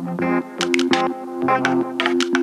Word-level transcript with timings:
Thank 0.00 0.20
you. 2.22 2.37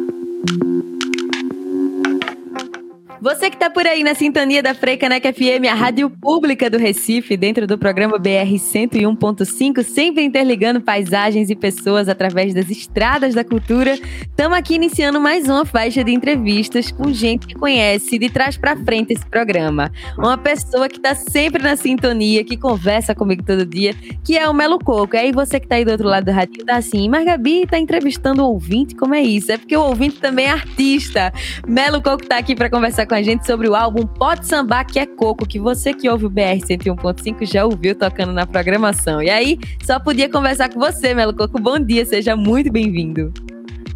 Você 3.21 3.49
que 3.49 3.55
está 3.55 3.69
por 3.69 3.87
aí 3.87 4.03
na 4.03 4.13
sintonia 4.13 4.61
da 4.61 4.75
Freicaneca 4.75 5.31
FM, 5.31 5.65
a 5.71 5.73
rádio 5.73 6.09
pública 6.09 6.69
do 6.69 6.77
Recife, 6.77 7.37
dentro 7.37 7.65
do 7.65 7.77
programa 7.77 8.19
BR 8.19 8.53
101.5, 8.55 9.83
sempre 9.83 10.23
interligando 10.23 10.81
paisagens 10.81 11.49
e 11.49 11.55
pessoas 11.55 12.09
através 12.09 12.53
das 12.53 12.69
estradas 12.69 13.33
da 13.33 13.43
cultura. 13.43 13.93
Estamos 13.93 14.57
aqui 14.57 14.75
iniciando 14.75 15.19
mais 15.19 15.47
uma 15.47 15.65
faixa 15.65 16.03
de 16.03 16.11
entrevistas 16.11 16.91
com 16.91 17.13
gente 17.13 17.47
que 17.47 17.55
conhece 17.55 18.19
de 18.19 18.29
trás 18.29 18.57
para 18.57 18.75
frente 18.75 19.13
esse 19.13 19.25
programa. 19.25 19.91
Uma 20.17 20.37
pessoa 20.37 20.89
que 20.89 20.97
está 20.97 21.15
sempre 21.15 21.63
na 21.63 21.77
sintonia, 21.77 22.43
que 22.43 22.57
conversa 22.57 23.15
comigo 23.15 23.43
todo 23.43 23.65
dia, 23.65 23.93
que 24.25 24.37
é 24.37 24.47
o 24.49 24.53
Melo 24.53 24.77
Coco. 24.77 25.15
E 25.15 25.19
aí 25.19 25.31
você 25.31 25.57
que 25.59 25.65
está 25.65 25.75
aí 25.75 25.85
do 25.85 25.91
outro 25.91 26.07
lado 26.07 26.25
do 26.25 26.31
rádio 26.31 26.65
tá 26.65 26.75
assim, 26.75 27.07
mas 27.07 27.25
Gabi 27.25 27.63
está 27.63 27.79
entrevistando 27.79 28.43
o 28.43 28.49
ouvinte, 28.49 28.93
como 28.93 29.15
é 29.15 29.21
isso? 29.21 29.51
É 29.51 29.57
porque 29.57 29.75
o 29.75 29.81
ouvinte 29.81 30.19
também 30.19 30.47
é 30.47 30.51
artista. 30.51 31.33
Melo 31.65 32.01
Coco 32.01 32.23
está 32.23 32.37
aqui 32.37 32.55
para 32.55 32.69
conversar 32.69 33.04
com 33.05 33.15
a 33.15 33.21
gente 33.21 33.45
sobre 33.45 33.67
o 33.67 33.75
álbum 33.75 34.05
Pode 34.05 34.45
Sambar 34.45 34.85
que 34.85 34.99
é 34.99 35.05
Coco, 35.05 35.45
que 35.45 35.59
você 35.59 35.93
que 35.93 36.09
ouve 36.09 36.25
o 36.25 36.29
BR 36.29 36.59
101.5 36.63 37.45
já 37.45 37.65
ouviu 37.65 37.95
tocando 37.95 38.31
na 38.31 38.45
programação. 38.45 39.21
E 39.21 39.29
aí, 39.29 39.59
só 39.83 39.99
podia 39.99 40.29
conversar 40.29 40.69
com 40.69 40.79
você, 40.79 41.13
Melo 41.13 41.33
Coco. 41.33 41.59
Bom 41.61 41.79
dia, 41.79 42.05
seja 42.05 42.35
muito 42.35 42.71
bem-vindo. 42.71 43.31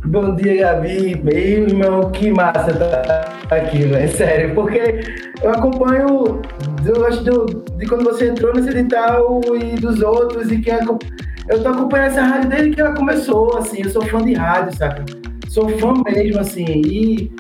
Bom 0.05 0.36
dia, 0.36 0.62
Gabi. 0.62 1.22
Meu 1.23 1.38
irmão, 1.38 2.12
que 2.12 2.31
massa 2.31 2.73
tá 2.73 3.55
aqui, 3.55 3.80
velho. 3.80 4.09
Sério, 4.16 4.55
porque 4.55 5.02
eu 5.44 5.52
acompanho 5.52 6.41
eu 6.86 7.05
acho 7.05 7.23
do, 7.23 7.45
de 7.78 7.86
quando 7.86 8.03
você 8.03 8.30
entrou 8.30 8.53
nesse 8.53 8.70
edital 8.70 9.41
e 9.55 9.76
dos 9.76 10.02
outros, 10.02 10.52
e 10.52 10.59
que 10.59 10.70
eu 10.70 11.64
tô 11.64 11.70
acompanhando 11.70 12.08
essa 12.08 12.22
rádio 12.22 12.50
desde 12.50 12.72
que 12.72 12.81
ela 12.81 12.94
começou, 12.94 13.58
assim. 13.58 13.81
Eu 13.84 13.89
sou 13.89 14.05
fã 14.05 14.23
de 14.23 14.34
rádio, 14.34 14.78
saca? 14.78 15.03
Sou 15.50 15.67
fã 15.80 15.94
mesmo, 16.05 16.39
assim. 16.39 16.66
E 16.66 17.31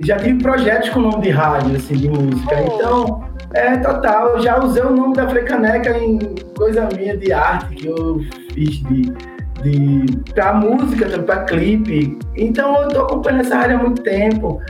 já 0.00 0.16
tive 0.16 0.42
projetos 0.42 0.90
com 0.90 1.00
nome 1.00 1.22
de 1.22 1.30
rádio, 1.30 1.76
assim, 1.76 1.94
de 1.94 2.08
música. 2.08 2.56
Oh. 2.56 2.74
Então, 2.74 3.24
é 3.54 3.76
total. 3.76 4.36
Eu 4.36 4.42
já 4.42 4.62
usei 4.62 4.82
o 4.82 4.90
nome 4.90 5.14
da 5.14 5.28
Frecaneca 5.28 5.96
em 5.98 6.18
coisa 6.56 6.88
minha 6.96 7.16
de 7.16 7.32
arte 7.32 7.74
que 7.74 7.86
eu 7.86 8.20
fiz 8.52 8.82
de, 8.82 9.02
de 9.62 10.32
pra 10.32 10.54
música, 10.54 11.06
pra 11.20 11.44
clipe. 11.44 12.18
Então, 12.36 12.82
eu 12.82 12.88
tô 12.88 13.00
acompanhando 13.02 13.42
essa 13.42 13.56
área 13.56 13.76
há 13.76 13.82
muito 13.82 14.02
tempo. 14.02 14.60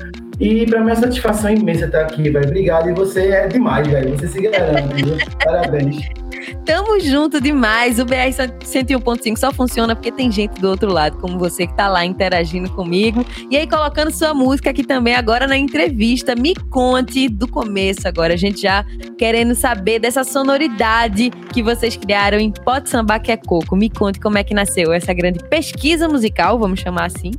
E 0.41 0.66
para 0.66 0.81
mim 0.83 0.91
é 0.91 0.94
satisfação 0.97 1.50
imensa 1.50 1.86
estar 1.86 2.03
aqui, 2.03 2.28
velho. 2.31 2.47
Obrigado. 2.47 2.91
E 2.91 2.92
você 2.92 3.28
é 3.28 3.47
demais, 3.47 3.86
velho. 3.86 4.16
Você 4.16 4.28
se 4.28 4.42
garante. 4.42 5.05
Parabéns. 5.44 6.23
Tamo 6.64 6.98
junto 7.00 7.41
demais. 7.41 7.98
O 7.98 8.05
BR 8.05 8.31
101.5 8.31 9.37
só 9.37 9.53
funciona 9.53 9.95
porque 9.95 10.11
tem 10.11 10.31
gente 10.31 10.61
do 10.61 10.69
outro 10.69 10.92
lado, 10.92 11.19
como 11.19 11.39
você 11.39 11.67
que 11.67 11.75
tá 11.75 11.89
lá 11.89 12.05
interagindo 12.05 12.70
comigo. 12.70 13.25
E 13.50 13.56
aí, 13.56 13.67
colocando 13.67 14.11
sua 14.11 14.34
música 14.34 14.70
aqui 14.70 14.84
também 14.84 15.15
agora 15.15 15.47
na 15.47 15.56
entrevista. 15.56 16.34
Me 16.34 16.55
conte 16.55 17.28
do 17.28 17.48
começo 17.48 18.06
agora. 18.06 18.34
A 18.34 18.37
gente 18.37 18.62
já 18.62 18.84
querendo 19.19 19.55
saber 19.55 19.98
dessa 19.98 20.25
sonoridade 20.25 21.31
que 21.53 21.62
vocês 21.62 21.97
criaram 21.97 22.39
em 22.39 22.50
Pode 22.50 22.89
Samba 22.89 23.19
que 23.19 23.33
é 23.33 23.37
Coco. 23.37 23.77
Me 23.77 23.91
conte 23.91 24.20
como 24.20 24.39
é 24.39 24.45
que 24.45 24.55
nasceu 24.55 24.92
essa 24.92 25.12
grande 25.12 25.41
pesquisa 25.48 26.09
musical, 26.09 26.59
vamos 26.59 26.81
chamar 26.81 27.06
assim. 27.06 27.33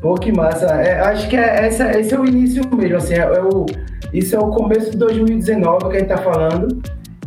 Pô, 0.00 0.14
que 0.14 0.30
massa. 0.30 0.66
É, 0.66 1.00
acho 1.00 1.28
que 1.28 1.36
é, 1.36 1.66
essa, 1.66 1.98
esse 1.98 2.14
é 2.14 2.20
o 2.20 2.26
início 2.26 2.62
mesmo, 2.76 2.96
assim, 2.96 3.14
é, 3.14 3.20
é 3.20 3.42
o, 3.42 3.64
isso 4.12 4.36
é 4.36 4.38
o 4.38 4.50
começo 4.50 4.90
de 4.90 4.98
2019 4.98 5.88
que 5.88 5.96
a 5.96 5.98
gente 5.98 6.08
tá 6.08 6.18
falando 6.18 6.82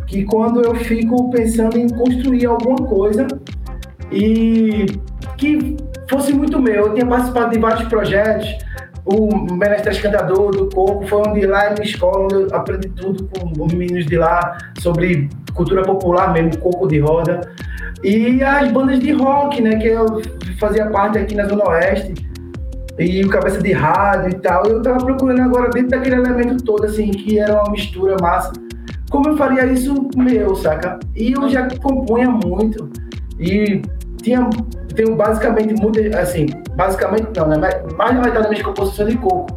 que 0.07 0.23
quando 0.23 0.61
eu 0.61 0.73
fico 0.75 1.29
pensando 1.29 1.77
em 1.77 1.89
construir 1.89 2.45
alguma 2.45 2.77
coisa 2.87 3.27
e 4.11 4.85
que 5.37 5.77
fosse 6.09 6.33
muito 6.33 6.59
meu. 6.59 6.87
Eu 6.87 6.93
tinha 6.93 7.05
participado 7.05 7.51
de 7.51 7.59
vários 7.59 7.87
projetos, 7.89 8.47
o 9.05 9.53
Menestrante 9.53 10.01
Cantador 10.01 10.51
do 10.51 10.69
Coco 10.69 11.05
foi 11.07 11.21
onde 11.27 11.45
lá 11.45 11.69
é 11.69 11.83
escola, 11.83 12.25
onde 12.25 12.33
eu 12.35 12.47
aprendi 12.55 12.89
tudo 12.89 13.29
com 13.29 13.63
os 13.63 13.73
meninos 13.73 14.05
de 14.05 14.17
lá 14.17 14.57
sobre 14.79 15.29
cultura 15.53 15.83
popular 15.83 16.33
mesmo, 16.33 16.57
coco 16.59 16.87
de 16.87 16.99
roda. 16.99 17.41
E 18.03 18.43
as 18.43 18.71
bandas 18.71 18.99
de 18.99 19.11
rock, 19.11 19.61
né, 19.61 19.77
que 19.77 19.87
eu 19.87 20.21
fazia 20.59 20.87
parte 20.87 21.17
aqui 21.17 21.35
na 21.35 21.47
Zona 21.47 21.67
Oeste, 21.69 22.13
e 22.99 23.23
o 23.23 23.29
cabeça 23.29 23.61
de 23.61 23.71
rádio 23.71 24.31
e 24.31 24.35
tal. 24.39 24.65
Eu 24.65 24.81
tava 24.81 25.03
procurando 25.03 25.41
agora 25.41 25.69
dentro 25.69 25.89
daquele 25.89 26.15
elemento 26.15 26.63
todo, 26.63 26.85
assim, 26.85 27.11
que 27.11 27.39
era 27.39 27.61
uma 27.61 27.71
mistura 27.71 28.17
massa 28.21 28.51
como 29.09 29.29
eu 29.29 29.37
faria 29.37 29.65
isso 29.65 30.09
meu, 30.15 30.55
saca? 30.55 30.99
E 31.15 31.31
eu 31.31 31.49
já 31.49 31.67
compunha 31.81 32.29
muito. 32.29 32.89
E 33.39 33.81
tinha, 34.21 34.49
tenho 34.95 35.15
basicamente 35.15 35.73
muito, 35.81 35.99
assim, 36.17 36.47
basicamente 36.75 37.29
não, 37.35 37.47
né? 37.47 37.57
Mais 37.95 38.15
da 38.15 38.21
metade 38.21 38.43
da 38.43 38.49
minha 38.49 38.63
composição 38.63 39.07
de 39.07 39.17
coco, 39.17 39.47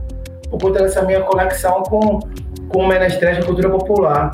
por 0.50 0.61
conta 0.61 0.81
dessa 0.81 1.03
minha 1.03 1.22
conexão 1.22 1.83
com, 1.84 2.21
com 2.69 2.78
o 2.81 2.88
menestrel, 2.88 3.41
a 3.41 3.44
cultura 3.44 3.71
popular. 3.71 4.31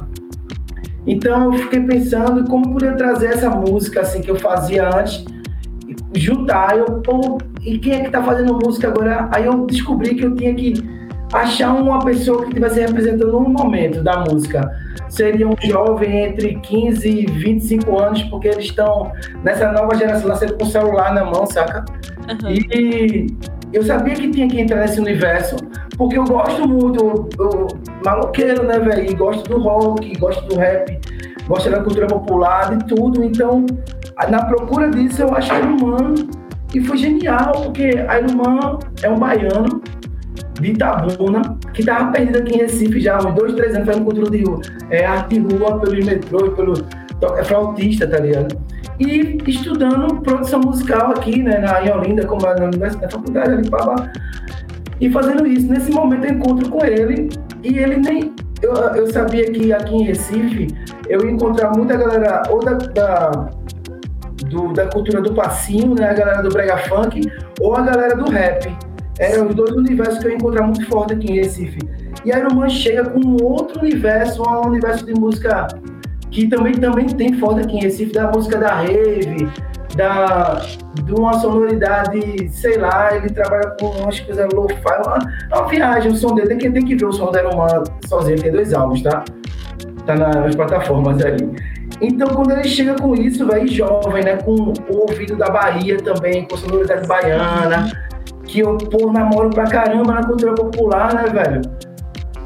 Então 1.06 1.52
eu 1.52 1.58
fiquei 1.60 1.80
pensando 1.80 2.44
como 2.50 2.72
poder 2.72 2.96
trazer 2.96 3.26
essa 3.26 3.48
música, 3.48 4.00
assim, 4.00 4.20
que 4.20 4.30
eu 4.30 4.36
fazia 4.36 4.88
antes, 4.88 5.24
juntar, 6.14 6.76
eu, 6.76 6.84
pô, 7.00 7.38
e 7.62 7.78
quem 7.78 7.94
é 7.94 8.04
que 8.04 8.10
tá 8.10 8.22
fazendo 8.22 8.58
música 8.62 8.88
agora? 8.88 9.28
Aí 9.32 9.46
eu 9.46 9.66
descobri 9.66 10.14
que 10.14 10.24
eu 10.24 10.34
tinha 10.34 10.54
que 10.54 10.95
achar 11.32 11.72
uma 11.74 11.98
pessoa 12.00 12.42
que 12.42 12.48
estivesse 12.48 12.80
representando 12.80 13.36
um 13.36 13.48
momento 13.48 14.02
da 14.02 14.18
música. 14.18 14.70
Seria 15.08 15.48
um 15.48 15.54
jovem 15.62 16.26
entre 16.26 16.56
15 16.56 17.08
e 17.08 17.26
25 17.26 17.98
anos, 17.98 18.22
porque 18.24 18.48
eles 18.48 18.66
estão 18.66 19.12
nessa 19.42 19.70
nova 19.72 19.94
geração, 19.96 20.28
nascendo 20.28 20.54
com 20.54 20.64
o 20.64 20.68
celular 20.68 21.14
na 21.14 21.24
mão, 21.24 21.46
saca? 21.46 21.84
Uhum. 22.28 22.50
E 22.50 23.26
eu 23.72 23.82
sabia 23.84 24.14
que 24.14 24.30
tinha 24.30 24.48
que 24.48 24.60
entrar 24.60 24.80
nesse 24.80 25.00
universo, 25.00 25.56
porque 25.96 26.18
eu 26.18 26.24
gosto 26.24 26.66
muito, 26.68 27.04
eu, 27.04 27.28
eu 27.38 27.68
maloqueiro, 28.04 28.64
né, 28.64 28.78
velho? 28.78 29.16
Gosto 29.16 29.48
do 29.48 29.60
rock, 29.60 30.18
gosto 30.18 30.46
do 30.46 30.56
rap, 30.56 30.98
gosto 31.46 31.70
da 31.70 31.82
cultura 31.82 32.06
popular, 32.06 32.76
de 32.76 32.84
tudo. 32.94 33.24
Então, 33.24 33.64
na 34.28 34.44
procura 34.44 34.90
disso, 34.90 35.22
eu 35.22 35.34
achei 35.34 35.60
o 35.60 35.76
Humano 35.76 36.14
e 36.74 36.80
foi 36.80 36.96
genial, 36.96 37.52
porque 37.52 38.04
a 38.08 38.18
Irmã 38.18 38.78
é 39.02 39.10
um 39.10 39.18
baiano 39.18 39.82
de 40.60 40.72
Itabuna, 40.72 41.58
que 41.72 41.80
estava 41.80 42.10
perdido 42.12 42.38
aqui 42.38 42.54
em 42.54 42.58
Recife 42.58 43.00
já 43.00 43.16
há 43.16 43.18
uns 43.18 43.34
dois, 43.34 43.54
três 43.54 43.74
anos, 43.74 43.86
fazendo 43.86 44.04
cultura 44.04 44.30
de 44.30 44.44
é, 44.90 45.04
arte 45.04 45.38
rua, 45.38 45.78
pelo 45.80 46.04
metrô, 46.04 46.50
pelo 46.52 46.74
é 47.36 47.44
flautista, 47.44 48.06
tá 48.06 48.18
ligado? 48.18 48.56
E 48.98 49.38
estudando 49.46 50.20
produção 50.20 50.60
musical 50.60 51.10
aqui, 51.10 51.42
né, 51.42 51.58
na, 51.58 51.82
em 51.84 51.90
Olinda, 51.90 52.26
como 52.26 52.42
na 52.42 52.64
universidade, 52.64 53.02
na 53.02 53.10
faculdade 53.10 53.52
ali, 53.52 53.70
pá, 53.70 54.10
e 55.00 55.10
fazendo 55.10 55.46
isso. 55.46 55.70
Nesse 55.70 55.90
momento 55.90 56.26
eu 56.26 56.34
encontro 56.34 56.70
com 56.70 56.84
ele, 56.84 57.28
e 57.62 57.78
ele 57.78 57.96
nem. 57.96 58.34
Eu, 58.62 58.72
eu 58.72 59.06
sabia 59.12 59.50
que 59.50 59.72
aqui 59.72 59.94
em 59.94 60.04
Recife 60.04 60.68
eu 61.08 61.24
ia 61.24 61.30
encontrar 61.30 61.72
muita 61.76 61.96
galera, 61.96 62.42
ou 62.50 62.64
da, 62.64 62.72
da 62.72 63.50
do, 64.48 64.72
da 64.72 64.86
cultura 64.86 65.20
do 65.20 65.34
passinho, 65.34 65.94
né, 65.94 66.10
a 66.10 66.14
galera 66.14 66.42
do 66.42 66.48
brega 66.48 66.76
funk, 66.78 67.20
ou 67.60 67.76
a 67.76 67.82
galera 67.82 68.16
do 68.16 68.30
rap 68.30 68.74
eram 69.18 69.44
é, 69.44 69.48
os 69.48 69.54
dois 69.54 69.70
universos 69.72 70.18
que 70.18 70.26
eu 70.26 70.30
ia 70.30 70.36
encontrar 70.36 70.62
muito 70.64 70.86
forte 70.86 71.14
aqui 71.14 71.32
em 71.32 71.36
Recife. 71.36 71.78
E 72.24 72.32
a 72.32 72.38
Iron 72.38 72.68
chega 72.68 73.08
com 73.08 73.20
um 73.20 73.36
outro 73.42 73.80
universo, 73.80 74.42
um 74.42 74.66
universo 74.66 75.06
de 75.06 75.14
música 75.14 75.68
que 76.30 76.48
também, 76.48 76.74
também 76.74 77.06
tem 77.06 77.34
forte 77.34 77.60
aqui 77.60 77.76
em 77.76 77.80
Recife, 77.80 78.12
da 78.12 78.30
música 78.30 78.58
da 78.58 78.74
rave, 78.74 79.48
da, 79.94 80.60
de 81.02 81.12
uma 81.14 81.34
sonoridade, 81.34 82.48
sei 82.50 82.76
lá, 82.78 83.16
ele 83.16 83.30
trabalha 83.30 83.70
com 83.80 83.86
umas 83.86 84.20
coisas 84.20 84.46
low-fi, 84.52 84.76
uma, 85.04 85.18
uma 85.52 85.68
viagem, 85.68 86.12
o 86.12 86.16
som 86.16 86.34
dele, 86.34 86.48
tem 86.48 86.58
que, 86.58 86.70
tem 86.70 86.84
que 86.84 86.96
ver 86.96 87.06
o 87.06 87.12
som 87.12 87.30
da 87.30 87.40
Iron 87.40 87.84
sozinho, 88.06 88.40
tem 88.40 88.52
dois 88.52 88.74
álbuns, 88.74 89.02
tá? 89.02 89.24
Tá 90.04 90.14
nas 90.14 90.54
plataformas 90.54 91.24
aí. 91.24 91.36
Então, 92.00 92.28
quando 92.28 92.50
ele 92.50 92.64
chega 92.64 92.94
com 92.96 93.14
isso, 93.14 93.46
velho, 93.46 93.66
jovem, 93.68 94.22
né, 94.22 94.36
com 94.36 94.52
o 94.52 94.98
ouvido 94.98 95.36
da 95.36 95.48
Bahia 95.48 95.96
também, 95.96 96.46
com 96.46 96.56
sonoridade 96.56 97.06
baiana, 97.06 97.90
que 98.56 98.60
eu, 98.60 98.78
pô, 98.78 99.12
namoro 99.12 99.50
pra 99.50 99.64
caramba 99.64 100.14
na 100.14 100.24
cultura 100.24 100.54
popular, 100.54 101.14
né, 101.14 101.24
velho? 101.24 101.60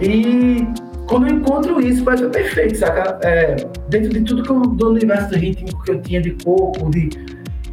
E 0.01 0.67
quando 1.07 1.29
eu 1.29 1.37
encontro 1.37 1.81
isso, 1.81 2.03
parece 2.03 2.27
perfeito, 2.27 2.79
saca? 2.79 3.21
É, 3.23 3.55
dentro 3.89 4.09
de 4.11 4.21
tudo 4.23 4.43
que 4.43 4.51
eu, 4.51 4.61
do 4.61 4.91
universo 4.91 5.37
rítmico 5.37 5.81
que 5.85 5.93
eu 5.93 6.03
tinha 6.03 6.21
de 6.21 6.33
coco, 6.45 6.91
de, 6.91 7.11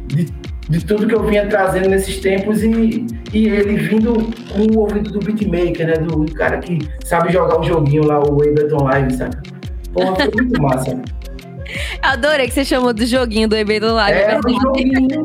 de, 0.06 0.28
de, 0.68 0.84
tudo 0.84 1.08
que 1.08 1.14
eu 1.16 1.24
vinha 1.24 1.48
trazendo 1.48 1.88
nesses 1.88 2.20
tempos 2.20 2.62
e, 2.62 3.06
e 3.32 3.48
ele 3.48 3.76
vindo 3.76 4.12
com 4.52 4.72
o 4.72 4.82
ouvido 4.82 5.10
do 5.10 5.18
beatmaker, 5.18 5.86
né? 5.88 5.94
Do 5.94 6.24
cara 6.34 6.58
que 6.58 6.78
sabe 7.04 7.32
jogar 7.32 7.58
o 7.58 7.64
joguinho 7.64 8.06
lá, 8.06 8.20
o 8.20 8.34
Ableton 8.34 8.84
Live, 8.84 9.14
saca? 9.14 9.42
Pô, 9.92 10.14
foi 10.14 10.30
muito 10.36 10.62
massa. 10.62 10.96
Adorei 12.02 12.46
que 12.46 12.54
você 12.54 12.64
chamou 12.64 12.92
do 12.92 13.04
joguinho 13.04 13.48
do 13.48 13.56
Ableton 13.56 13.94
Live. 13.94 14.16
É, 14.16 14.34
é 14.34 14.38
o 14.38 14.60
joguinho. 14.60 15.24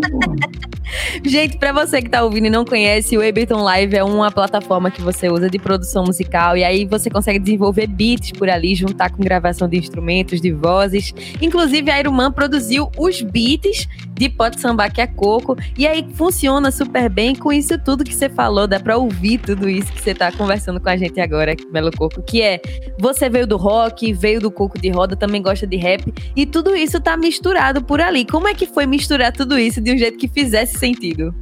Gente, 1.24 1.58
para 1.58 1.72
você 1.72 2.02
que 2.02 2.10
tá 2.10 2.24
ouvindo 2.24 2.48
e 2.48 2.50
não 2.50 2.66
conhece, 2.66 3.18
o 3.18 3.28
Ableton 3.28 3.62
Live 3.62 3.96
é 3.96 4.04
uma 4.04 4.32
plataforma 4.32 4.92
que 4.92 5.02
você 5.02 5.30
usa 5.30 5.50
de 5.50 5.60
produção 5.60 6.04
musical 6.04 6.58
e 6.58 6.64
aí 6.64 6.86
você 6.86 7.10
consegue 7.10 7.40
desenvolver 7.40 7.88
beats 7.88 8.32
por 8.32 8.50
ali, 8.50 8.76
juntar 8.76 9.12
com 9.12 9.24
gravação 9.24 9.68
de 9.68 9.78
instrumentos, 9.78 10.42
de 10.42 10.52
vozes. 10.52 11.14
Inclusive, 11.42 11.90
a 11.92 12.00
Iruman 12.00 12.32
produziu 12.32 12.90
os 12.98 13.22
beats 13.22 13.88
de 14.14 14.30
Pode 14.30 14.60
Sambar 14.60 14.94
que 14.94 15.02
é 15.02 15.08
Coco 15.08 15.58
e 15.78 15.88
aí 15.88 16.06
funciona 16.14 16.72
super 16.72 17.10
bem 17.10 17.36
com 17.36 17.52
isso 17.52 17.78
tudo 17.80 18.04
que 18.04 18.14
você 18.14 18.30
falou, 18.30 18.68
dá 18.68 18.80
pra 18.80 18.98
ouvir 18.98 19.40
tudo 19.40 19.70
isso 19.70 19.92
que 19.92 20.02
você 20.02 20.14
tá 20.14 20.32
conversando 20.32 20.80
com 20.80 20.90
a 20.90 20.96
gente 20.96 21.20
agora, 21.20 21.56
Melo 21.72 21.92
Coco, 21.92 22.22
que 22.22 22.42
é 22.42 22.62
você 23.00 23.30
veio 23.30 23.48
do 23.48 23.58
rock, 23.58 24.14
veio 24.14 24.40
do 24.40 24.52
coco 24.52 24.80
de 24.80 24.90
roda, 24.90 25.16
também 25.16 25.42
gosta 25.42 25.66
de 25.66 25.78
rap 25.78 26.14
e 26.36 26.46
tudo 26.46 26.76
isso 26.76 27.00
tá 27.00 27.18
misturado 27.18 27.84
por 27.84 28.00
ali. 28.00 28.26
Como 28.26 28.48
é 28.48 28.54
que 28.54 28.66
foi 28.66 28.86
misturar 28.86 29.32
tudo 29.32 29.58
isso 29.58 29.82
de 29.82 29.92
um 29.94 29.98
jeito 29.98 30.18
que 30.18 30.28
fizesse 30.28 30.78
sentido? 30.86 31.34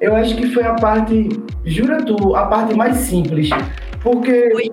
Eu 0.00 0.14
acho 0.14 0.36
que 0.36 0.46
foi 0.50 0.62
a 0.62 0.74
parte, 0.74 1.28
jura 1.64 1.98
tu, 2.04 2.36
a 2.36 2.46
parte 2.46 2.74
mais 2.74 2.96
simples. 2.98 3.50
Porque. 4.02 4.52
Oi. 4.54 4.70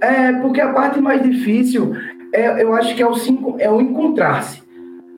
É, 0.00 0.32
porque 0.34 0.60
a 0.60 0.72
parte 0.72 1.00
mais 1.00 1.22
difícil, 1.22 1.92
é, 2.32 2.62
eu 2.62 2.72
acho 2.74 2.94
que 2.94 3.02
é 3.02 3.06
o, 3.06 3.14
é 3.58 3.70
o 3.70 3.80
encontrar-se. 3.80 4.62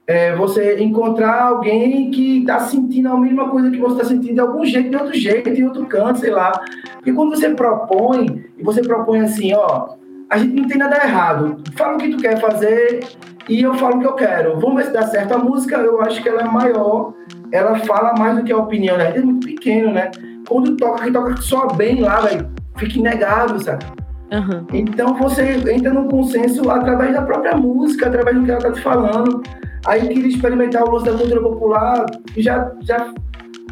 É 0.07 0.35
você 0.35 0.81
encontrar 0.81 1.43
alguém 1.43 2.11
que 2.11 2.39
está 2.39 2.59
sentindo 2.61 3.09
a 3.11 3.21
mesma 3.21 3.49
coisa 3.49 3.71
que 3.71 3.79
você 3.79 4.01
está 4.01 4.05
sentindo 4.07 4.35
de 4.35 4.41
algum 4.41 4.65
jeito, 4.65 4.91
de 4.91 4.97
outro 4.97 5.15
jeito, 5.15 5.51
de 5.53 5.63
outro 5.63 5.87
canto, 5.87 6.19
sei 6.19 6.31
lá. 6.31 6.51
Porque 6.95 7.13
quando 7.13 7.37
você 7.37 7.51
propõe, 7.51 8.47
e 8.59 8.63
você 8.65 8.83
propõe 8.83 9.21
assim, 9.21 9.55
ó, 9.55 9.95
a 10.29 10.39
gente 10.39 10.55
não 10.55 10.67
tem 10.67 10.79
nada 10.79 10.97
errado. 10.97 11.63
Fala 11.77 11.95
o 11.95 11.99
que 11.99 12.09
tu 12.09 12.17
quer 12.17 12.41
fazer 12.41 13.01
e 13.49 13.63
eu 13.63 13.75
falo 13.75 13.97
o 13.97 14.01
que 14.01 14.07
eu 14.07 14.15
quero. 14.15 14.59
Vamos 14.59 14.77
ver 14.77 14.87
se 14.87 14.93
dá 14.93 15.03
certo. 15.03 15.35
A 15.35 15.39
música, 15.39 15.77
eu 15.77 16.01
acho 16.01 16.23
que 16.23 16.29
ela 16.29 16.41
é 16.41 16.45
maior, 16.45 17.13
ela 17.53 17.77
fala 17.81 18.15
mais 18.19 18.37
do 18.37 18.45
que 18.45 18.53
a 18.53 18.57
opinião, 18.59 18.97
né? 18.97 19.13
É 19.17 19.21
muito 19.21 19.47
pequeno, 19.47 19.93
né? 19.93 20.11
Quando 20.49 20.77
toca, 20.77 21.03
quem 21.03 21.13
toca 21.13 21.37
só 21.39 21.69
bem 21.69 22.01
lá, 22.01 22.21
velho, 22.21 22.49
fica 22.77 22.99
inegável, 22.99 23.59
sabe? 23.61 23.85
Uhum. 24.33 24.67
Então 24.73 25.15
você 25.15 25.61
entra 25.73 25.93
num 25.93 26.09
consenso 26.09 26.71
através 26.71 27.13
da 27.13 27.23
própria 27.23 27.57
música, 27.57 28.07
através 28.07 28.37
do 28.37 28.45
que 28.45 28.51
ela 28.51 28.61
tá 28.61 28.73
te 28.73 28.81
falando. 28.81 29.43
Aí 29.87 30.03
eu 30.03 30.09
queria 30.09 30.29
experimentar 30.29 30.85
o 30.85 30.91
lance 30.91 31.07
da 31.07 31.17
cultura 31.17 31.41
popular, 31.41 32.07
já, 32.37 32.71
já, 32.83 33.13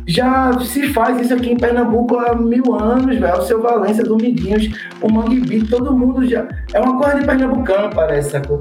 já 0.06 0.58
se 0.60 0.88
faz 0.88 1.20
isso 1.20 1.34
aqui 1.34 1.52
em 1.52 1.56
Pernambuco 1.56 2.16
há 2.16 2.34
mil 2.34 2.74
anos, 2.74 3.18
velho. 3.18 3.38
O 3.38 3.42
seu 3.42 3.62
Valência, 3.62 4.02
Dominguinhos, 4.02 4.70
o 5.00 5.12
Mangue 5.12 5.40
Beat, 5.40 5.68
todo 5.68 5.96
mundo 5.96 6.26
já. 6.26 6.48
É 6.72 6.80
uma 6.80 6.98
coisa 6.98 7.20
de 7.20 7.26
pernambucano, 7.26 7.90
parece, 7.94 8.30
sacou? 8.30 8.58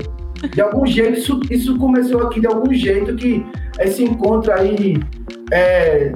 De 0.53 0.61
algum 0.61 0.85
jeito, 0.85 1.19
isso, 1.19 1.39
isso 1.49 1.77
começou 1.77 2.21
aqui 2.23 2.39
de 2.39 2.47
algum 2.47 2.73
jeito 2.73 3.15
que 3.15 3.45
esse 3.79 4.03
encontro 4.03 4.51
aí 4.51 4.99
é, 5.51 6.11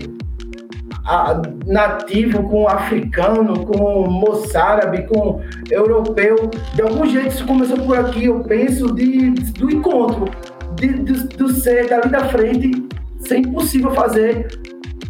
a, 1.06 1.42
nativo 1.66 2.44
com 2.44 2.68
africano, 2.68 3.66
com 3.66 4.10
moçárabe, 4.10 5.04
com 5.08 5.42
europeu, 5.70 6.50
de 6.74 6.82
algum 6.82 7.06
jeito 7.06 7.30
isso 7.30 7.46
começou 7.46 7.78
por 7.78 7.98
aqui, 7.98 8.26
eu 8.26 8.40
penso, 8.42 8.94
de, 8.94 9.32
do 9.32 9.72
encontro, 9.72 10.30
de, 10.76 10.88
do, 10.88 11.28
do 11.30 11.50
ser 11.54 11.90
dali 11.90 12.10
da 12.10 12.26
frente, 12.26 12.72
ser 13.20 13.38
impossível 13.38 13.92
fazer 13.92 14.48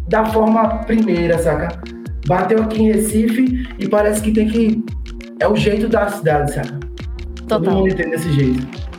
da 0.08 0.24
forma 0.26 0.78
primeira, 0.84 1.38
saca? 1.38 1.80
Bateu 2.26 2.62
aqui 2.62 2.82
em 2.82 2.92
Recife 2.92 3.66
e 3.78 3.88
parece 3.88 4.22
que 4.22 4.32
tem 4.32 4.48
que. 4.48 4.84
É 5.40 5.48
o 5.48 5.56
jeito 5.56 5.88
da 5.88 6.08
cidade, 6.08 6.52
saca? 6.52 6.78
Total. 7.48 7.60
Todo 7.60 7.70
mundo 7.70 7.88
entende 7.88 8.10
desse 8.10 8.32
jeito. 8.32 8.91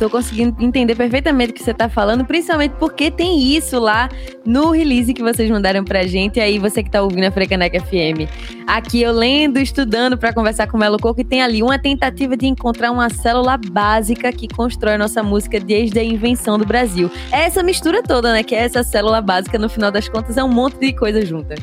Tô 0.00 0.08
conseguindo 0.08 0.64
entender 0.64 0.94
perfeitamente 0.94 1.50
o 1.50 1.54
que 1.54 1.62
você 1.62 1.74
tá 1.74 1.86
falando, 1.86 2.24
principalmente 2.24 2.72
porque 2.78 3.10
tem 3.10 3.54
isso 3.54 3.78
lá 3.78 4.08
no 4.46 4.70
release 4.70 5.12
que 5.12 5.22
vocês 5.22 5.50
mandaram 5.50 5.84
pra 5.84 6.06
gente. 6.06 6.38
E 6.38 6.40
aí, 6.40 6.58
você 6.58 6.82
que 6.82 6.90
tá 6.90 7.02
ouvindo 7.02 7.24
a 7.24 7.30
Frecaneca 7.30 7.78
FM. 7.78 8.26
Aqui 8.66 9.02
eu 9.02 9.12
lendo, 9.12 9.58
estudando 9.58 10.16
para 10.16 10.32
conversar 10.32 10.68
com 10.68 10.78
o 10.78 10.80
Melo 10.80 10.96
Coco, 10.98 11.20
e 11.20 11.24
tem 11.24 11.42
ali 11.42 11.62
uma 11.62 11.78
tentativa 11.78 12.34
de 12.34 12.46
encontrar 12.46 12.90
uma 12.90 13.10
célula 13.10 13.58
básica 13.58 14.32
que 14.32 14.48
constrói 14.48 14.96
nossa 14.96 15.22
música 15.22 15.60
desde 15.60 15.98
a 15.98 16.02
invenção 16.02 16.56
do 16.56 16.64
Brasil. 16.64 17.10
É 17.30 17.42
essa 17.42 17.62
mistura 17.62 18.02
toda, 18.02 18.32
né? 18.32 18.42
Que 18.42 18.54
é 18.54 18.60
essa 18.60 18.82
célula 18.82 19.20
básica, 19.20 19.58
no 19.58 19.68
final 19.68 19.90
das 19.90 20.08
contas, 20.08 20.38
é 20.38 20.42
um 20.42 20.48
monte 20.48 20.78
de 20.78 20.94
coisa 20.94 21.22
junta. 21.26 21.56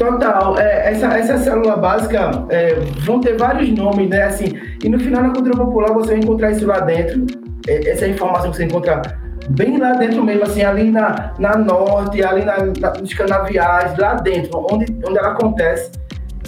Total. 0.00 0.58
É, 0.58 0.92
essa, 0.92 1.08
essa 1.08 1.36
célula 1.36 1.76
básica 1.76 2.30
é, 2.48 2.74
vão 3.04 3.20
ter 3.20 3.36
vários 3.36 3.68
nomes, 3.68 4.08
né? 4.08 4.22
Assim, 4.22 4.46
e 4.82 4.88
no 4.88 4.98
final, 4.98 5.22
na 5.22 5.28
cultura 5.28 5.54
popular, 5.54 5.92
você 5.92 6.12
vai 6.12 6.20
encontrar 6.20 6.52
isso 6.52 6.66
lá 6.66 6.80
dentro. 6.80 7.26
É, 7.68 7.90
essa 7.90 8.08
informação 8.08 8.50
que 8.50 8.56
você 8.56 8.64
encontra 8.64 9.02
bem 9.50 9.76
lá 9.76 9.92
dentro 9.92 10.24
mesmo, 10.24 10.44
assim, 10.44 10.62
ali 10.62 10.90
na, 10.90 11.34
na 11.38 11.54
norte, 11.58 12.24
ali 12.24 12.46
na, 12.46 12.56
na, 12.80 12.94
nos 12.98 13.12
canaviais, 13.12 13.98
lá 13.98 14.14
dentro, 14.14 14.66
onde, 14.72 14.86
onde 15.06 15.18
ela 15.18 15.32
acontece, 15.32 15.90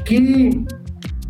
que 0.07 0.65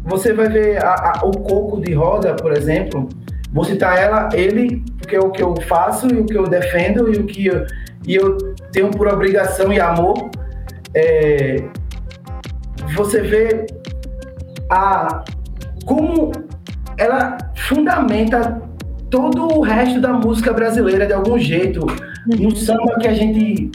você 0.05 0.33
vai 0.33 0.49
ver 0.49 0.81
a, 0.81 0.95
a, 0.95 1.27
o 1.27 1.37
coco 1.37 1.81
de 1.81 1.93
roda, 1.93 2.35
por 2.35 2.53
exemplo, 2.53 3.09
vou 3.53 3.65
citar 3.65 3.99
ela, 3.99 4.29
ele, 4.33 4.85
porque 4.97 5.17
é 5.17 5.21
o 5.21 5.31
que 5.31 5.43
eu 5.43 5.57
faço 5.63 6.07
e 6.07 6.21
o 6.21 6.25
que 6.25 6.39
eu 6.39 6.45
defendo 6.45 7.13
e 7.13 7.17
o 7.17 7.27
que 7.27 7.47
eu, 7.47 7.67
e 8.07 8.15
eu 8.15 8.37
tenho 8.71 8.93
por 8.93 9.09
obrigação 9.09 9.73
e 9.73 9.81
amor. 9.81 10.31
É, 10.95 11.57
você 12.95 13.21
vê 13.21 13.67
a, 14.71 15.25
como 15.85 16.33
ela 16.97 17.39
fundamenta 17.57 18.63
todo 19.11 19.59
o 19.59 19.61
resto 19.61 20.01
da 20.01 20.13
música 20.13 20.53
brasileira 20.53 21.07
de 21.07 21.13
algum 21.13 21.39
jeito. 21.39 21.87
No 22.27 22.55
samba 22.55 22.99
que 23.01 23.09
a 23.09 23.15
gente 23.15 23.71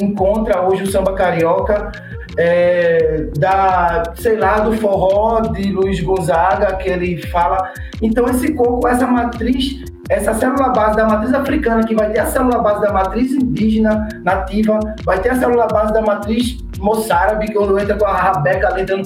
encontra 0.00 0.68
hoje, 0.68 0.82
o 0.82 0.90
samba 0.90 1.14
carioca, 1.14 1.92
é, 2.36 3.28
da, 3.38 4.02
sei 4.16 4.36
lá, 4.36 4.60
do 4.60 4.72
forró 4.74 5.40
de 5.40 5.70
Luiz 5.72 6.00
Gonzaga, 6.00 6.76
que 6.76 6.88
ele 6.88 7.22
fala. 7.28 7.72
Então, 8.02 8.26
esse 8.26 8.52
coco, 8.54 8.86
essa 8.88 9.06
matriz, 9.06 9.84
essa 10.08 10.34
célula 10.34 10.70
base 10.70 10.96
da 10.96 11.06
matriz 11.06 11.32
africana, 11.32 11.84
que 11.84 11.94
vai 11.94 12.10
ter 12.10 12.20
a 12.20 12.26
célula 12.26 12.58
base 12.58 12.80
da 12.82 12.92
matriz 12.92 13.32
indígena, 13.32 14.08
nativa, 14.22 14.78
vai 15.04 15.20
ter 15.20 15.30
a 15.30 15.36
célula 15.36 15.66
base 15.66 15.92
da 15.92 16.02
matriz 16.02 16.58
moçárabe, 16.78 17.46
que 17.46 17.54
quando 17.54 17.78
entra 17.78 17.96
com 17.96 18.06
a 18.06 18.12
rabeca 18.12 18.72
dentro. 18.72 19.02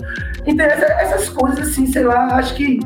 Então, 0.46 0.64
essa, 0.64 0.86
essas 0.86 1.28
coisas, 1.28 1.68
assim, 1.68 1.86
sei 1.86 2.04
lá, 2.04 2.36
acho 2.36 2.54
que 2.54 2.80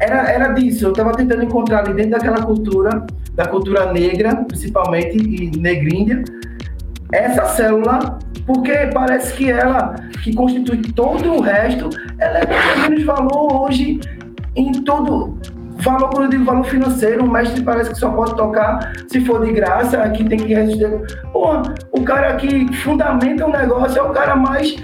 era, 0.00 0.30
era 0.30 0.52
disso. 0.52 0.86
Eu 0.86 0.90
estava 0.90 1.12
tentando 1.12 1.44
encontrar 1.44 1.80
ali 1.80 1.94
dentro 1.94 2.12
daquela 2.12 2.42
cultura, 2.42 3.06
da 3.34 3.46
cultura 3.46 3.92
negra, 3.92 4.36
principalmente, 4.48 5.16
e 5.16 5.50
negríndia, 5.58 6.24
essa 7.12 7.44
célula, 7.46 8.18
porque 8.46 8.90
parece 8.92 9.34
que 9.34 9.50
ela, 9.50 9.94
que 10.22 10.34
constitui 10.34 10.82
todo 10.92 11.34
o 11.34 11.40
resto, 11.40 11.88
ela 12.18 12.38
é 12.38 12.88
menos 12.88 13.04
valor 13.04 13.62
hoje 13.62 14.00
em 14.54 14.72
todo. 14.82 15.38
Valor, 15.78 16.10
quando 16.10 16.24
eu 16.24 16.30
digo 16.30 16.44
valor 16.44 16.64
financeiro, 16.64 17.24
o 17.24 17.30
mestre 17.30 17.62
parece 17.62 17.90
que 17.90 17.98
só 17.98 18.10
pode 18.10 18.36
tocar 18.36 18.92
se 19.08 19.20
for 19.22 19.44
de 19.44 19.52
graça, 19.52 20.02
aqui 20.02 20.24
tem 20.24 20.38
que 20.38 20.54
resistir. 20.54 20.88
Pô, 21.32 21.62
o 21.92 22.02
cara 22.02 22.36
que 22.36 22.72
fundamenta 22.76 23.44
o 23.44 23.48
um 23.48 23.52
negócio 23.52 23.98
é 23.98 24.02
o 24.02 24.10
cara 24.10 24.36
mais 24.36 24.76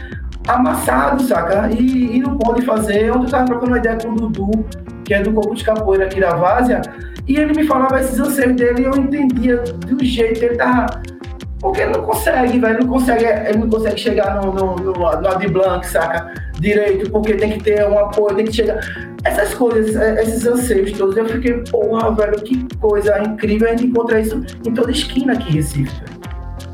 amassado, 0.49 1.23
saca? 1.23 1.71
E, 1.71 2.17
e 2.17 2.21
não 2.21 2.37
pode 2.37 2.63
fazer. 2.63 3.11
Ontem 3.13 3.27
eu 3.27 3.31
tava 3.31 3.47
trocando 3.47 3.73
uma 3.73 3.79
ideia 3.79 3.97
com 3.97 4.09
o 4.09 4.17
Dudu, 4.17 4.67
que 5.05 5.15
é 5.15 5.23
do 5.23 5.33
corpo 5.33 5.55
de 5.55 5.65
capoeira 5.65 6.07
aqui 6.07 6.21
da 6.21 6.35
Várzea, 6.35 6.83
e 7.27 7.37
ele 7.37 7.55
me 7.55 7.67
falava 7.67 8.01
esses 8.01 8.19
anseios 8.19 8.57
dele 8.57 8.83
e 8.83 8.85
eu 8.85 8.97
entendia 8.97 9.57
do 9.59 10.05
jeito 10.05 10.45
ele 10.45 10.57
tava. 10.57 10.87
Porque 11.61 11.83
ele 11.83 11.93
não 11.93 12.03
consegue, 12.03 12.59
velho, 12.59 12.81
não 12.81 12.89
consegue, 12.89 13.25
ele 13.25 13.59
não 13.59 13.69
consegue 13.69 14.01
chegar 14.01 14.41
no, 14.41 14.53
no, 14.53 14.77
no, 14.77 14.93
no 14.93 15.29
Ad 15.29 15.47
Blanc, 15.49 15.87
saca? 15.87 16.33
Direito, 16.59 17.11
porque 17.11 17.35
tem 17.35 17.53
que 17.53 17.63
ter 17.63 17.87
um 17.87 17.99
apoio, 17.99 18.37
tem 18.37 18.47
que 18.47 18.53
chegar. 18.53 18.81
Essas 19.25 19.53
coisas, 19.55 19.95
é, 19.95 20.23
esses 20.23 20.47
anseios 20.47 20.93
todos, 20.93 21.17
eu 21.17 21.27
fiquei, 21.27 21.53
porra, 21.71 22.11
velho, 22.15 22.41
que 22.43 22.67
coisa 22.77 23.19
incrível, 23.23 23.69
a 23.69 23.71
gente 23.73 23.87
encontra 23.87 24.21
isso 24.21 24.43
em 24.67 24.73
toda 24.73 24.91
esquina 24.91 25.35
aqui 25.35 25.51
em 25.51 25.57
Recife, 25.57 25.95
velho. 26.01 26.20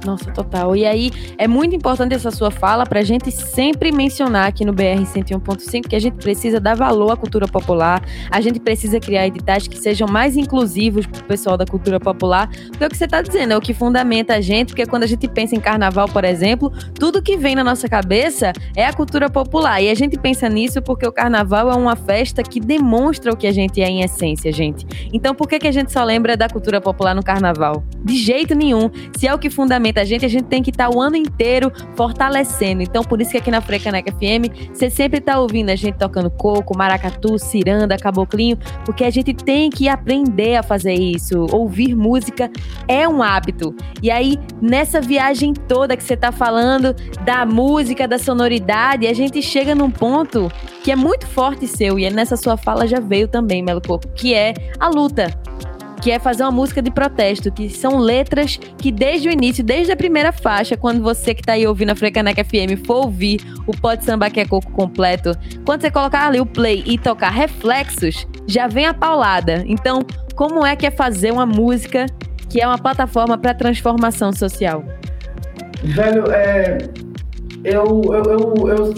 Nossa, 0.06 0.30
total. 0.30 0.76
E 0.76 0.86
aí, 0.86 1.10
é 1.36 1.48
muito 1.48 1.74
importante 1.74 2.14
essa 2.14 2.30
sua 2.30 2.48
fala 2.48 2.86
para 2.86 3.00
a 3.00 3.02
gente 3.02 3.32
sempre 3.32 3.90
mencionar 3.90 4.46
aqui 4.46 4.64
no 4.64 4.72
BR 4.72 5.02
101.5 5.02 5.88
que 5.88 5.96
a 5.96 5.98
gente 5.98 6.14
precisa 6.14 6.60
dar 6.60 6.76
valor 6.76 7.10
à 7.10 7.16
cultura 7.16 7.48
popular, 7.48 8.00
a 8.30 8.40
gente 8.40 8.60
precisa 8.60 9.00
criar 9.00 9.26
editais 9.26 9.66
que 9.66 9.76
sejam 9.76 10.06
mais 10.06 10.36
inclusivos 10.36 11.06
para 11.06 11.20
o 11.20 11.24
pessoal 11.24 11.56
da 11.56 11.66
cultura 11.66 11.98
popular, 11.98 12.48
porque 12.68 12.84
é 12.84 12.86
o 12.86 12.90
que 12.90 12.96
você 12.96 13.04
está 13.04 13.20
dizendo, 13.20 13.52
é 13.52 13.56
o 13.56 13.60
que 13.60 13.74
fundamenta 13.74 14.34
a 14.36 14.40
gente, 14.40 14.68
porque 14.68 14.86
quando 14.86 15.02
a 15.02 15.06
gente 15.08 15.26
pensa 15.26 15.56
em 15.56 15.60
carnaval, 15.60 16.08
por 16.08 16.24
exemplo, 16.24 16.72
tudo 16.94 17.20
que 17.20 17.36
vem 17.36 17.56
na 17.56 17.64
nossa 17.64 17.88
cabeça 17.88 18.52
é 18.76 18.86
a 18.86 18.92
cultura 18.92 19.28
popular. 19.28 19.82
E 19.82 19.90
a 19.90 19.94
gente 19.94 20.16
pensa 20.16 20.48
nisso 20.48 20.80
porque 20.80 21.06
o 21.06 21.12
carnaval 21.12 21.68
é 21.68 21.74
uma 21.74 21.96
festa 21.96 22.44
que 22.44 22.60
demonstra 22.60 23.32
o 23.32 23.36
que 23.36 23.46
a 23.46 23.52
gente 23.52 23.82
é 23.82 23.88
em 23.88 24.02
essência, 24.02 24.52
gente. 24.52 24.86
Então, 25.12 25.34
por 25.34 25.48
que, 25.48 25.58
que 25.58 25.66
a 25.66 25.72
gente 25.72 25.92
só 25.92 26.04
lembra 26.04 26.36
da 26.36 26.48
cultura 26.48 26.80
popular 26.80 27.14
no 27.14 27.24
carnaval? 27.24 27.82
De 28.04 28.16
jeito 28.16 28.54
nenhum. 28.54 28.88
Se 29.16 29.26
é 29.26 29.34
o 29.34 29.38
que 29.38 29.50
fundamenta 29.50 29.95
apresenta 29.96 30.00
a 30.00 30.04
gente, 30.04 30.26
a 30.26 30.28
gente 30.28 30.44
tem 30.44 30.62
que 30.62 30.70
estar 30.70 30.90
tá 30.90 30.96
o 30.96 31.00
ano 31.00 31.16
inteiro 31.16 31.72
fortalecendo. 31.94 32.82
Então, 32.82 33.02
por 33.02 33.20
isso 33.20 33.30
que 33.30 33.38
aqui 33.38 33.50
na 33.50 33.60
Frecaneca 33.60 34.12
FM, 34.12 34.72
você 34.72 34.90
sempre 34.90 35.18
está 35.18 35.38
ouvindo 35.38 35.70
a 35.70 35.76
gente 35.76 35.96
tocando 35.96 36.30
coco, 36.30 36.76
maracatu, 36.76 37.38
ciranda, 37.38 37.96
caboclinho, 37.96 38.58
porque 38.84 39.04
a 39.04 39.10
gente 39.10 39.32
tem 39.32 39.70
que 39.70 39.88
aprender 39.88 40.56
a 40.56 40.62
fazer 40.62 40.94
isso. 40.94 41.46
Ouvir 41.50 41.94
música 41.94 42.50
é 42.86 43.08
um 43.08 43.22
hábito. 43.22 43.74
E 44.02 44.10
aí, 44.10 44.38
nessa 44.60 45.00
viagem 45.00 45.54
toda 45.54 45.96
que 45.96 46.04
você 46.04 46.14
está 46.14 46.30
falando 46.30 46.94
da 47.24 47.46
música, 47.46 48.06
da 48.06 48.18
sonoridade, 48.18 49.06
a 49.06 49.14
gente 49.14 49.40
chega 49.40 49.74
num 49.74 49.90
ponto 49.90 50.50
que 50.82 50.92
é 50.92 50.96
muito 50.96 51.26
forte 51.26 51.66
seu, 51.66 51.98
e 51.98 52.08
nessa 52.10 52.36
sua 52.36 52.56
fala 52.56 52.86
já 52.86 53.00
veio 53.00 53.26
também, 53.26 53.62
Melo 53.62 53.80
Coco, 53.80 54.06
que 54.14 54.34
é 54.34 54.54
a 54.78 54.88
luta 54.88 55.36
que 56.06 56.12
é 56.12 56.20
fazer 56.20 56.44
uma 56.44 56.52
música 56.52 56.80
de 56.80 56.88
protesto, 56.88 57.50
que 57.50 57.68
são 57.68 57.98
letras 57.98 58.60
que 58.78 58.92
desde 58.92 59.28
o 59.28 59.32
início, 59.32 59.64
desde 59.64 59.90
a 59.90 59.96
primeira 59.96 60.30
faixa, 60.30 60.76
quando 60.76 61.02
você 61.02 61.34
que 61.34 61.42
tá 61.42 61.54
aí 61.54 61.66
ouvindo 61.66 61.90
a 61.90 61.96
Frecaneca 61.96 62.44
FM 62.44 62.86
for 62.86 63.06
ouvir 63.06 63.40
o 63.66 63.76
Pode 63.76 64.04
Samba 64.04 64.30
que 64.30 64.38
é 64.38 64.46
Coco 64.46 64.70
completo, 64.70 65.32
quando 65.64 65.80
você 65.80 65.90
colocar 65.90 66.28
ali 66.28 66.40
o 66.40 66.46
play 66.46 66.84
e 66.86 66.96
tocar 66.96 67.30
reflexos, 67.30 68.24
já 68.46 68.68
vem 68.68 68.86
a 68.86 68.94
paulada. 68.94 69.64
Então, 69.66 69.98
como 70.36 70.64
é 70.64 70.76
que 70.76 70.86
é 70.86 70.92
fazer 70.92 71.32
uma 71.32 71.44
música 71.44 72.06
que 72.48 72.62
é 72.62 72.66
uma 72.68 72.78
plataforma 72.78 73.36
para 73.36 73.52
transformação 73.52 74.32
social? 74.32 74.84
Velho, 75.82 76.30
é, 76.30 76.78
eu, 77.64 77.84
eu, 78.14 78.22
eu, 78.22 78.68
eu, 78.68 78.94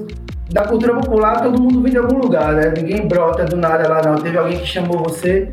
da 0.50 0.66
cultura 0.66 0.96
popular 0.96 1.40
todo 1.40 1.58
mundo 1.58 1.80
vem 1.80 1.90
de 1.90 1.96
algum 1.96 2.18
lugar, 2.18 2.52
né? 2.52 2.74
Ninguém 2.76 3.08
brota 3.08 3.46
do 3.46 3.56
nada 3.56 3.88
lá, 3.88 4.02
não. 4.02 4.16
Teve 4.16 4.36
alguém 4.36 4.58
que 4.58 4.66
chamou 4.66 5.02
você 5.02 5.48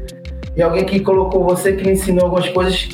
e 0.55 0.62
alguém 0.62 0.85
que 0.85 1.00
colocou 1.00 1.43
você, 1.43 1.74
que 1.74 1.83
lhe 1.83 1.91
ensinou 1.91 2.25
algumas 2.25 2.47
coisas, 2.50 2.89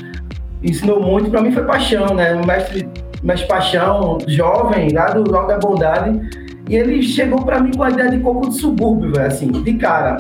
ensinou 0.63 1.01
muito. 1.01 1.29
Para 1.29 1.41
mim 1.41 1.51
foi 1.51 1.63
paixão, 1.63 2.13
né? 2.13 2.33
Um 2.35 2.45
mestre, 2.45 2.89
mestre 3.23 3.47
paixão, 3.47 4.17
jovem, 4.27 4.89
lá 4.91 5.11
do 5.11 5.35
Alto 5.35 5.47
da 5.47 5.57
Bondade. 5.59 6.19
E 6.67 6.75
ele 6.75 7.01
chegou 7.03 7.43
para 7.43 7.59
mim 7.59 7.71
com 7.71 7.83
a 7.83 7.89
ideia 7.89 8.09
de 8.09 8.19
coco 8.19 8.49
de 8.49 8.55
subúrbio, 8.55 9.13
velho, 9.13 9.27
assim, 9.27 9.51
de 9.51 9.73
cara. 9.75 10.17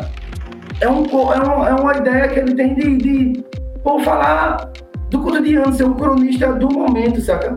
É, 0.79 0.89
um, 0.89 1.05
é, 1.05 1.39
uma, 1.39 1.69
é 1.69 1.73
uma 1.73 1.97
ideia 1.97 2.27
que 2.27 2.39
ele 2.39 2.55
tem 2.55 2.73
de, 2.75 2.97
de 2.97 3.43
pô, 3.83 3.99
falar 3.99 4.71
do 5.09 5.19
cotidiano, 5.19 5.73
ser 5.73 5.85
um 5.85 5.93
cronista 5.93 6.53
do 6.53 6.69
momento, 6.69 7.21
saca? 7.21 7.55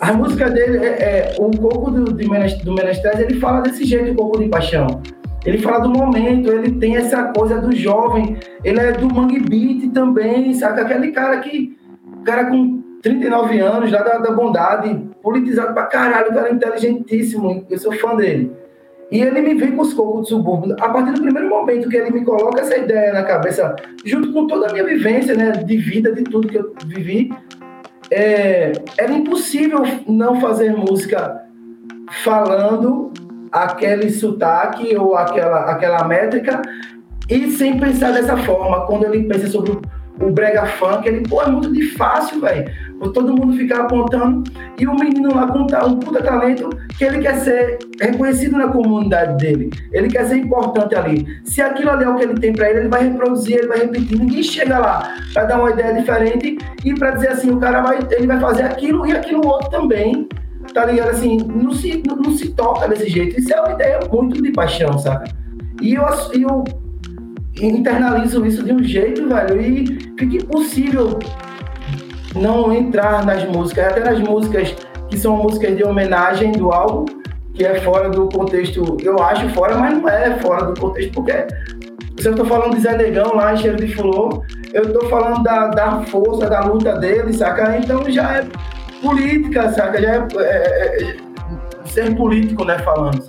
A 0.00 0.12
música 0.12 0.50
dele, 0.50 0.78
é, 0.78 0.88
é 0.88 1.36
o 1.38 1.50
coco 1.50 1.90
do, 1.90 2.04
do 2.04 2.30
Menestrés, 2.74 3.20
ele 3.20 3.38
fala 3.38 3.60
desse 3.60 3.84
jeito, 3.84 4.12
o 4.12 4.14
coco 4.14 4.38
de 4.38 4.48
paixão. 4.48 5.02
Ele 5.44 5.58
fala 5.58 5.80
do 5.80 5.90
momento, 5.90 6.50
ele 6.50 6.72
tem 6.72 6.96
essa 6.96 7.24
coisa 7.24 7.60
do 7.60 7.74
jovem, 7.74 8.36
ele 8.62 8.80
é 8.80 8.92
do 8.92 9.12
Mangue 9.12 9.40
Beat 9.40 9.92
também, 9.92 10.54
sabe? 10.54 10.80
Aquele 10.80 11.12
cara 11.12 11.38
que, 11.40 11.76
cara 12.24 12.46
com 12.46 12.82
39 13.02 13.60
anos, 13.60 13.92
lá 13.92 14.02
da, 14.02 14.18
da 14.18 14.32
bondade, 14.32 14.98
politizado 15.22 15.74
pra 15.74 15.84
caralho, 15.84 16.32
cara 16.32 16.50
inteligentíssimo, 16.50 17.66
eu 17.68 17.78
sou 17.78 17.92
fã 17.92 18.16
dele. 18.16 18.50
E 19.12 19.20
ele 19.20 19.42
me 19.42 19.54
vem 19.54 19.72
com 19.72 19.82
os 19.82 19.92
cocos 19.92 20.22
do 20.22 20.26
subúrbio. 20.28 20.74
A 20.80 20.88
partir 20.88 21.12
do 21.12 21.20
primeiro 21.20 21.48
momento 21.48 21.90
que 21.90 21.96
ele 21.96 22.10
me 22.10 22.24
coloca 22.24 22.62
essa 22.62 22.78
ideia 22.78 23.12
na 23.12 23.22
cabeça, 23.22 23.76
junto 24.04 24.32
com 24.32 24.46
toda 24.46 24.68
a 24.68 24.72
minha 24.72 24.84
vivência, 24.84 25.34
né, 25.34 25.52
de 25.52 25.76
vida, 25.76 26.10
de 26.10 26.24
tudo 26.24 26.48
que 26.48 26.56
eu 26.56 26.74
vivi, 26.86 27.30
é, 28.10 28.72
era 28.98 29.12
impossível 29.12 29.82
não 30.08 30.40
fazer 30.40 30.74
música 30.74 31.42
falando 32.22 33.12
aquele 33.54 34.10
sotaque 34.10 34.96
ou 34.96 35.16
aquela, 35.16 35.70
aquela 35.70 36.04
métrica 36.04 36.60
e 37.30 37.52
sem 37.52 37.78
pensar 37.78 38.12
dessa 38.12 38.36
forma. 38.38 38.84
Quando 38.84 39.04
ele 39.04 39.28
pensa 39.28 39.46
sobre 39.46 39.78
o, 40.20 40.30
brega 40.30 40.66
funk, 40.66 41.06
ele, 41.06 41.20
pô, 41.28 41.40
é 41.40 41.48
muito 41.48 41.72
de 41.72 41.90
fácil, 41.92 42.40
velho. 42.40 42.68
Todo 43.12 43.34
mundo 43.34 43.56
ficar 43.56 43.82
apontando 43.82 44.50
e 44.78 44.86
o 44.86 44.94
menino 44.94 45.34
lá 45.34 45.46
com 45.46 45.60
um 45.60 45.98
puta 45.98 46.22
talento 46.22 46.70
que 46.96 47.04
ele 47.04 47.18
quer 47.18 47.34
ser 47.36 47.78
reconhecido 48.00 48.56
na 48.56 48.68
comunidade 48.68 49.36
dele. 49.36 49.70
Ele 49.92 50.08
quer 50.08 50.24
ser 50.24 50.38
importante 50.38 50.94
ali. 50.94 51.26
Se 51.44 51.60
aquilo 51.60 51.90
ali 51.90 52.04
é 52.04 52.08
o 52.08 52.16
que 52.16 52.22
ele 52.22 52.34
tem 52.34 52.52
para 52.52 52.70
ele, 52.70 52.80
ele 52.80 52.88
vai 52.88 53.04
reproduzir, 53.04 53.58
ele 53.58 53.68
vai 53.68 53.80
repetir. 53.80 54.18
Ninguém 54.18 54.42
chega 54.42 54.78
lá 54.78 55.14
para 55.32 55.44
dar 55.44 55.60
uma 55.60 55.70
ideia 55.70 55.94
diferente 55.94 56.58
e 56.84 56.94
para 56.94 57.10
dizer 57.10 57.28
assim, 57.28 57.50
o 57.50 57.58
cara 57.58 57.82
vai, 57.82 57.98
ele 58.10 58.26
vai 58.26 58.40
fazer 58.40 58.62
aquilo 58.62 59.06
e 59.06 59.12
aquilo 59.12 59.46
outro 59.46 59.68
também 59.70 60.26
tá 60.72 60.86
ligado? 60.86 61.10
Assim, 61.10 61.36
não 61.38 61.72
se, 61.72 62.02
não, 62.06 62.16
não, 62.16 62.32
se 62.36 62.50
toca 62.50 62.88
desse 62.88 63.08
jeito. 63.08 63.38
Isso 63.38 63.52
é 63.52 63.60
uma 63.60 63.72
ideia 63.72 64.00
muito 64.10 64.42
de 64.42 64.52
paixão, 64.52 64.98
saca? 64.98 65.30
E 65.80 65.94
eu, 65.94 66.04
eu 66.32 66.64
internalizo 67.60 68.44
isso 68.46 68.62
de 68.62 68.72
um 68.72 68.82
jeito, 68.82 69.28
velho, 69.28 69.60
e 69.60 69.86
fica 70.18 70.36
impossível 70.36 71.18
não 72.34 72.72
entrar 72.72 73.24
nas 73.24 73.44
músicas, 73.44 73.86
até 73.86 74.00
nas 74.00 74.18
músicas 74.20 74.74
que 75.08 75.18
são 75.18 75.36
músicas 75.36 75.76
de 75.76 75.84
homenagem 75.84 76.52
do 76.52 76.72
álbum, 76.72 77.04
que 77.54 77.64
é 77.64 77.80
fora 77.80 78.10
do 78.10 78.28
contexto, 78.28 78.96
eu 79.00 79.22
acho 79.22 79.48
fora, 79.50 79.76
mas 79.76 79.96
não 79.96 80.08
é 80.08 80.36
fora 80.40 80.64
do 80.64 80.80
contexto, 80.80 81.12
porque 81.12 81.46
se 82.18 82.28
eu 82.28 82.34
tô 82.34 82.44
falando 82.44 82.74
de 82.74 82.80
Zé 82.80 82.96
Negão 82.96 83.34
lá, 83.34 83.54
Cheiro 83.54 83.76
de 83.76 83.94
Fulô, 83.94 84.42
eu 84.72 84.92
tô 84.92 85.06
falando 85.08 85.42
da, 85.42 85.68
da 85.68 86.02
força, 86.02 86.48
da 86.48 86.60
luta 86.60 86.96
dele, 86.98 87.32
saca? 87.32 87.76
Então 87.78 88.10
já 88.10 88.38
é 88.38 88.48
política, 89.04 89.70
saca? 89.72 90.00
Já 90.00 90.14
é, 90.14 90.26
é, 90.36 91.02
é, 91.02 91.16
ser 91.86 92.16
político, 92.16 92.64
né, 92.64 92.78
falando. 92.78 93.22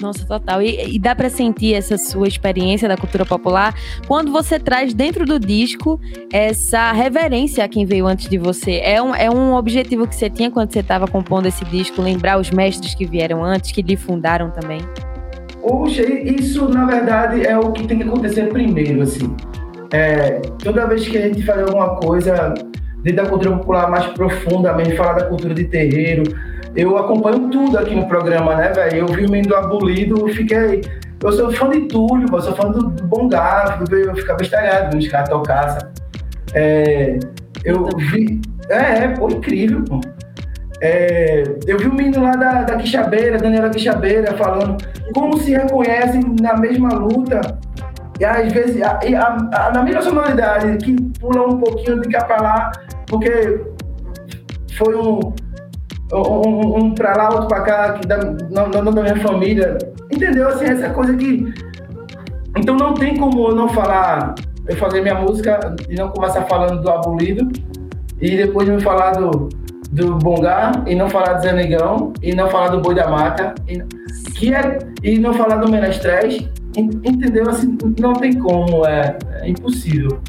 Nossa, 0.00 0.24
total. 0.26 0.62
E, 0.62 0.94
e 0.94 0.98
dá 0.98 1.14
para 1.14 1.28
sentir 1.28 1.74
essa 1.74 1.98
sua 1.98 2.26
experiência 2.26 2.88
da 2.88 2.96
cultura 2.96 3.26
popular 3.26 3.74
quando 4.06 4.32
você 4.32 4.58
traz 4.58 4.94
dentro 4.94 5.26
do 5.26 5.38
disco 5.38 6.00
essa 6.32 6.90
reverência 6.92 7.62
a 7.64 7.68
quem 7.68 7.84
veio 7.84 8.06
antes 8.06 8.28
de 8.28 8.38
você. 8.38 8.80
É 8.82 9.00
um, 9.02 9.14
é 9.14 9.30
um 9.30 9.54
objetivo 9.54 10.06
que 10.06 10.14
você 10.14 10.30
tinha 10.30 10.50
quando 10.50 10.72
você 10.72 10.80
estava 10.80 11.06
compondo 11.06 11.46
esse 11.46 11.64
disco, 11.66 12.00
lembrar 12.00 12.38
os 12.38 12.50
mestres 12.50 12.94
que 12.94 13.04
vieram 13.04 13.44
antes, 13.44 13.72
que 13.72 13.82
lhe 13.82 13.96
fundaram 13.96 14.50
também? 14.50 14.80
Poxa, 15.60 16.02
isso 16.02 16.66
na 16.68 16.86
verdade 16.86 17.46
é 17.46 17.58
o 17.58 17.70
que 17.70 17.86
tem 17.86 17.98
que 17.98 18.04
acontecer 18.04 18.48
primeiro, 18.48 19.02
assim. 19.02 19.36
É, 19.92 20.40
toda 20.62 20.86
vez 20.86 21.06
que 21.06 21.18
a 21.18 21.22
gente 21.22 21.42
faz 21.42 21.60
alguma 21.60 21.96
coisa 21.96 22.54
dentro 23.02 23.24
da 23.24 23.30
cultura 23.30 23.56
popular 23.56 23.90
mais 23.90 24.06
profundamente, 24.06 24.96
falar 24.96 25.14
da 25.14 25.26
cultura 25.26 25.54
de 25.54 25.64
terreiro. 25.64 26.22
Eu 26.76 26.96
acompanho 26.96 27.48
tudo 27.48 27.78
aqui 27.78 27.94
no 27.94 28.06
programa, 28.06 28.54
né, 28.54 28.72
velho? 28.72 28.98
Eu 28.98 29.06
vi 29.06 29.26
o 29.26 29.30
Mendo 29.30 29.54
Abolido, 29.54 30.26
fiquei. 30.28 30.82
Eu 31.22 31.32
sou 31.32 31.52
fã 31.52 31.68
de 31.68 31.80
Túlio, 31.82 32.26
eu 32.32 32.40
sou 32.40 32.54
fã 32.54 32.70
do, 32.70 32.88
Bom 33.04 33.28
Gafo, 33.28 33.84
eu 33.94 34.14
ficava 34.14 34.40
estalhado 34.42 34.96
nos 34.96 35.06
caras 35.08 35.28
tocar? 35.28 35.92
É, 36.54 37.18
eu 37.64 37.86
vi. 37.96 38.40
É, 38.68 39.04
é, 39.04 39.08
pô, 39.08 39.28
incrível, 39.28 39.84
pô. 39.84 40.00
É, 40.82 41.44
eu 41.66 41.76
vi 41.76 41.88
o 41.88 41.94
menino 41.94 42.22
lá 42.22 42.32
da, 42.36 42.62
da 42.62 42.76
Quixabeira, 42.76 43.36
Daniela 43.36 43.68
Quixabeira, 43.68 44.34
falando 44.38 44.82
como 45.12 45.36
se 45.38 45.50
reconhecem 45.50 46.22
na 46.40 46.56
mesma 46.56 46.88
luta 46.94 47.58
e 48.20 48.24
às 48.24 48.52
vezes, 48.52 48.82
a, 48.82 49.00
a, 49.00 49.66
a, 49.66 49.72
na 49.72 49.82
mesma 49.82 50.02
sonoridade, 50.02 50.76
que 50.84 50.94
pula 51.18 51.48
um 51.48 51.58
pouquinho 51.58 52.02
de 52.02 52.08
cá 52.10 52.22
para 52.22 52.42
lá, 52.42 52.72
porque 53.10 53.60
foi 54.78 54.94
um, 54.94 55.18
um, 56.14 56.76
um 56.78 56.94
para 56.94 57.16
lá, 57.16 57.30
outro 57.30 57.48
para 57.48 57.62
cá, 57.62 57.92
que 57.94 58.06
da, 58.06 58.18
não 58.50 58.70
da 58.70 59.02
minha 59.02 59.16
família. 59.16 59.76
Entendeu? 60.10 60.48
Assim, 60.48 60.66
essa 60.66 60.90
coisa 60.90 61.14
que. 61.16 61.52
Então 62.56 62.76
não 62.76 62.94
tem 62.94 63.16
como 63.16 63.48
eu 63.48 63.54
não 63.54 63.68
falar, 63.68 64.34
eu 64.66 64.76
fazer 64.76 65.02
minha 65.02 65.16
música 65.16 65.76
e 65.88 65.94
não 65.94 66.08
começar 66.08 66.42
falando 66.42 66.80
do 66.80 66.90
abolido, 66.90 67.48
e 68.20 68.36
depois 68.36 68.68
me 68.68 68.80
falar 68.80 69.12
do, 69.12 69.48
do 69.92 70.16
Bongá, 70.16 70.72
e 70.86 70.94
não 70.94 71.10
falar 71.10 71.34
do 71.34 71.42
Zé 71.42 71.52
Negão, 71.52 72.12
e 72.22 72.34
não 72.34 72.48
falar 72.48 72.68
do 72.68 72.80
Boi 72.80 72.94
da 72.94 73.08
Mata, 73.08 73.54
e, 73.68 73.80
que 74.34 74.54
é, 74.54 74.78
e 75.02 75.18
não 75.18 75.32
falar 75.32 75.56
do 75.56 75.70
Menestrés, 75.70 76.48
Entendeu? 76.76 77.48
Assim, 77.48 77.76
não 77.98 78.12
tem 78.12 78.38
como, 78.38 78.86
é, 78.86 79.18
é 79.40 79.48
impossível. 79.48 80.20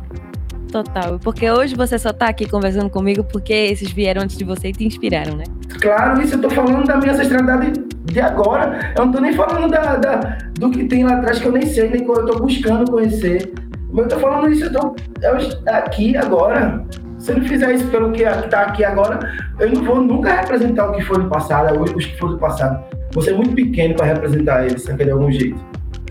Total. 0.71 1.19
Porque 1.19 1.51
hoje 1.51 1.75
você 1.75 1.99
só 1.99 2.13
tá 2.13 2.27
aqui 2.27 2.47
conversando 2.47 2.89
comigo 2.89 3.23
porque 3.23 3.53
esses 3.53 3.91
vieram 3.91 4.21
antes 4.21 4.37
de 4.37 4.45
você 4.45 4.69
e 4.69 4.71
te 4.71 4.85
inspiraram, 4.85 5.35
né? 5.35 5.43
Claro, 5.81 6.21
isso 6.21 6.35
eu 6.35 6.41
tô 6.41 6.49
falando 6.49 6.85
da 6.85 6.97
minha 6.97 7.11
ancestralidade 7.11 7.73
de 8.05 8.19
agora. 8.21 8.93
Eu 8.95 9.05
não 9.05 9.11
tô 9.11 9.19
nem 9.19 9.33
falando 9.33 9.69
da, 9.69 9.97
da, 9.97 10.37
do 10.53 10.71
que 10.71 10.85
tem 10.85 11.03
lá 11.03 11.17
atrás 11.17 11.39
que 11.39 11.45
eu 11.45 11.51
nem 11.51 11.65
sei, 11.65 11.89
nem 11.89 12.03
eu 12.03 12.25
tô 12.25 12.39
buscando 12.39 12.89
conhecer. 12.89 13.53
Mas 13.91 14.05
eu 14.05 14.09
tô 14.09 14.19
falando 14.19 14.49
isso, 14.49 14.65
eu 14.65 14.71
tô 14.71 14.95
eu, 15.21 15.73
aqui 15.73 16.15
agora. 16.15 16.85
Se 17.19 17.33
eu 17.33 17.37
não 17.37 17.45
fizer 17.45 17.73
isso 17.73 17.87
pelo 17.89 18.11
que 18.11 18.23
tá 18.23 18.61
aqui 18.61 18.83
agora, 18.83 19.19
eu 19.59 19.71
não 19.71 19.83
vou 19.83 20.01
nunca 20.01 20.33
representar 20.33 20.89
o 20.89 20.93
que 20.93 21.03
foi 21.03 21.21
do 21.21 21.29
passado, 21.29 21.79
os 21.79 22.05
que 22.05 22.17
foram 22.17 22.33
do 22.33 22.39
passado. 22.39 22.83
Você 23.13 23.31
é 23.31 23.33
muito 23.33 23.53
pequeno 23.53 23.93
para 23.95 24.07
representar 24.07 24.65
eles, 24.65 24.83
de 24.83 25.11
algum 25.11 25.31
jeito. 25.31 25.59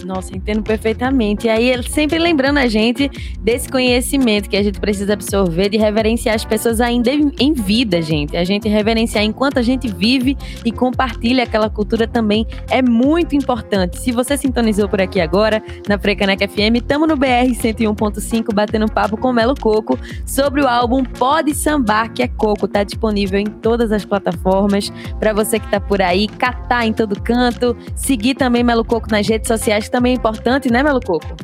Nossa, 0.04 0.36
entendo 0.36 0.62
perfeitamente. 0.62 1.46
E 1.46 1.50
aí, 1.50 1.82
sempre 1.88 2.18
lembrando 2.18 2.58
a 2.58 2.66
gente 2.66 3.10
desse 3.40 3.68
conhecimento 3.68 4.48
que 4.48 4.56
a 4.56 4.62
gente 4.62 4.80
precisa 4.80 5.12
absorver, 5.12 5.68
de 5.68 5.76
reverenciar 5.78 6.34
as 6.34 6.44
pessoas 6.44 6.80
ainda 6.80 7.10
em 7.10 7.52
vida, 7.52 8.00
gente. 8.00 8.36
A 8.36 8.44
gente 8.44 8.68
reverenciar 8.68 9.24
enquanto 9.24 9.58
a 9.58 9.62
gente 9.62 9.88
vive 9.88 10.36
e 10.64 10.72
compartilha 10.72 11.44
aquela 11.44 11.68
cultura 11.68 12.06
também 12.06 12.46
é 12.68 12.82
muito 12.82 13.34
importante. 13.34 13.98
Se 13.98 14.12
você 14.12 14.36
sintonizou 14.36 14.88
por 14.88 15.00
aqui 15.00 15.20
agora, 15.20 15.62
na 15.88 15.98
Frecaneca 15.98 16.48
FM, 16.48 16.76
estamos 16.76 17.08
no 17.08 17.16
BR 17.16 17.50
101.5 17.52 18.54
batendo 18.54 18.90
papo 18.90 19.16
com 19.16 19.32
Melo 19.32 19.54
Coco 19.54 19.98
sobre 20.26 20.62
o 20.62 20.68
álbum 20.68 21.04
Pode 21.04 21.54
Sambar, 21.54 22.12
que 22.12 22.22
é 22.22 22.28
Coco. 22.28 22.66
Tá 22.66 22.82
disponível 22.82 23.38
em 23.38 23.46
todas 23.46 23.92
as 23.92 24.04
plataformas 24.04 24.92
para 25.18 25.32
você 25.32 25.58
que 25.58 25.70
tá 25.70 25.80
por 25.80 26.00
aí, 26.00 26.26
catar 26.26 26.86
em 26.86 26.92
todo 26.92 27.20
canto, 27.20 27.76
seguir 27.94 28.34
também 28.34 28.62
Melo 28.62 28.84
Coco 28.84 29.08
nas 29.10 29.26
redes 29.26 29.48
sociais 29.48 29.89
também 29.90 30.12
é 30.12 30.16
importante, 30.16 30.70
né, 30.70 30.82
Melo 30.82 31.00
Coco? 31.00 31.36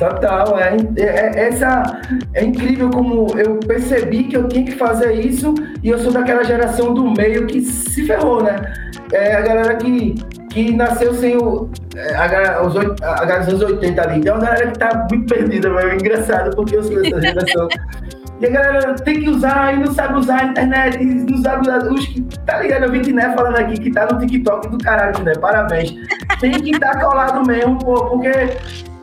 Total, 0.00 0.58
é, 0.58 0.78
é, 0.96 1.02
é, 1.02 1.48
essa, 1.48 2.00
é 2.32 2.42
incrível 2.42 2.88
como 2.88 3.38
eu 3.38 3.56
percebi 3.56 4.24
que 4.24 4.34
eu 4.34 4.48
tinha 4.48 4.64
que 4.64 4.72
fazer 4.72 5.12
isso 5.12 5.52
e 5.82 5.90
eu 5.90 5.98
sou 5.98 6.10
daquela 6.10 6.42
geração 6.42 6.94
do 6.94 7.10
meio 7.10 7.46
que 7.46 7.60
se 7.60 8.06
ferrou, 8.06 8.42
né? 8.42 8.62
É 9.12 9.34
a 9.34 9.40
galera 9.42 9.76
que, 9.76 10.14
que 10.48 10.72
nasceu 10.74 11.12
sem 11.12 11.36
o. 11.36 11.68
É, 11.94 12.14
a, 12.14 12.62
os, 12.62 12.72
galera 12.72 13.44
dos 13.44 13.62
anos 13.62 13.62
80 13.62 14.02
ali. 14.02 14.20
Então 14.20 14.36
a 14.36 14.40
galera 14.40 14.70
que 14.70 14.78
tá 14.78 15.06
muito 15.10 15.34
perdida, 15.34 15.68
é 15.68 15.94
engraçado, 15.94 16.56
porque 16.56 16.76
eu 16.76 16.82
sou 16.82 17.02
dessa 17.02 17.20
geração. 17.20 17.68
E 18.40 18.46
a 18.46 18.50
galera 18.50 18.94
tem 18.94 19.20
que 19.20 19.28
usar 19.28 19.74
e 19.74 19.80
não 19.80 19.92
sabe 19.92 20.18
usar 20.18 20.40
a 20.40 20.44
internet, 20.46 21.04
não 21.04 21.42
sabe 21.42 21.68
usar 21.68 21.92
os 21.92 22.06
que. 22.06 22.22
Tá 22.46 22.58
ligado? 22.58 22.84
Eu 22.84 22.90
vi 22.90 23.00
Tiné 23.00 23.34
falando 23.36 23.56
aqui 23.56 23.78
que 23.78 23.90
tá 23.92 24.06
no 24.10 24.18
TikTok 24.18 24.68
do 24.70 24.78
caralho, 24.78 25.22
né? 25.22 25.34
Parabéns. 25.34 25.94
Tem 26.40 26.52
que 26.52 26.70
estar 26.70 26.92
tá 26.92 27.00
colado 27.00 27.46
mesmo, 27.46 27.78
pô, 27.78 28.02
porque 28.06 28.30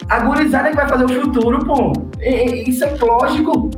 a 0.09 0.19
gurizada 0.21 0.69
é 0.69 0.71
que 0.71 0.77
vai 0.77 0.89
fazer 0.89 1.05
o 1.05 1.21
futuro, 1.21 1.63
pô. 1.63 1.93
Isso 2.19 2.83
é 2.83 2.97
lógico. 2.99 3.69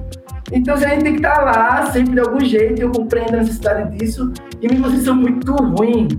Então 0.52 0.76
a 0.76 0.78
gente 0.78 1.04
tem 1.04 1.12
que 1.14 1.20
estar 1.20 1.36
tá 1.36 1.42
lá 1.42 1.86
sempre 1.88 2.14
de 2.14 2.20
algum 2.22 2.40
jeito. 2.40 2.82
Eu 2.82 2.92
compreendo 2.92 3.34
a 3.34 3.38
necessidade 3.38 3.98
disso. 3.98 4.32
E 4.62 4.68
mesmo 4.68 4.88
assim 4.88 5.02
são 5.02 5.16
muito 5.16 5.52
ruins. 5.52 6.14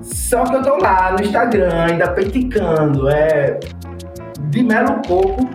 Só 0.00 0.44
que 0.44 0.56
eu 0.56 0.62
tô 0.62 0.76
lá 0.78 1.12
no 1.12 1.22
Instagram, 1.22 1.84
ainda 1.90 2.08
peticando. 2.12 3.10
É. 3.10 3.60
De 4.48 4.62
Melo 4.62 5.02
Coco 5.06 5.46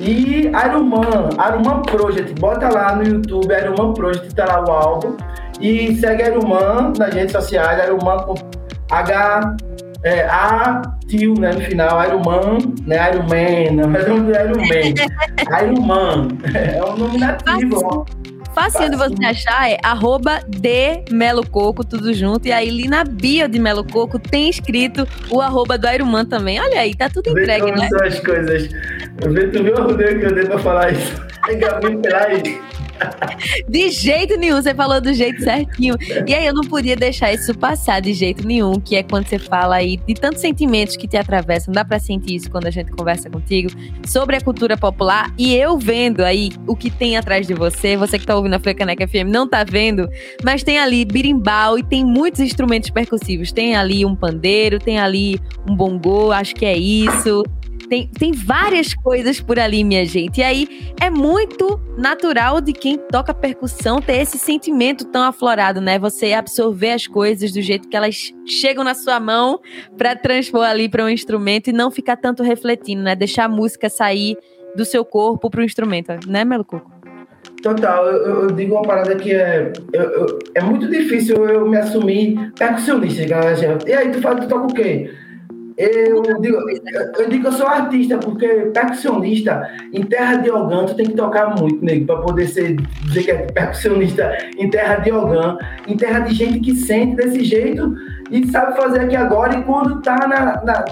e 0.00 0.48
Iron 0.48 0.84
Man, 0.84 1.30
Iron 1.48 1.62
Man 1.64 1.82
Project, 1.82 2.34
bota 2.40 2.68
lá 2.68 2.96
no 2.96 3.04
YouTube 3.04 3.52
Iron 3.52 3.74
Man 3.78 3.94
Project, 3.94 4.34
tá 4.34 4.44
lá 4.44 4.64
o 4.64 4.70
álbum. 4.70 5.16
E 5.60 5.96
segue 5.96 6.24
Iron 6.24 6.46
Man 6.46 6.92
nas 6.98 7.14
redes 7.14 7.32
sociais, 7.32 7.82
Iron 7.84 8.04
Man 8.04 8.18
com 8.18 8.34
H, 8.90 9.56
é, 10.02 10.26
A, 10.26 10.82
tio, 11.08 11.34
né, 11.40 11.52
no 11.52 11.60
final, 11.62 12.04
Iron 12.04 12.22
Man, 12.22 12.58
né, 12.86 13.10
Iron 13.10 13.22
Man, 13.22 13.88
não 13.88 13.96
é 13.96 14.02
o 14.02 14.08
nome 14.08 14.32
do 14.32 14.38
Iron 14.38 14.66
Man, 14.66 15.62
Iron 15.62 15.80
Man, 15.86 16.28
é 16.54 16.84
um 16.84 16.96
nominativo, 16.96 17.80
ó. 17.82 18.04
Facinho 18.56 18.90
de 18.90 18.96
você 18.96 19.22
achar 19.22 19.70
é 19.70 19.76
arroba 19.84 20.40
de 20.48 21.04
Melo 21.10 21.46
Coco, 21.46 21.84
tudo 21.84 22.14
junto. 22.14 22.48
E 22.48 22.52
aí, 22.52 22.70
ali 22.70 22.88
na 22.88 23.04
bio 23.04 23.46
de 23.46 23.58
Melo 23.58 23.84
Coco 23.84 24.18
tem 24.18 24.48
escrito 24.48 25.06
o 25.30 25.42
arroba 25.42 25.76
do 25.76 25.86
Ironman 25.86 26.24
também. 26.24 26.58
Olha 26.58 26.80
aí, 26.80 26.94
tá 26.94 27.10
tudo 27.10 27.28
entregue, 27.28 27.70
né? 27.72 27.86
As 28.02 28.18
coisas. 28.18 28.70
Vê, 29.18 29.48
tu 29.48 29.62
viu 29.62 29.74
o 29.74 29.82
rodeio 29.82 30.20
que 30.20 30.26
eu 30.26 30.34
dei 30.34 30.44
pra 30.44 30.58
falar 30.58 30.92
isso? 30.92 31.14
De 33.68 33.90
jeito 33.90 34.36
nenhum, 34.36 34.60
você 34.60 34.74
falou 34.74 35.00
do 35.00 35.12
jeito 35.12 35.42
certinho. 35.42 35.96
E 36.26 36.34
aí 36.34 36.46
eu 36.46 36.54
não 36.54 36.62
podia 36.62 36.96
deixar 36.96 37.32
isso 37.32 37.56
passar 37.56 38.00
de 38.00 38.12
jeito 38.12 38.46
nenhum, 38.46 38.80
que 38.80 38.96
é 38.96 39.02
quando 39.02 39.26
você 39.26 39.38
fala 39.38 39.76
aí 39.76 39.96
de 39.96 40.14
tantos 40.14 40.40
sentimentos 40.40 40.96
que 40.96 41.06
te 41.06 41.16
atravessam, 41.16 41.72
dá 41.72 41.84
para 41.84 41.98
sentir 41.98 42.36
isso 42.36 42.50
quando 42.50 42.66
a 42.66 42.70
gente 42.70 42.90
conversa 42.92 43.28
contigo? 43.28 43.70
Sobre 44.06 44.36
a 44.36 44.40
cultura 44.40 44.76
popular 44.76 45.32
e 45.38 45.54
eu 45.54 45.78
vendo 45.78 46.22
aí 46.22 46.50
o 46.66 46.74
que 46.74 46.90
tem 46.90 47.16
atrás 47.16 47.46
de 47.46 47.54
você, 47.54 47.96
você 47.96 48.18
que 48.18 48.26
tá 48.26 48.34
ouvindo 48.34 48.54
a 48.54 48.58
Frecaneca 48.58 49.06
FM 49.06 49.28
não 49.28 49.46
tá 49.46 49.64
vendo, 49.64 50.08
mas 50.42 50.62
tem 50.62 50.78
ali 50.78 51.04
birimbau 51.04 51.78
e 51.78 51.82
tem 51.82 52.04
muitos 52.04 52.40
instrumentos 52.40 52.90
percussivos, 52.90 53.52
tem 53.52 53.76
ali 53.76 54.04
um 54.04 54.16
pandeiro, 54.16 54.78
tem 54.78 54.98
ali 54.98 55.38
um 55.68 55.76
bongô, 55.76 56.32
acho 56.32 56.54
que 56.54 56.64
é 56.64 56.76
isso, 56.76 57.42
tem, 57.88 58.08
tem 58.08 58.32
várias 58.32 58.94
coisas 58.94 59.40
por 59.40 59.58
ali, 59.58 59.84
minha 59.84 60.04
gente. 60.04 60.40
E 60.40 60.42
aí 60.44 60.92
é 61.00 61.08
muito 61.08 61.80
natural 61.96 62.60
de 62.60 62.72
quem 62.72 62.98
toca 62.98 63.32
percussão 63.32 64.00
ter 64.00 64.18
esse 64.18 64.38
sentimento 64.38 65.04
tão 65.06 65.22
aflorado, 65.22 65.80
né? 65.80 65.98
Você 65.98 66.32
absorver 66.32 66.92
as 66.92 67.06
coisas 67.06 67.52
do 67.52 67.60
jeito 67.60 67.88
que 67.88 67.96
elas 67.96 68.32
chegam 68.46 68.84
na 68.84 68.94
sua 68.94 69.18
mão 69.18 69.60
para 69.96 70.14
transpor 70.16 70.64
ali 70.64 70.88
para 70.88 71.04
um 71.04 71.08
instrumento 71.08 71.68
e 71.68 71.72
não 71.72 71.90
ficar 71.90 72.16
tanto 72.16 72.42
refletindo, 72.42 73.02
né? 73.02 73.14
Deixar 73.14 73.44
a 73.44 73.48
música 73.48 73.88
sair 73.88 74.36
do 74.74 74.84
seu 74.84 75.04
corpo 75.04 75.50
para 75.50 75.60
o 75.60 75.64
instrumento, 75.64 76.12
né, 76.28 76.44
Melo 76.44 76.64
Coco? 76.64 76.96
Total, 77.62 78.06
eu, 78.06 78.42
eu, 78.42 78.46
digo 78.48 78.74
uma 78.74 78.82
parada 78.82 79.16
que 79.16 79.32
é. 79.32 79.72
Eu, 79.92 80.02
eu, 80.02 80.38
é 80.54 80.60
muito 80.60 80.88
difícil 80.88 81.36
eu 81.48 81.66
me 81.66 81.76
assumir 81.76 82.52
percussionista, 82.56 83.24
galera. 83.24 83.78
E 83.86 83.92
aí, 83.92 84.10
tu 84.10 84.20
fala, 84.20 84.40
tu 84.40 84.48
toca 84.48 84.66
o 84.66 84.74
quê? 84.74 85.10
Eu 85.76 86.22
digo, 86.40 86.56
eu 87.18 87.28
digo 87.28 87.42
que 87.42 87.48
eu 87.48 87.52
sou 87.52 87.66
artista, 87.66 88.16
porque 88.16 88.46
percussionista 88.72 89.68
em 89.92 90.02
terra 90.04 90.36
de 90.36 90.50
Ogã, 90.50 90.86
tu 90.86 90.94
tem 90.94 91.06
que 91.06 91.14
tocar 91.14 91.54
muito, 91.54 91.84
nego, 91.84 92.06
para 92.06 92.22
poder 92.22 92.48
ser, 92.48 92.76
dizer 92.76 93.22
que 93.24 93.30
é 93.30 93.36
percussionista 93.42 94.38
em 94.56 94.70
terra 94.70 94.96
de 94.96 95.12
Ogã, 95.12 95.58
em 95.86 95.94
terra 95.94 96.20
de 96.20 96.34
gente 96.34 96.60
que 96.60 96.74
sente 96.74 97.16
desse 97.16 97.44
jeito 97.44 97.94
e 98.30 98.46
sabe 98.46 98.74
fazer 98.74 99.00
aqui 99.00 99.16
agora, 99.16 99.58
e 99.58 99.62
quando 99.64 100.00
tá 100.00 100.16
na, 100.26 100.64
na, 100.64 100.84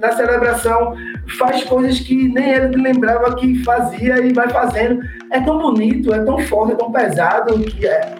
na 0.00 0.12
celebração, 0.12 0.94
faz 1.38 1.62
coisas 1.64 2.00
que 2.00 2.28
nem 2.28 2.50
ele 2.50 2.80
lembrava 2.80 3.36
que 3.36 3.62
fazia 3.62 4.18
e 4.24 4.32
vai 4.32 4.48
fazendo. 4.48 5.00
É 5.30 5.40
tão 5.40 5.58
bonito, 5.58 6.12
é 6.14 6.24
tão 6.24 6.38
forte, 6.38 6.72
é 6.72 6.76
tão 6.76 6.90
pesado, 6.90 7.60
que 7.60 7.86
é, 7.86 8.14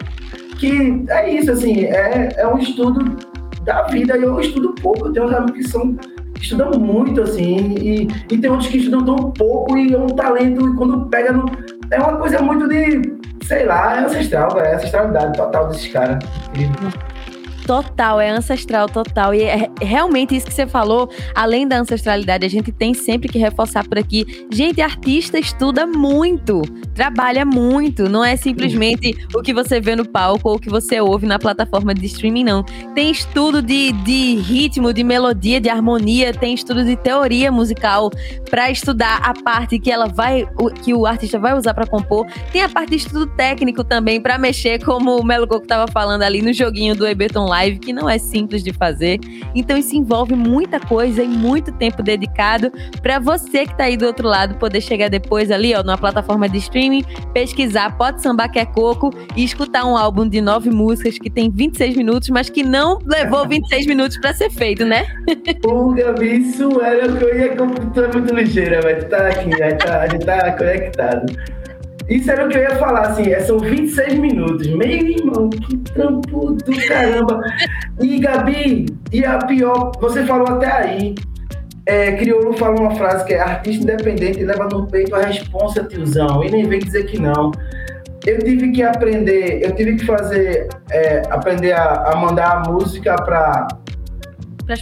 que 0.59 1.05
é 1.09 1.35
isso, 1.35 1.51
assim, 1.51 1.85
é, 1.85 2.29
é 2.37 2.47
um 2.47 2.59
estudo 2.59 3.34
da 3.65 3.83
vida. 3.83 4.17
Eu 4.17 4.39
estudo 4.41 4.75
pouco, 4.81 5.07
eu 5.07 5.13
tenho 5.13 5.27
uns 5.27 5.35
amigos 5.35 5.59
que 5.59 5.69
são 5.69 5.97
estudam 6.45 6.73
muito, 6.79 7.23
assim, 7.23 7.75
e, 7.79 8.09
e 8.31 8.39
tem 8.39 8.51
outros 8.51 8.69
que 8.69 8.79
estudam 8.79 9.05
tão 9.05 9.31
pouco 9.31 9.77
e 9.77 9.95
é 9.95 9.99
um 9.99 10.07
talento, 10.07 10.69
e 10.69 10.77
quando 10.77 11.07
pega 11.07 11.33
no. 11.33 11.47
É 11.91 11.99
uma 11.99 12.17
coisa 12.17 12.41
muito 12.43 12.69
de, 12.69 13.17
sei 13.47 13.65
lá, 13.65 13.97
é 13.97 14.05
ancestral, 14.05 14.59
é 14.61 14.75
ancestralidade 14.75 15.37
total 15.37 15.69
desses 15.69 15.91
caras. 15.93 16.19
Total, 17.67 18.21
é 18.21 18.29
ancestral 18.29 18.89
total. 18.89 19.35
E 19.35 19.43
é 19.43 19.71
realmente 19.81 20.37
isso 20.37 20.47
que 20.47 20.53
você 20.53 20.67
falou, 20.67 21.09
além 21.35 21.67
da 21.67 21.79
ancestralidade, 21.79 22.45
a 22.45 22.49
gente 22.49 22.71
tem 22.71 22.93
sempre 22.93 23.29
que 23.29 23.39
reforçar 23.39 23.89
por 23.89 23.99
aqui. 23.99 24.47
Gente, 24.53 24.83
artista 24.83 25.39
estuda 25.39 25.87
muito, 25.87 26.61
trabalha 26.95 27.45
muito. 27.47 28.07
Não 28.09 28.23
é 28.23 28.37
simplesmente 28.37 29.17
o 29.35 29.41
que 29.41 29.55
você 29.55 29.81
vê 29.81 29.97
no 29.97 30.07
palco 30.07 30.51
ou 30.51 30.57
o 30.57 30.59
que 30.59 30.69
você 30.69 31.01
ouve 31.01 31.27
na 31.27 31.39
plataforma 31.39 31.95
de 31.95 32.05
streaming, 32.05 32.45
não. 32.45 32.63
Tem 32.95 33.11
estudo 33.11 33.63
de, 33.63 33.93
de 33.93 34.35
ritmo, 34.37 34.93
de 34.93 35.03
melodia, 35.03 35.59
de 35.59 35.71
harmonia, 35.71 36.35
tem 36.35 36.53
estudo 36.53 36.85
de 36.85 36.97
teoria 36.97 37.51
musical 37.51 38.11
para 38.51 38.71
estudar 38.71 39.23
a 39.23 39.33
parte 39.33 39.79
que 39.79 39.91
ela 39.91 40.07
vai, 40.07 40.47
que 40.83 40.93
o 40.93 41.07
artista 41.07 41.39
vai 41.39 41.57
usar 41.57 41.73
para 41.73 41.87
compor. 41.87 42.27
Tem 42.53 42.63
a 42.63 42.69
parte 42.69 42.91
de 42.91 42.97
estudo 42.97 43.27
técnico 43.27 43.83
também 43.83 44.21
para 44.21 44.37
mexer, 44.37 44.85
como 44.85 45.17
o 45.19 45.25
Melo 45.25 45.47
Coco 45.47 45.67
tava 45.67 45.91
falando 45.91 46.23
ali 46.23 46.43
no 46.43 46.53
joguinho 46.53 46.95
do 46.95 47.07
Eberton 47.07 47.54
live, 47.55 47.79
que 47.79 47.93
não 47.93 48.09
é 48.09 48.19
simples 48.19 48.63
de 48.63 48.73
fazer. 48.73 49.21
Então 49.55 49.77
isso 49.77 49.95
envolve 49.97 50.35
muita 50.35 50.81
coisa 50.81 51.23
e 51.23 51.29
muito 51.29 51.73
tempo 51.73 52.03
dedicado 52.03 52.73
para 53.01 53.19
você 53.19 53.65
que 53.65 53.73
está 53.73 53.85
aí 53.85 53.97
do 53.97 54.07
outro 54.07 54.27
lado 54.29 54.57
poder 54.57 54.81
chegar 54.81 55.09
depois 55.09 55.51
ali, 55.51 55.75
ó, 55.75 55.83
numa 55.83 55.99
plataforma 55.99 56.49
de 56.49 56.59
streaming, 56.59 57.05
pesquisar 57.33 57.97
Pode 57.97 58.23
Sambar 58.23 58.51
Que 58.51 58.59
é 58.59 58.67
Coco 58.67 59.11
e 59.37 59.45
escutar 59.45 59.85
um 59.85 59.97
álbum 59.97 60.29
de 60.29 60.41
nove 60.41 60.71
músicas 60.71 61.19
que 61.19 61.31
tem 61.31 61.51
26 61.51 61.97
minutos, 61.97 62.29
mas 62.31 62.51
que 62.51 62.63
não 62.63 62.99
levou 63.05 63.47
26 63.47 63.87
minutos 63.87 64.19
para 64.19 64.33
ser 64.33 64.51
feito, 64.51 64.85
né? 64.85 65.07
Pô, 65.63 65.93
Gabi, 65.93 66.41
isso 66.41 66.81
era 66.81 67.11
o 67.11 67.17
que 67.17 67.25
eu 67.25 67.39
ia. 67.39 67.57
Tu 67.57 68.01
é 68.01 68.13
muito 68.13 68.35
ligeira, 68.35 68.81
mas 68.83 69.05
tá 69.05 69.29
aqui, 69.29 69.51
tá, 69.79 70.01
a 70.01 70.09
gente 70.09 70.25
tá 70.25 70.53
conectado. 70.53 71.27
Isso 72.09 72.31
era 72.31 72.45
o 72.45 72.49
que 72.49 72.59
eu 72.59 72.63
ia 72.63 72.77
falar, 72.77 73.09
assim, 73.09 73.31
é, 73.31 73.41
são 73.41 73.59
26 73.59 74.15
minutos. 74.19 74.67
Meu 74.67 74.89
irmão, 74.89 75.49
que 75.49 75.77
trampo 75.79 76.53
do 76.53 76.87
caramba. 76.87 77.41
E, 78.01 78.19
Gabi, 78.19 78.87
e 79.13 79.25
a 79.25 79.39
pior, 79.39 79.93
você 80.01 80.25
falou 80.25 80.49
até 80.49 80.71
aí, 80.71 81.15
é, 81.87 82.13
Crioulo 82.13 82.55
fala 82.55 82.81
uma 82.81 82.95
frase 82.95 83.25
que 83.27 83.35
é 83.35 83.41
artista 83.41 83.83
independente 83.83 84.43
leva 84.43 84.69
no 84.69 84.87
peito 84.87 85.15
a 85.15 85.27
responsa, 85.27 85.85
tiozão, 85.85 86.43
e 86.43 86.51
nem 86.51 86.67
vem 86.67 86.79
dizer 86.79 87.05
que 87.07 87.19
não. 87.19 87.53
Eu 88.27 88.39
tive 88.39 88.73
que 88.73 88.83
aprender, 88.83 89.63
eu 89.63 89.75
tive 89.75 89.97
que 89.97 90.07
fazer, 90.07 90.69
é, 90.91 91.23
aprender 91.29 91.73
a, 91.73 92.13
a 92.13 92.17
mandar 92.17 92.57
a 92.57 92.71
música 92.71 93.15
para 93.17 93.69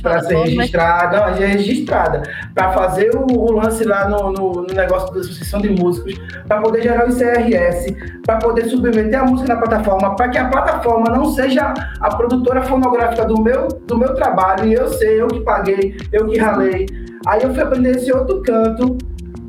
para 0.00 0.20
ser 0.22 0.36
registrada, 0.36 1.18
não, 1.18 1.26
é 1.28 1.46
registrada, 1.46 2.22
para 2.54 2.72
fazer 2.72 3.10
o, 3.14 3.26
o, 3.26 3.52
lance 3.52 3.84
lá 3.84 4.08
no, 4.08 4.30
no, 4.30 4.52
no, 4.62 4.74
negócio 4.74 5.12
da 5.12 5.20
Associação 5.20 5.60
de 5.60 5.70
Músicos, 5.70 6.14
para 6.46 6.60
poder 6.60 6.82
gerar 6.82 7.08
o 7.08 7.10
ICRS, 7.10 7.94
para 8.24 8.38
poder 8.38 8.66
submeter 8.66 9.20
a 9.20 9.24
música 9.24 9.54
na 9.54 9.60
plataforma, 9.60 10.14
para 10.14 10.28
que 10.28 10.38
a 10.38 10.48
plataforma 10.48 11.10
não 11.10 11.32
seja 11.32 11.74
a 12.00 12.14
produtora 12.14 12.62
fonográfica 12.62 13.24
do 13.24 13.40
meu, 13.40 13.68
do 13.68 13.98
meu 13.98 14.14
trabalho, 14.14 14.66
e 14.66 14.74
eu 14.74 14.88
sei, 14.88 15.20
eu 15.20 15.26
que 15.26 15.40
paguei, 15.40 15.96
eu 16.12 16.28
que 16.28 16.38
ralei. 16.38 16.86
Aí 17.26 17.42
eu 17.42 17.52
fui 17.52 17.62
aprender 17.62 17.96
esse 17.96 18.12
outro 18.12 18.42
canto. 18.42 18.98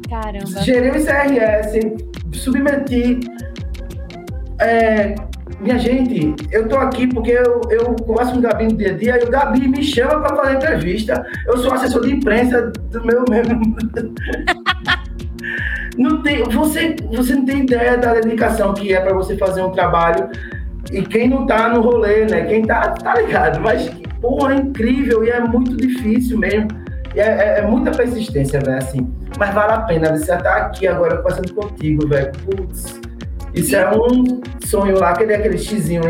Caramba. 0.09 0.61
Gerei 0.61 0.91
o 0.91 0.97
ICRS, 0.97 1.79
submeti. 2.31 3.19
É, 4.59 5.15
minha 5.63 5.79
gente, 5.79 6.35
eu 6.51 6.67
tô 6.67 6.77
aqui 6.77 7.07
porque 7.07 7.31
eu, 7.31 7.61
eu 7.69 7.95
converso 7.95 8.33
com 8.33 8.39
o 8.39 8.41
Gabi 8.41 8.65
no 8.65 8.77
dia 8.77 8.91
a 8.91 8.97
dia 8.97 9.23
e 9.23 9.23
o 9.23 9.31
Gabi 9.31 9.67
me 9.67 9.81
chama 9.81 10.19
para 10.19 10.35
fazer 10.35 10.57
entrevista. 10.57 11.25
Eu 11.47 11.57
sou 11.57 11.73
assessor 11.73 12.01
de 12.01 12.13
imprensa 12.13 12.71
do 12.91 13.05
meu 13.05 13.23
mesmo. 13.29 13.61
não 15.97 16.21
tem, 16.21 16.43
você, 16.43 16.95
você 17.11 17.35
não 17.35 17.45
tem 17.45 17.61
ideia 17.61 17.97
da 17.97 18.13
dedicação 18.13 18.73
que 18.73 18.93
é 18.93 18.99
para 18.99 19.13
você 19.13 19.37
fazer 19.37 19.61
um 19.61 19.71
trabalho. 19.71 20.29
E 20.91 21.01
quem 21.01 21.29
não 21.29 21.45
tá 21.45 21.69
no 21.69 21.79
rolê, 21.79 22.25
né? 22.25 22.43
Quem 22.43 22.65
tá, 22.65 22.89
tá 22.89 23.15
ligado. 23.15 23.61
Mas, 23.61 23.89
porra, 24.21 24.53
é 24.53 24.57
incrível 24.57 25.23
e 25.23 25.29
é 25.29 25.39
muito 25.39 25.77
difícil 25.77 26.37
mesmo. 26.37 26.67
É, 27.15 27.21
é, 27.21 27.59
é, 27.59 27.61
muita 27.65 27.91
persistência, 27.91 28.59
velho, 28.59 28.79
assim. 28.79 29.07
Mas 29.39 29.53
vale 29.53 29.71
a 29.71 29.79
pena. 29.81 30.17
Você 30.17 30.35
tá 30.35 30.57
aqui 30.57 30.87
agora 30.87 31.17
conversando 31.17 31.53
contigo, 31.53 32.07
velho. 32.07 32.31
Putz 32.45 32.99
isso 33.53 33.75
é 33.75 33.91
um 33.95 34.41
sonho 34.65 34.97
lá, 34.97 35.11
aquele, 35.11 35.33
aquele 35.35 35.57
xizinho 35.57 36.01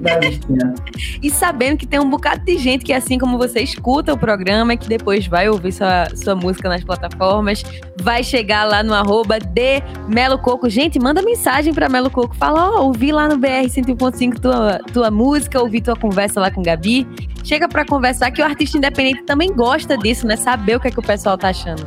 na 0.00 0.16
listinha. 0.18 0.74
e 1.20 1.30
sabendo 1.30 1.76
que 1.76 1.86
tem 1.86 1.98
um 1.98 2.08
bocado 2.08 2.44
de 2.44 2.56
gente 2.58 2.84
que, 2.84 2.92
assim 2.92 3.18
como 3.18 3.36
você 3.36 3.60
escuta 3.60 4.12
o 4.12 4.18
programa, 4.18 4.76
que 4.76 4.88
depois 4.88 5.26
vai 5.26 5.48
ouvir 5.48 5.72
sua, 5.72 6.08
sua 6.14 6.36
música 6.36 6.68
nas 6.68 6.84
plataformas, 6.84 7.64
vai 8.00 8.22
chegar 8.22 8.64
lá 8.64 8.84
no 8.84 8.94
arroba 8.94 9.40
de 9.40 9.82
Melo 10.08 10.38
Coco. 10.38 10.70
Gente, 10.70 11.00
manda 11.00 11.20
mensagem 11.22 11.74
pra 11.74 11.88
Melo 11.88 12.08
Coco. 12.08 12.36
Fala, 12.36 12.70
ó, 12.70 12.80
oh, 12.80 12.86
ouvi 12.86 13.10
lá 13.10 13.28
no 13.28 13.36
BR 13.36 13.66
101.5 13.66 14.38
tua, 14.38 14.78
tua 14.92 15.10
música, 15.10 15.60
ouvi 15.60 15.80
tua 15.80 15.96
conversa 15.96 16.40
lá 16.40 16.50
com 16.52 16.62
Gabi. 16.62 17.06
Chega 17.42 17.68
pra 17.68 17.84
conversar 17.84 18.30
que 18.30 18.40
o 18.40 18.44
artista 18.44 18.78
independente 18.78 19.24
também 19.24 19.52
gosta 19.52 19.98
disso, 19.98 20.24
né? 20.24 20.36
Saber 20.36 20.76
o 20.76 20.80
que 20.80 20.86
é 20.86 20.90
que 20.92 21.00
o 21.00 21.02
pessoal 21.02 21.36
tá 21.36 21.48
achando. 21.48 21.84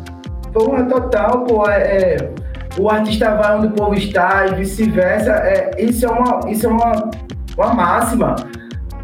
Pô, 0.51 0.83
total, 0.85 1.45
pô. 1.45 1.69
É, 1.69 2.15
é 2.15 2.33
o 2.77 2.89
artista 2.89 3.35
vai 3.35 3.57
onde 3.57 3.67
o 3.67 3.71
povo 3.71 3.95
está 3.95 4.47
e 4.47 4.55
vice-versa. 4.55 5.31
É, 5.31 5.71
isso 5.79 6.05
é, 6.05 6.09
uma, 6.09 6.51
isso 6.51 6.65
é 6.65 6.69
uma, 6.69 7.09
uma 7.57 7.73
máxima. 7.73 8.35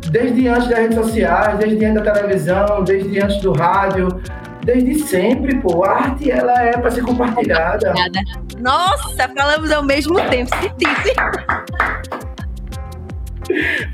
Desde 0.10 0.48
antes 0.48 0.68
das 0.68 0.80
redes 0.80 0.96
sociais, 0.96 1.58
desde 1.58 1.86
antes 1.86 2.04
da 2.04 2.12
televisão, 2.12 2.84
desde 2.84 3.20
antes 3.20 3.42
do 3.42 3.54
rádio, 3.54 4.10
desde 4.64 4.96
sempre, 5.00 5.56
pô. 5.60 5.86
A 5.86 5.92
arte, 5.92 6.30
ela 6.30 6.62
é 6.62 6.74
para 6.74 6.92
ser 6.92 7.04
compartilhada. 7.04 7.94
Nossa, 8.60 9.30
falamos 9.36 9.72
ao 9.72 9.84
mesmo 9.84 10.16
tempo. 10.30 10.50
Se 10.58 10.70
disse. 10.78 11.14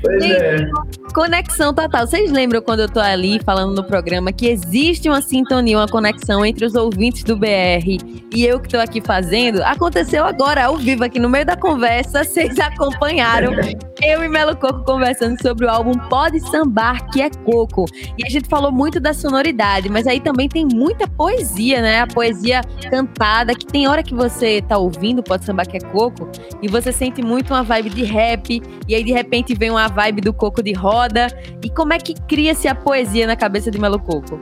Pois 0.02 0.24
é. 0.24 0.68
Conexão 1.14 1.74
total. 1.74 2.06
Vocês 2.06 2.30
lembram 2.30 2.60
quando 2.60 2.80
eu 2.80 2.88
tô 2.88 3.00
ali 3.00 3.40
falando 3.44 3.74
no 3.74 3.84
programa 3.84 4.32
que 4.32 4.46
existe 4.46 5.08
uma 5.08 5.22
sintonia, 5.22 5.78
uma 5.78 5.88
conexão 5.88 6.44
entre 6.44 6.64
os 6.64 6.74
ouvintes 6.74 7.24
do 7.24 7.36
BR 7.36 7.98
e 8.34 8.44
eu 8.44 8.60
que 8.60 8.68
tô 8.68 8.78
aqui 8.78 9.00
fazendo? 9.00 9.62
Aconteceu 9.62 10.24
agora, 10.24 10.66
ao 10.66 10.76
vivo, 10.76 11.04
aqui 11.04 11.18
no 11.18 11.28
meio 11.28 11.46
da 11.46 11.56
conversa. 11.56 12.24
Vocês 12.24 12.58
acompanharam 12.60 13.52
eu 14.02 14.22
e 14.22 14.28
Melo 14.28 14.56
Coco 14.56 14.84
conversando 14.84 15.40
sobre 15.42 15.66
o 15.66 15.68
álbum 15.68 15.92
Pode 16.08 16.38
Sambar, 16.50 17.10
que 17.10 17.20
é 17.20 17.30
Coco. 17.30 17.84
E 18.16 18.24
a 18.24 18.30
gente 18.30 18.48
falou 18.48 18.70
muito 18.70 19.00
da 19.00 19.12
sonoridade, 19.12 19.88
mas 19.88 20.06
aí 20.06 20.20
também 20.20 20.48
tem 20.48 20.66
muita 20.66 21.08
poesia, 21.08 21.82
né? 21.82 22.00
A 22.00 22.06
poesia 22.06 22.60
cantada, 22.90 23.54
que 23.54 23.66
tem 23.66 23.88
hora 23.88 24.02
que 24.02 24.14
você 24.14 24.62
tá 24.62 24.78
ouvindo 24.78 25.22
Pode 25.22 25.44
Sambar, 25.44 25.66
que 25.66 25.76
é 25.76 25.80
Coco, 25.80 26.30
e 26.62 26.68
você 26.68 26.92
sente 26.92 27.22
muito 27.22 27.52
uma 27.52 27.62
vibe 27.62 27.90
de 27.90 28.04
rap, 28.04 28.62
e 28.86 28.94
aí 28.94 29.02
de 29.02 29.12
repente 29.12 29.47
vem 29.54 29.70
uma 29.70 29.88
vibe 29.88 30.20
do 30.20 30.32
Coco 30.32 30.62
de 30.62 30.72
roda. 30.72 31.26
E 31.62 31.70
como 31.70 31.92
é 31.92 31.98
que 31.98 32.14
cria-se 32.26 32.68
a 32.68 32.74
poesia 32.74 33.26
na 33.26 33.36
cabeça 33.36 33.70
de 33.70 33.78
Melo 33.80 33.98
Coco? 33.98 34.40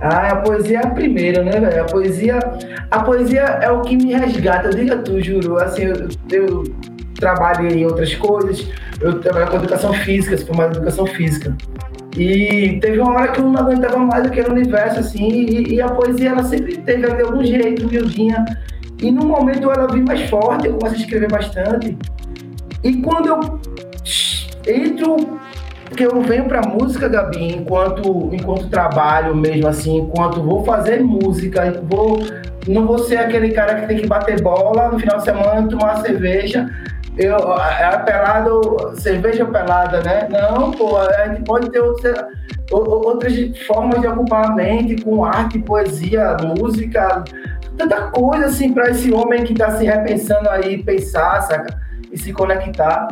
Ah, 0.00 0.28
a 0.32 0.36
poesia 0.36 0.80
é 0.80 0.86
a 0.86 0.90
primeira, 0.90 1.42
né, 1.42 1.52
velho? 1.52 1.82
A 1.82 1.84
poesia, 1.84 2.38
a 2.90 3.00
poesia 3.00 3.40
é 3.40 3.70
o 3.70 3.80
que 3.82 3.96
me 3.96 4.12
resgata. 4.12 4.70
Diga 4.70 4.98
tu, 4.98 5.20
juro. 5.20 5.58
Assim, 5.58 5.84
eu, 5.84 6.08
eu 6.30 6.64
trabalho 7.14 7.68
em 7.68 7.84
outras 7.84 8.14
coisas. 8.14 8.68
Eu 9.00 9.20
trabalho 9.20 9.50
com 9.50 9.56
educação 9.56 9.92
física, 9.92 10.36
se 10.36 10.44
for 10.44 10.56
mais 10.56 10.76
educação 10.76 11.06
física. 11.06 11.56
E 12.16 12.78
teve 12.80 13.00
uma 13.00 13.12
hora 13.12 13.32
que 13.32 13.40
eu 13.40 13.44
não 13.44 13.60
aguentava 13.60 13.98
mais 13.98 14.26
aquele 14.26 14.48
universo, 14.48 15.00
assim, 15.00 15.28
e, 15.28 15.74
e 15.74 15.80
a 15.80 15.88
poesia, 15.88 16.30
ela 16.30 16.44
sempre 16.44 16.76
teve 16.78 17.06
de 17.12 17.22
algum 17.22 17.44
jeito, 17.44 17.88
miudinha. 17.88 18.44
E 19.02 19.10
no 19.10 19.24
momento 19.26 19.70
ela 19.70 19.88
vi 19.92 20.00
mais 20.00 20.22
forte, 20.30 20.68
eu 20.68 20.74
comecei 20.74 20.98
a 20.98 21.02
escrever 21.02 21.30
bastante. 21.30 21.98
E 22.84 23.02
quando 23.02 23.28
eu 23.28 23.60
entro 24.66 25.38
porque 25.94 26.06
eu 26.06 26.20
venho 26.22 26.46
pra 26.46 26.62
música, 26.62 27.08
Gabi, 27.08 27.54
enquanto, 27.54 28.30
enquanto 28.32 28.68
trabalho 28.68 29.36
mesmo, 29.36 29.68
assim, 29.68 29.98
enquanto 29.98 30.42
vou 30.42 30.64
fazer 30.64 31.00
música, 31.02 31.80
vou, 31.84 32.18
não 32.66 32.86
vou 32.86 32.98
ser 32.98 33.18
aquele 33.18 33.52
cara 33.52 33.76
que 33.76 33.86
tem 33.86 33.98
que 33.98 34.06
bater 34.06 34.40
bola 34.42 34.88
no 34.88 34.98
final 34.98 35.18
de 35.18 35.24
semana, 35.24 35.68
tomar 35.68 36.00
cerveja. 36.00 36.68
Eu, 37.16 37.36
é 37.36 37.96
pelado, 37.98 38.92
cerveja 38.96 39.44
pelada, 39.44 40.02
né? 40.02 40.26
Não, 40.28 40.72
pô, 40.72 40.98
a 40.98 41.28
gente 41.28 41.44
pode 41.44 41.70
ter 41.70 41.78
outra, 41.78 42.28
outras 42.72 43.34
formas 43.64 44.00
de 44.00 44.08
ocupar 44.08 44.46
a 44.46 44.52
mente 44.52 45.00
com 45.00 45.24
arte, 45.24 45.60
poesia, 45.60 46.36
música, 46.58 47.22
tanta 47.76 48.08
coisa 48.10 48.46
assim 48.46 48.72
para 48.72 48.90
esse 48.90 49.12
homem 49.12 49.44
que 49.44 49.52
está 49.52 49.76
se 49.76 49.84
repensando 49.84 50.48
aí, 50.50 50.82
pensar, 50.82 51.40
saca? 51.42 51.78
E 52.10 52.18
se 52.18 52.32
conectar 52.32 53.06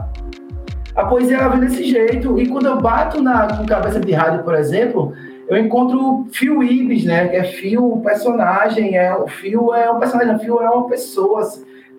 a 0.94 1.04
poesia 1.04 1.38
ela 1.38 1.48
vem 1.48 1.60
desse 1.60 1.84
jeito. 1.84 2.38
E 2.38 2.48
quando 2.48 2.66
eu 2.66 2.80
bato 2.80 3.22
na 3.22 3.56
com 3.56 3.66
cabeça 3.66 4.00
de 4.00 4.12
rádio, 4.12 4.42
por 4.42 4.54
exemplo, 4.54 5.14
eu 5.48 5.56
encontro 5.56 6.26
Phil 6.32 6.62
Ibis, 6.62 7.04
né? 7.04 7.28
Que 7.28 7.36
é 7.36 7.44
Phil, 7.44 8.00
personagem, 8.04 8.96
é 8.96 9.14
o 9.14 9.26
Phil 9.26 9.74
é 9.74 9.90
um 9.90 9.98
personagem, 9.98 10.38
Phil 10.38 10.60
é 10.60 10.70
uma 10.70 10.88
pessoa. 10.88 11.48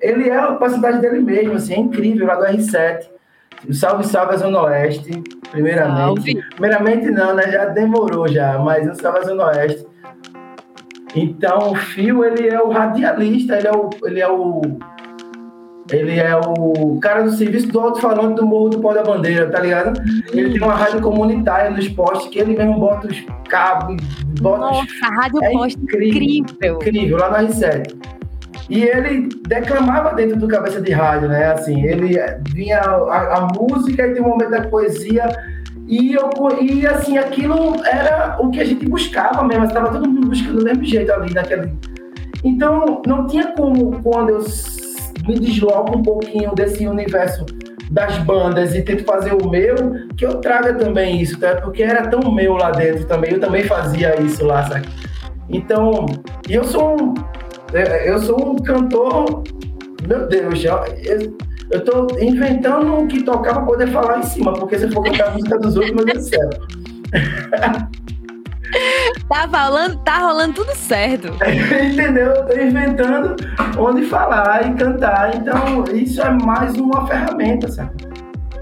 Ele 0.01 0.29
é 0.29 0.38
a 0.38 0.53
personagem 0.53 1.01
dele 1.01 1.19
mesmo, 1.21 1.53
assim, 1.53 1.73
é 1.73 1.79
incrível, 1.79 2.27
lá 2.27 2.36
do 2.36 2.45
R7. 2.45 3.08
O 3.67 3.73
Salve 3.73 4.06
Salve 4.06 4.34
a 4.34 4.38
Zona 4.38 4.63
Oeste, 4.63 5.23
primeiramente. 5.49 5.97
Salve. 5.97 6.43
Primeiramente 6.51 7.10
não, 7.10 7.34
né? 7.34 7.49
Já 7.49 7.65
demorou 7.65 8.27
já, 8.27 8.60
mas 8.60 8.89
o 8.89 8.95
Salve 8.95 9.19
a 9.19 9.23
Zona 9.23 9.45
Oeste. 9.47 9.88
Então, 11.15 11.71
o 11.71 11.75
Phil, 11.75 12.23
ele 12.25 12.49
é 12.49 12.62
o 12.62 12.69
radialista, 12.69 13.56
ele 13.56 13.67
é 13.67 13.71
o, 13.71 13.89
ele 14.03 14.19
é 14.19 14.27
o 14.27 14.62
ele 15.91 16.19
é 16.19 16.35
o 16.35 16.97
cara 17.01 17.23
do 17.23 17.31
serviço 17.31 17.67
do 17.67 17.79
alto-falante 17.79 18.35
do 18.35 18.45
Morro 18.45 18.69
do 18.69 18.79
Pó 18.79 18.93
da 18.93 19.03
Bandeira, 19.03 19.49
tá 19.49 19.59
ligado? 19.59 20.01
Ele 20.31 20.51
tem 20.51 20.61
uma 20.61 20.75
rádio 20.75 21.01
comunitária 21.01 21.69
nos 21.71 21.89
postes 21.89 22.29
que 22.29 22.39
ele 22.39 22.55
mesmo 22.55 22.79
bota 22.79 23.07
os 23.07 23.25
cabos, 23.49 23.97
bota 24.39 24.59
Nossa, 24.59 24.83
os... 24.83 25.03
a 25.03 25.07
rádio 25.21 25.43
é 25.43 25.53
incrível, 25.53 26.23
incrível. 26.23 26.75
Incrível, 26.75 27.17
lá 27.17 27.41
no 27.41 27.47
R7. 27.47 27.95
E 28.69 28.81
ele 28.81 29.27
declamava 29.45 30.15
dentro 30.15 30.37
do 30.37 30.47
cabeça 30.47 30.79
de 30.79 30.91
rádio, 30.93 31.27
né? 31.27 31.51
Assim, 31.51 31.85
ele 31.85 32.17
vinha 32.53 32.79
a, 32.79 33.37
a 33.37 33.47
música 33.53 34.07
e 34.07 34.13
tem 34.13 34.21
um 34.21 34.29
momento 34.29 34.51
da 34.51 34.61
poesia 34.61 35.27
e, 35.87 36.13
eu, 36.13 36.29
e 36.61 36.87
assim, 36.87 37.17
aquilo 37.17 37.75
era 37.85 38.37
o 38.39 38.49
que 38.49 38.61
a 38.61 38.65
gente 38.65 38.87
buscava 38.87 39.43
mesmo, 39.43 39.65
estava 39.65 39.91
todo 39.91 40.07
mundo 40.07 40.27
buscando 40.27 40.59
do 40.59 40.63
mesmo 40.63 40.85
jeito 40.85 41.11
ali 41.11 41.33
naquele. 41.33 41.73
Então, 42.43 43.01
não 43.05 43.27
tinha 43.27 43.47
como, 43.51 44.01
quando 44.01 44.29
eu 44.29 44.41
me 45.27 45.39
desloco 45.39 45.97
um 45.97 46.03
pouquinho 46.03 46.53
desse 46.53 46.88
universo 46.88 47.45
das 47.91 48.17
bandas 48.19 48.73
e 48.75 48.81
tento 48.81 49.03
fazer 49.03 49.33
o 49.33 49.49
meu, 49.49 49.75
que 50.17 50.25
eu 50.25 50.41
traga 50.41 50.73
também 50.73 51.21
isso, 51.21 51.39
tá? 51.39 51.55
Porque 51.62 51.83
era 51.83 52.07
tão 52.07 52.31
meu 52.33 52.53
lá 52.53 52.71
dentro 52.71 53.05
também, 53.05 53.33
eu 53.33 53.39
também 53.39 53.63
fazia 53.63 54.19
isso 54.21 54.43
lá, 54.45 54.63
sabe? 54.63 54.88
Então, 55.49 56.05
eu 56.49 56.63
sou 56.63 56.95
um, 56.99 57.13
é, 57.73 58.09
eu 58.09 58.19
sou 58.19 58.53
um 58.53 58.55
cantor, 58.55 59.43
meu 60.07 60.27
Deus, 60.27 60.63
eu, 60.63 61.38
eu 61.69 61.83
tô 61.83 62.19
inventando 62.19 62.95
o 62.95 63.07
que 63.07 63.23
tocar 63.23 63.53
para 63.53 63.63
poder 63.63 63.88
falar 63.88 64.19
em 64.19 64.23
cima, 64.23 64.53
porque 64.53 64.79
se 64.79 64.89
for 64.89 65.03
cantar 65.03 65.27
a 65.27 65.31
música 65.31 65.59
dos 65.59 65.75
outros, 65.75 66.05
Deus 66.05 66.17
do 66.17 66.29
céu. 66.29 66.49
tá 69.33 69.47
falando, 69.47 69.97
tá 70.03 70.19
rolando 70.19 70.53
tudo 70.53 70.75
certo. 70.75 71.29
Entendeu? 71.43 72.27
Eu 72.27 72.45
tô 72.45 72.53
inventando 72.53 73.35
onde 73.77 74.05
falar 74.05 74.67
e 74.67 74.73
cantar. 74.75 75.35
Então, 75.35 75.83
isso 75.91 76.21
é 76.21 76.29
mais 76.29 76.75
uma 76.75 77.07
ferramenta, 77.07 77.67
sabe? 77.71 77.91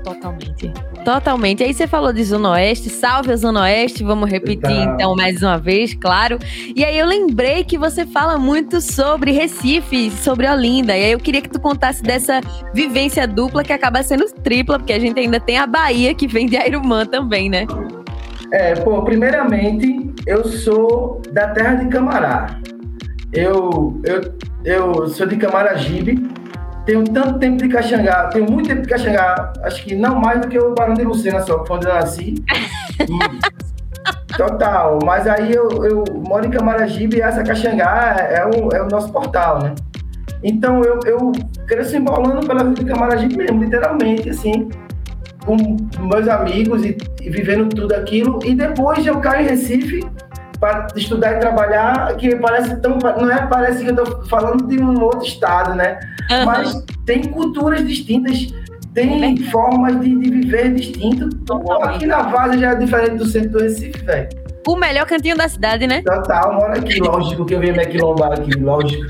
Totalmente. 0.04 0.74
Totalmente. 1.06 1.64
Aí 1.64 1.74
você 1.74 1.86
falou 1.86 2.12
de 2.12 2.24
Zona 2.24 2.52
Oeste, 2.52 2.90
salve 2.90 3.32
a 3.32 3.36
Zona 3.36 3.62
Oeste, 3.62 4.04
vamos 4.04 4.30
repetir 4.30 4.62
tá. 4.62 4.94
então 4.96 5.16
mais 5.16 5.44
uma 5.44 5.60
vez, 5.60 5.94
claro. 5.94 6.40
E 6.76 6.84
aí 6.84 6.98
eu 6.98 7.06
lembrei 7.06 7.64
que 7.64 7.78
você 7.78 8.06
fala 8.06 8.38
muito 8.38 8.82
sobre 8.82 9.32
Recife, 9.32 10.10
sobre 10.10 10.50
Olinda. 10.50 10.98
E 10.98 11.04
aí 11.04 11.12
eu 11.12 11.20
queria 11.20 11.42
que 11.42 11.50
tu 11.50 11.60
contasse 11.60 12.02
dessa 12.02 12.42
vivência 12.74 13.28
dupla 13.28 13.64
que 13.64 13.74
acaba 13.74 14.02
sendo 14.02 14.26
tripla, 14.44 14.80
porque 14.80 14.94
a 14.94 15.00
gente 15.00 15.20
ainda 15.20 15.40
tem 15.40 15.58
a 15.58 15.68
Bahia 15.68 16.16
que 16.16 16.28
vem 16.28 16.48
de 16.48 16.58
Airumã 16.58 17.06
também, 17.06 17.50
né? 17.50 17.68
É, 18.52 18.76
pô, 18.76 19.02
primeiramente, 19.04 20.01
eu 20.26 20.44
sou 20.46 21.22
da 21.32 21.50
terra 21.50 21.76
de 21.76 21.88
Camará. 21.88 22.60
Eu, 23.34 24.00
eu, 24.04 24.34
eu 24.64 25.08
sou 25.08 25.26
de 25.26 25.38
Camaragibe. 25.38 26.30
Tenho 26.86 27.04
tanto 27.04 27.40
tempo 27.40 27.58
de 27.58 27.70
Caxangá, 27.70 28.28
tenho 28.28 28.50
muito 28.50 28.68
tempo 28.68 28.82
de 28.82 28.88
Caxangá, 28.88 29.54
acho 29.64 29.84
que 29.84 29.94
não 29.94 30.16
mais 30.20 30.42
do 30.42 30.48
que 30.48 30.58
o 30.58 30.74
Barão 30.74 30.96
de 30.96 31.04
Lucena 31.04 31.40
só, 31.42 31.60
quando 31.60 31.88
eu 31.88 31.94
nasci. 31.94 32.36
Total, 34.36 34.98
mas 35.06 35.28
aí 35.28 35.54
eu, 35.54 35.70
eu 35.86 36.04
moro 36.28 36.48
em 36.48 36.50
Camaragibe 36.50 37.18
e 37.18 37.22
essa 37.22 37.44
Caxangá 37.44 38.16
é 38.18 38.44
o, 38.46 38.70
é 38.76 38.82
o 38.82 38.88
nosso 38.88 39.12
portal, 39.12 39.62
né? 39.62 39.76
Então 40.44 40.82
eu, 40.82 41.00
eu 41.06 41.32
cresço 41.68 41.96
embolando 41.96 42.48
pela 42.48 42.64
rua 42.64 42.74
de 42.74 42.84
Camaragibe 42.84 43.38
mesmo, 43.38 43.64
literalmente, 43.64 44.30
assim, 44.30 44.70
com 45.46 45.56
meus 46.00 46.28
amigos 46.28 46.86
e, 46.86 46.98
e 47.22 47.30
vivendo 47.30 47.70
tudo 47.70 47.94
aquilo. 47.94 48.40
E 48.46 48.54
depois 48.54 49.06
eu 49.06 49.20
caio 49.20 49.46
em 49.46 49.50
Recife 49.50 50.06
para 50.60 50.88
estudar 50.96 51.38
e 51.38 51.40
trabalhar, 51.40 52.16
que 52.18 52.36
parece 52.36 52.80
tão. 52.82 52.98
Não 52.98 53.32
é 53.32 53.48
parece 53.48 53.84
que 53.84 53.90
eu 53.90 53.96
estou 53.96 54.26
falando 54.28 54.68
de 54.68 54.82
um 54.82 55.02
outro 55.02 55.26
estado, 55.26 55.74
né? 55.74 56.00
Uhum. 56.30 56.46
Mas 56.46 56.86
tem 57.06 57.24
culturas 57.24 57.86
distintas, 57.86 58.54
tem 58.94 59.38
formas 59.48 60.00
de, 60.00 60.16
de 60.16 60.30
viver 60.30 60.74
distinto. 60.74 61.30
Aqui 61.82 62.06
na 62.06 62.22
Vaza 62.22 62.58
já 62.58 62.72
é 62.72 62.76
diferente 62.76 63.18
do 63.18 63.26
centro 63.26 63.52
do 63.52 63.60
Recife, 63.60 64.06
velho. 64.06 64.30
O 64.68 64.76
melhor 64.76 65.08
cantinho 65.08 65.36
da 65.36 65.50
cidade, 65.50 65.88
né? 65.88 66.04
Total, 66.04 66.54
mora 66.54 66.78
aqui, 66.78 67.00
lógico 67.00 67.44
que 67.46 67.56
eu 67.56 67.60
venho 67.60 67.74
me 67.74 67.82
aquilombar 67.82 68.34
aqui, 68.34 68.52
lógico. 68.60 69.04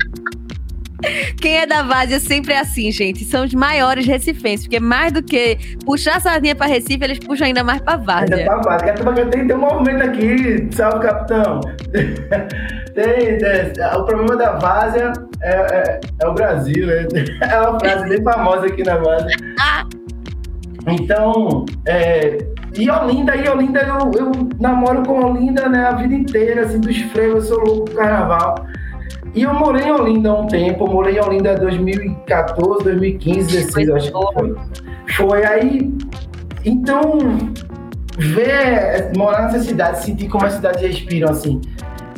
Quem 1.40 1.58
é 1.58 1.66
da 1.66 1.82
Várzea 1.82 2.20
sempre 2.20 2.52
é 2.52 2.60
assim, 2.60 2.90
gente. 2.90 3.24
São 3.24 3.44
os 3.44 3.54
maiores 3.54 4.06
recifenses, 4.06 4.66
porque 4.66 4.80
mais 4.80 5.12
do 5.12 5.22
que 5.22 5.58
puxar 5.84 6.16
a 6.16 6.20
sardinha 6.20 6.54
pra 6.54 6.66
Recife, 6.66 7.02
eles 7.02 7.18
puxam 7.18 7.46
ainda 7.46 7.64
mais 7.64 7.80
pra 7.80 7.96
Várzea. 7.96 8.36
Ainda 8.36 8.60
pra 8.60 8.62
Várzea. 8.62 9.26
Tem, 9.26 9.46
tem 9.46 9.56
um 9.56 9.60
movimento 9.60 10.02
aqui, 10.04 10.68
salve, 10.72 11.06
capitão. 11.06 11.60
tem, 12.94 13.38
tem, 13.38 13.84
o 13.96 14.04
problema 14.04 14.36
da 14.36 14.52
Várzea 14.58 15.12
é, 15.40 15.50
é, 15.50 16.00
é, 16.20 16.28
o 16.28 16.34
Brasil, 16.34 16.86
né? 16.86 17.06
É 17.42 17.60
uma 17.60 17.80
frase 17.80 18.08
bem 18.08 18.22
famosa 18.22 18.66
aqui 18.66 18.84
na 18.84 18.96
Várzea. 18.96 19.36
Então, 20.86 21.64
é, 21.86 22.38
e 22.76 22.90
Olinda, 22.90 23.36
e 23.36 23.48
Olinda, 23.48 23.80
eu, 23.82 24.10
eu 24.18 24.32
namoro 24.60 25.02
com 25.04 25.20
Olinda 25.24 25.68
né, 25.68 25.84
a 25.84 25.92
vida 25.92 26.14
inteira, 26.14 26.62
assim, 26.62 26.80
dos 26.80 26.96
freios, 27.02 27.34
eu 27.34 27.42
sou 27.42 27.64
louco 27.64 27.84
pro 27.84 27.96
carnaval. 27.96 28.54
E 29.34 29.42
eu 29.42 29.54
morei 29.54 29.84
em 29.84 29.92
Olinda 29.92 30.30
há 30.30 30.40
um 30.40 30.46
tempo, 30.46 30.86
morei 30.86 31.16
em 31.16 31.20
Olinda 31.20 31.56
2014, 31.56 32.84
2015, 32.84 33.34
2016, 33.34 33.90
acho 33.90 34.12
que 34.12 34.32
foi. 34.34 34.54
Foi 35.16 35.44
aí. 35.44 35.94
Então, 36.64 37.18
ver, 38.18 39.10
morar 39.16 39.44
nessa 39.44 39.60
cidade, 39.60 40.04
sentir 40.04 40.28
como 40.28 40.44
as 40.44 40.54
cidades 40.54 40.82
respiram 40.82 41.30
assim. 41.30 41.60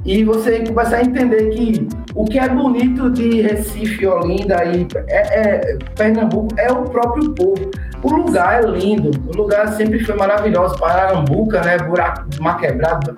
E 0.05 0.23
você 0.23 0.61
começar 0.65 0.97
a 0.97 1.03
entender 1.03 1.51
que 1.51 1.89
o 2.15 2.25
que 2.25 2.39
é 2.39 2.49
bonito 2.49 3.09
de 3.11 3.41
Recife, 3.41 4.07
Olinda 4.07 4.63
e 4.65 4.87
é, 5.09 5.41
é, 5.41 5.79
Pernambuco 5.97 6.49
é 6.59 6.71
o 6.71 6.83
próprio 6.83 7.31
povo. 7.31 7.71
O 8.03 8.13
lugar 8.13 8.63
é 8.63 8.67
lindo, 8.67 9.11
o 9.29 9.37
lugar 9.37 9.69
sempre 9.75 10.05
foi 10.05 10.15
maravilhoso. 10.15 10.77
Pararambuca, 10.79 11.63
né? 11.63 11.79
Buraco, 11.79 12.27
mar 12.41 12.59
quebrado. 12.59 13.17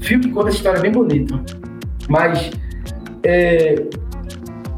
Fio 0.00 0.20
que 0.20 0.30
conta 0.30 0.48
a 0.48 0.50
história 0.50 0.80
bem 0.80 0.92
bonita. 0.92 1.40
Mas 2.06 2.50
é, 3.26 3.74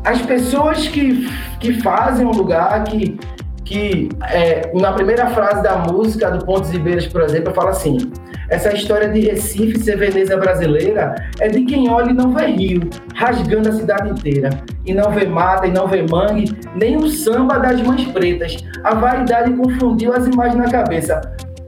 as 0.05 0.23
pessoas 0.23 0.89
que, 0.89 1.29
que 1.61 1.75
fazem 1.83 2.27
um 2.27 2.33
lugar 2.33 2.83
que, 2.85 3.19
que 3.65 4.09
é, 4.31 4.73
na 4.75 4.93
primeira 4.93 5.27
frase 5.27 5.63
da 5.63 5.77
música 5.79 6.31
do 6.31 6.45
Pontes 6.45 6.73
e 6.73 6.79
Beiras, 6.79 7.07
por 7.07 7.21
exemplo, 7.21 7.53
fala 7.53 7.71
assim: 7.71 8.11
essa 8.49 8.73
história 8.73 9.11
de 9.11 9.21
Recife 9.21 9.79
ser 9.79 9.99
Veneza 9.99 10.35
brasileira 10.39 11.15
é 11.39 11.49
de 11.49 11.63
quem 11.65 11.91
olha 11.91 12.11
e 12.11 12.15
não 12.15 12.33
vê 12.33 12.47
rio, 12.47 12.89
rasgando 13.15 13.69
a 13.69 13.73
cidade 13.73 14.09
inteira. 14.09 14.49
E 14.87 14.95
não 14.95 15.11
vê 15.11 15.27
mata, 15.27 15.67
e 15.67 15.71
não 15.71 15.87
vê 15.87 16.03
mangue, 16.11 16.57
nem 16.75 16.97
o 16.97 17.07
samba 17.09 17.59
das 17.59 17.83
mães 17.83 18.07
pretas. 18.07 18.57
A 18.83 18.95
vaidade 18.95 19.53
confundiu 19.53 20.15
as 20.15 20.27
imagens 20.27 20.57
na 20.57 20.71
cabeça. 20.71 21.21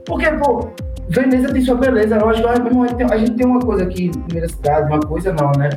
Porque, 0.07 0.25
pô, 0.31 0.71
Veneza 1.09 1.53
tem 1.53 1.61
sua 1.61 1.75
beleza, 1.75 2.17
lógico, 2.17 2.47
a 2.47 3.17
gente 3.17 3.33
tem 3.33 3.45
uma 3.45 3.59
coisa 3.59 3.83
aqui 3.83 4.09
primeira 4.25 4.47
cidade, 4.47 4.87
uma 4.87 5.01
coisa 5.01 5.31
não, 5.33 5.51
né? 5.51 5.69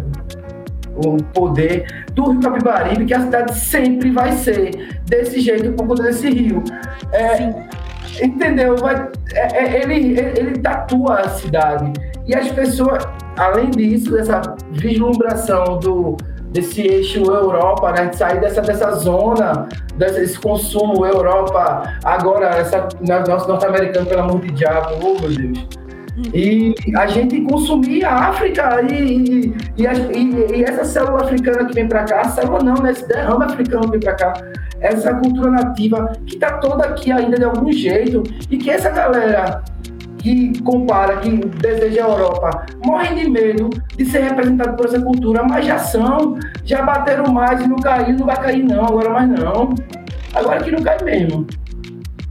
O 0.97 1.17
poder 1.33 2.05
do 2.13 2.31
Rio 2.31 2.41
Capibaribe, 2.41 3.05
que 3.05 3.15
a 3.15 3.21
cidade 3.21 3.59
sempre 3.59 4.11
vai 4.11 4.33
ser 4.33 5.01
desse 5.07 5.41
jeito 5.41 5.73
por 5.73 5.87
conta 5.89 6.05
desse 6.05 6.31
rio. 6.31 6.63
É, 7.13 8.25
entendeu? 8.25 8.77
Vai, 8.77 9.09
é, 9.33 9.57
é, 9.57 9.83
ele, 9.83 10.19
ele 10.19 10.59
tatua 10.59 11.21
a 11.21 11.29
cidade. 11.31 11.93
E 12.27 12.35
as 12.35 12.51
pessoas, 12.53 13.07
além 13.37 13.71
disso, 13.71 14.13
dessa 14.13 14.41
vislumbração 14.71 15.79
do, 15.79 16.17
desse 16.51 16.83
eixo 16.83 17.19
Europa, 17.19 17.93
né? 17.93 18.07
De 18.07 18.17
sair 18.17 18.41
dessa, 18.41 18.63
dessa 18.63 18.93
zona, 18.93 19.69
desse 19.97 20.39
consumo 20.39 21.05
Europa, 21.05 21.83
agora, 22.05 22.47
essa, 22.47 22.89
nosso 23.29 23.49
norte-americano, 23.49 24.07
pelo 24.07 24.23
amor 24.23 24.41
de 24.41 24.51
diabo, 24.53 24.95
oh 25.03 25.21
meu 25.21 25.31
Deus 25.31 25.84
e 26.33 26.75
a 26.97 27.07
gente 27.07 27.41
consumia 27.43 28.09
a 28.09 28.29
África 28.29 28.81
e, 28.83 29.53
e, 29.77 29.85
e, 29.85 30.57
e, 30.57 30.65
essa 30.65 30.85
célula 30.85 31.23
africana 31.25 31.65
que 31.67 31.75
vem 31.75 31.89
para 31.89 32.05
cá, 32.05 32.21
a 32.21 32.29
célula 32.29 32.63
não, 32.63 32.75
né? 32.75 32.93
Esse 32.93 33.07
derrame 33.09 33.45
africano 33.45 33.85
que 33.85 33.91
vem 33.93 34.01
para 34.01 34.15
cá, 34.15 34.33
essa 34.81 35.13
cultura 35.15 35.51
nativa 35.51 36.13
que 36.27 36.35
está 36.35 36.59
toda 36.59 36.85
aqui 36.85 37.11
ainda 37.11 37.37
de 37.37 37.45
algum 37.45 37.71
jeito 37.73 38.23
e 38.51 38.57
que 38.57 38.71
essa 38.71 38.91
galera 38.91 39.63
que 40.19 40.59
compara, 40.63 41.19
que 41.19 41.31
deseja 41.31 42.07
a 42.07 42.09
Europa, 42.09 42.67
morrem 42.85 43.15
de 43.17 43.29
medo 43.29 43.69
de 43.97 44.07
ser 44.07 44.23
representado 44.23 44.77
por 44.77 44.87
essa 44.87 45.01
cultura, 45.01 45.43
mas 45.43 45.67
já 45.67 45.79
são, 45.79 46.39
já 46.65 46.81
bateram 46.83 47.31
mais 47.31 47.61
e 47.61 47.69
não 47.69 47.77
caiu, 47.77 48.17
não 48.17 48.27
vai 48.27 48.37
cair 48.41 48.63
não, 48.63 48.87
agora 48.87 49.11
mais 49.11 49.29
não. 49.29 49.75
Agora 50.35 50.63
que 50.63 50.71
não 50.71 50.83
cai 50.83 50.97
mesmo. 51.05 51.47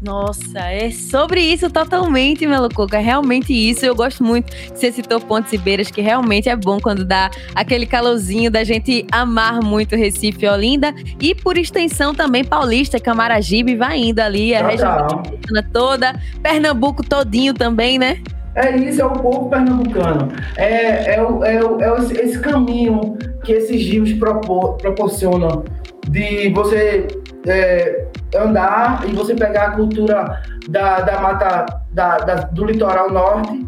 Nossa, 0.04 0.60
é 0.60 0.92
sobre 0.92 1.40
isso 1.40 1.72
totalmente, 1.72 2.46
Melococa. 2.46 2.98
É 2.98 3.00
realmente 3.00 3.54
isso. 3.54 3.86
Eu 3.86 3.96
gosto 3.96 4.22
muito 4.22 4.52
que 4.52 4.78
você 4.78 4.92
citou 4.92 5.22
Pontes 5.22 5.54
e 5.54 5.58
Beiras, 5.58 5.90
que 5.90 6.02
realmente 6.02 6.50
é 6.50 6.56
bom 6.58 6.78
quando 6.78 7.06
dá 7.06 7.32
aquele 7.56 7.86
calorzinho 7.86 8.52
da 8.52 8.66
gente 8.66 9.08
amar 9.10 9.64
muito 9.64 9.96
Recife 9.96 10.46
e 10.46 10.50
Olinda. 10.50 10.94
E 11.22 11.34
por 11.34 11.58
extensão 11.58 12.14
também 12.14 12.44
Paulista, 12.44 13.00
Camaragibe, 13.00 13.78
vai 13.78 13.98
indo 13.98 14.20
ali, 14.20 14.54
a 14.54 14.68
região 14.68 15.24
toda, 15.72 16.20
Pernambuco 16.42 17.02
todinho 17.02 17.54
também, 17.54 17.98
né? 17.98 18.22
É 18.56 18.76
isso, 18.76 19.02
é 19.02 19.06
o 19.06 19.12
povo 19.12 19.50
pernambucano. 19.50 20.32
É, 20.58 21.16
é, 21.16 21.16
é, 21.16 21.56
é 21.56 22.24
esse 22.26 22.40
caminho 22.40 23.18
que 23.44 23.54
esses 23.54 23.82
rios 23.82 24.12
propor, 24.14 24.76
proporcionam 24.78 25.64
de 26.10 26.50
você 26.50 27.08
é, 27.48 28.06
andar 28.36 29.04
e 29.08 29.14
você 29.14 29.36
pegar 29.36 29.64
a 29.64 29.72
cultura 29.72 30.42
da, 30.68 31.02
da 31.02 31.22
mata 31.22 31.66
da, 31.92 32.18
da, 32.18 32.36
do 32.36 32.66
litoral 32.66 33.12
norte 33.12 33.66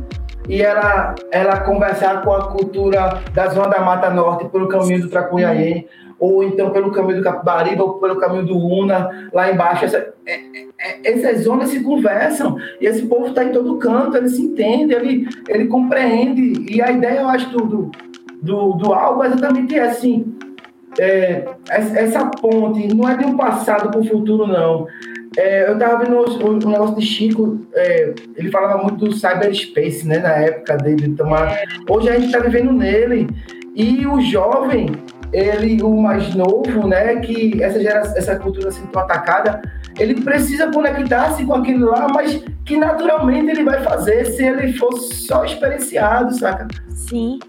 e 0.47 0.62
ela, 0.62 1.15
ela 1.32 1.60
conversar 1.62 2.21
com 2.23 2.32
a 2.32 2.51
cultura 2.51 3.21
da 3.34 3.47
zona 3.47 3.69
da 3.69 3.82
Mata 3.82 4.10
Norte 4.10 4.47
pelo 4.49 4.67
caminho 4.67 5.01
do 5.01 5.10
Tracunhaém, 5.10 5.88
ou 6.19 6.43
então 6.43 6.69
pelo 6.69 6.91
caminho 6.91 7.17
do 7.17 7.23
Capibariba, 7.23 7.84
ou 7.84 7.95
pelo 7.95 8.17
caminho 8.17 8.45
do 8.45 8.58
Una, 8.58 9.30
lá 9.34 9.51
embaixo. 9.51 9.86
Essa, 9.86 10.13
é, 10.25 10.34
é, 10.34 10.67
é 10.80 11.12
essas 11.12 11.43
zonas 11.43 11.69
se 11.69 11.82
conversam, 11.82 12.58
e 12.80 12.86
esse 12.86 13.06
povo 13.08 13.28
está 13.28 13.43
em 13.43 13.51
todo 13.51 13.78
canto, 13.78 14.17
ele 14.17 14.30
se 14.30 14.41
entende, 14.41 14.93
ele, 14.93 15.28
ele 15.49 15.67
compreende, 15.67 16.71
e 16.71 16.82
a 16.82 16.91
ideia, 16.91 17.21
eu 17.21 17.28
acho, 17.28 17.49
do, 17.49 17.91
do, 18.41 18.73
do 18.73 18.93
álbum 18.93 19.23
é 19.23 19.28
exatamente 19.28 19.80
assim, 19.80 20.36
é, 20.99 21.45
essa 21.69 22.25
ponte 22.25 22.93
não 22.93 23.10
é 23.10 23.17
de 23.17 23.25
um 23.25 23.36
passado 23.36 23.89
para 23.89 23.99
o 23.99 24.05
futuro, 24.05 24.47
não. 24.47 24.88
É, 25.38 25.67
eu 25.67 25.73
estava 25.73 26.03
vendo 26.03 26.15
um, 26.15 26.49
um, 26.49 26.69
negócio 26.69 26.95
de 26.95 27.05
Chico, 27.05 27.60
é, 27.73 28.13
ele 28.38 28.49
falava 28.49 28.81
muito 28.81 29.05
do 29.05 29.13
cyberspace, 29.13 30.08
né, 30.08 30.19
na 30.19 30.29
época 30.29 30.77
dele. 30.77 31.08
Então, 31.08 31.36
é. 31.36 31.63
hoje 31.89 32.10
a 32.10 32.13
gente 32.13 32.27
está 32.27 32.39
vivendo 32.39 32.71
nele. 32.71 33.27
E 33.75 34.08
o 34.08 34.21
jovem, 34.21 34.91
ele, 35.34 35.84
o 35.84 36.01
mais 36.01 36.34
novo, 36.34 36.88
né, 36.88 37.17
que 37.17 37.62
essa, 37.62 37.81
geração, 37.81 38.17
essa 38.17 38.36
cultura 38.38 38.69
assim 38.69 38.86
tão 38.88 39.01
atacada, 39.01 39.62
ele 39.99 40.21
precisa 40.21 40.71
conectar-se 40.71 41.45
com 41.45 41.53
aquilo 41.53 41.88
lá, 41.88 42.08
mas 42.08 42.41
que 42.63 42.77
naturalmente 42.77 43.51
ele 43.51 43.63
vai 43.63 43.84
fazer 43.84 44.25
se 44.25 44.43
ele 44.43 44.71
for 44.73 44.93
só 44.93 45.43
experienciado, 45.43 46.34
saca? 46.34 46.67
Sim. 46.89 47.39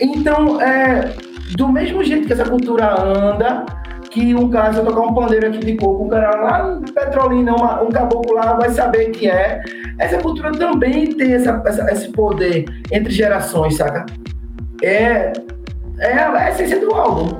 Então, 0.00 0.60
é, 0.60 1.14
do 1.56 1.68
mesmo 1.68 2.02
jeito 2.04 2.26
que 2.26 2.32
essa 2.32 2.44
cultura 2.44 3.00
anda, 3.00 3.64
que 4.10 4.34
um 4.34 4.48
cara, 4.50 4.72
se 4.72 4.78
eu 4.78 4.84
tocar 4.84 5.00
um 5.00 5.14
pandeiro 5.14 5.48
aqui 5.48 5.58
de 5.58 5.76
coco, 5.76 6.04
um 6.04 6.08
cara 6.08 6.30
lá 6.40 6.80
em 6.80 6.92
Petrolina, 6.92 7.54
uma, 7.54 7.82
um 7.82 7.90
caboclo 7.90 8.34
lá 8.34 8.54
vai 8.54 8.70
saber 8.70 9.10
que 9.10 9.28
é. 9.28 9.62
Essa 9.98 10.18
cultura 10.18 10.52
também 10.52 11.12
tem 11.14 11.34
essa, 11.34 11.62
essa, 11.66 11.90
esse 11.92 12.10
poder 12.10 12.64
entre 12.92 13.12
gerações, 13.12 13.76
saca? 13.76 14.06
É, 14.82 15.32
é 15.98 16.12
a 16.12 16.50
essência 16.50 16.80
do 16.80 16.94
álbum. 16.94 17.36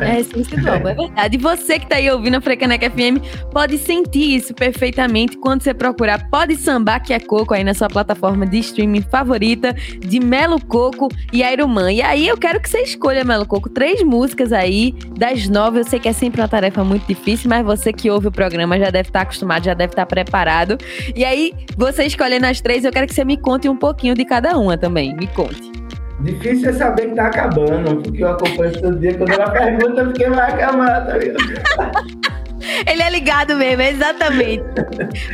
É 0.00 0.12
a 0.12 0.20
essência 0.20 0.56
do 0.58 0.70
álbum, 0.70 0.88
é 0.88 0.94
verdade. 0.94 1.36
E 1.36 1.38
você 1.38 1.78
que 1.78 1.86
tá 1.86 1.96
aí 1.96 2.10
ouvindo 2.10 2.36
a 2.36 2.40
Frecaneca 2.40 2.90
FM 2.90 3.18
pode 3.52 3.78
sentir 3.78 4.36
isso 4.36 4.54
perfeitamente 4.54 5.36
quando 5.36 5.62
você 5.62 5.74
procurar 5.74 6.28
Pode 6.30 6.56
Sambar, 6.56 7.02
que 7.02 7.12
é 7.12 7.18
Coco, 7.18 7.54
aí 7.54 7.64
na 7.64 7.74
sua 7.74 7.88
plataforma 7.88 8.46
de 8.46 8.58
streaming 8.58 9.02
favorita, 9.02 9.74
de 9.98 10.20
Melo 10.20 10.60
Coco 10.64 11.08
e 11.32 11.42
Aeroman. 11.42 11.92
E 11.92 12.02
aí 12.02 12.28
eu 12.28 12.36
quero 12.36 12.60
que 12.60 12.68
você 12.68 12.82
escolha, 12.82 13.24
Melo 13.24 13.46
Coco, 13.46 13.68
três 13.68 14.02
músicas 14.02 14.52
aí 14.52 14.92
das 15.18 15.48
nove. 15.48 15.80
Eu 15.80 15.84
sei 15.84 15.98
que 15.98 16.08
é 16.08 16.12
sempre 16.12 16.40
uma 16.40 16.48
tarefa 16.48 16.84
muito 16.84 17.06
difícil, 17.06 17.48
mas 17.48 17.64
você 17.64 17.92
que 17.92 18.10
ouve 18.10 18.28
o 18.28 18.32
programa 18.32 18.78
já 18.78 18.90
deve 18.90 19.08
estar 19.08 19.22
acostumado, 19.22 19.64
já 19.64 19.74
deve 19.74 19.92
estar 19.92 20.06
preparado. 20.06 20.78
E 21.14 21.24
aí, 21.24 21.52
você 21.76 22.04
escolhendo 22.04 22.46
as 22.46 22.60
três, 22.60 22.84
eu 22.84 22.92
quero 22.92 23.06
que 23.06 23.14
você 23.14 23.24
me 23.24 23.36
conte 23.36 23.68
um 23.68 23.76
pouquinho 23.76 24.14
de 24.14 24.24
cada 24.24 24.56
uma 24.58 24.76
também. 24.76 25.14
Me 25.14 25.26
conte. 25.26 25.79
Difícil 26.22 26.70
é 26.70 26.72
saber 26.72 27.08
que 27.08 27.14
tá 27.14 27.26
acabando, 27.26 28.02
porque 28.02 28.22
eu 28.22 28.28
acompanho 28.28 28.80
todo 28.80 28.98
dia. 28.98 29.14
Quando 29.14 29.32
ela 29.32 29.50
pergunta, 29.50 30.04
porque 30.04 30.28
vai 30.28 30.52
acabar, 30.52 31.06
tá 31.06 31.16
ligado? 31.16 32.40
Ele 32.86 33.02
é 33.02 33.10
ligado 33.10 33.56
mesmo, 33.56 33.82
exatamente. 33.82 34.62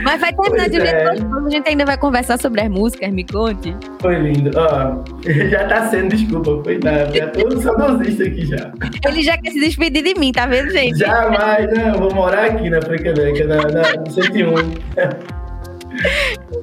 Mas 0.02 0.20
vai 0.20 0.32
terminar 0.32 0.68
pois 0.68 0.70
de 0.70 0.78
ver 0.78 0.94
é. 0.94 1.08
a 1.08 1.50
gente 1.50 1.68
ainda 1.68 1.84
vai 1.84 1.98
conversar 1.98 2.38
sobre 2.38 2.60
as 2.60 2.68
músicas, 2.68 3.10
me 3.12 3.24
conte. 3.24 3.74
Foi 4.00 4.16
lindo. 4.16 4.50
Ó, 4.56 5.04
já 5.50 5.66
tá 5.66 5.88
sendo, 5.88 6.16
desculpa, 6.16 6.62
foi 6.62 6.78
nada. 6.82 7.12
Já 7.12 7.28
tô 7.28 7.60
saudosista 7.60 8.24
aqui 8.24 8.46
já. 8.46 8.72
Ele 9.06 9.22
já 9.22 9.36
quer 9.38 9.50
se 9.50 9.60
despedir 9.60 10.02
de 10.02 10.18
mim, 10.18 10.32
tá 10.32 10.46
vendo, 10.46 10.70
gente? 10.70 10.98
Jamais, 10.98 11.70
não. 11.72 11.98
Vou 11.98 12.14
morar 12.14 12.46
aqui 12.46 12.70
na 12.70 12.80
Frecaneca, 12.80 13.44
na, 13.46 13.62
na, 13.62 13.82
no 14.00 14.10
101. 14.10 14.54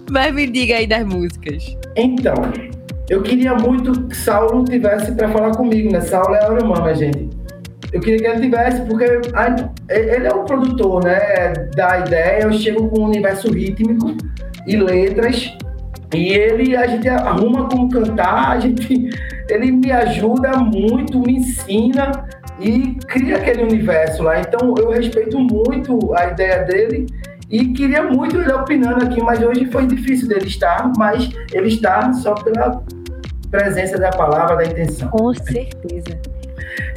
Mas 0.09 0.33
me 0.33 0.47
diga 0.47 0.75
aí 0.75 0.87
das 0.87 1.05
músicas. 1.05 1.77
Então, 1.95 2.35
eu 3.09 3.21
queria 3.21 3.53
muito 3.55 4.07
que 4.07 4.15
Saulo 4.15 4.63
tivesse 4.65 5.11
para 5.13 5.29
falar 5.29 5.51
comigo, 5.55 5.91
né? 5.91 6.01
Saulo 6.01 6.35
é 6.35 6.45
a 6.45 6.49
minha 6.51 6.95
gente. 6.95 7.29
Eu 7.91 7.99
queria 7.99 8.17
que 8.19 8.27
ele 8.27 8.41
tivesse, 8.41 8.81
porque 8.83 9.03
ele 9.03 10.27
é 10.27 10.33
o 10.33 10.43
produtor, 10.45 11.03
né? 11.03 11.53
Da 11.75 11.99
ideia, 11.99 12.43
eu 12.43 12.53
chego 12.53 12.89
com 12.89 13.01
um 13.01 13.05
universo 13.05 13.51
rítmico 13.51 14.15
e 14.65 14.75
letras, 14.77 15.55
e 16.13 16.29
ele, 16.29 16.75
a 16.75 16.87
gente 16.87 17.09
arruma 17.09 17.67
como 17.67 17.89
cantar, 17.89 18.51
a 18.51 18.59
gente, 18.59 19.09
ele 19.49 19.71
me 19.71 19.91
ajuda 19.91 20.57
muito, 20.57 21.19
me 21.19 21.37
ensina 21.37 22.25
e 22.59 22.95
cria 23.07 23.37
aquele 23.37 23.63
universo 23.63 24.23
lá. 24.23 24.39
Então 24.39 24.73
eu 24.77 24.91
respeito 24.91 25.39
muito 25.39 26.13
a 26.15 26.27
ideia 26.27 26.63
dele 26.63 27.07
e 27.53 27.67
queria 27.67 28.01
muito 28.01 28.35
ele 28.35 28.51
opinando 28.51 29.05
aqui, 29.05 29.21
mas 29.21 29.39
hoje 29.39 29.67
foi 29.67 29.85
difícil 29.85 30.27
dele 30.27 30.47
estar, 30.47 30.91
mas 30.97 31.29
ele 31.53 31.67
está 31.67 32.11
só 32.11 32.33
pela 32.33 32.81
presença 33.51 33.95
da 33.99 34.09
palavra, 34.09 34.55
da 34.55 34.65
intenção. 34.65 35.07
Com 35.09 35.31
certeza. 35.35 36.19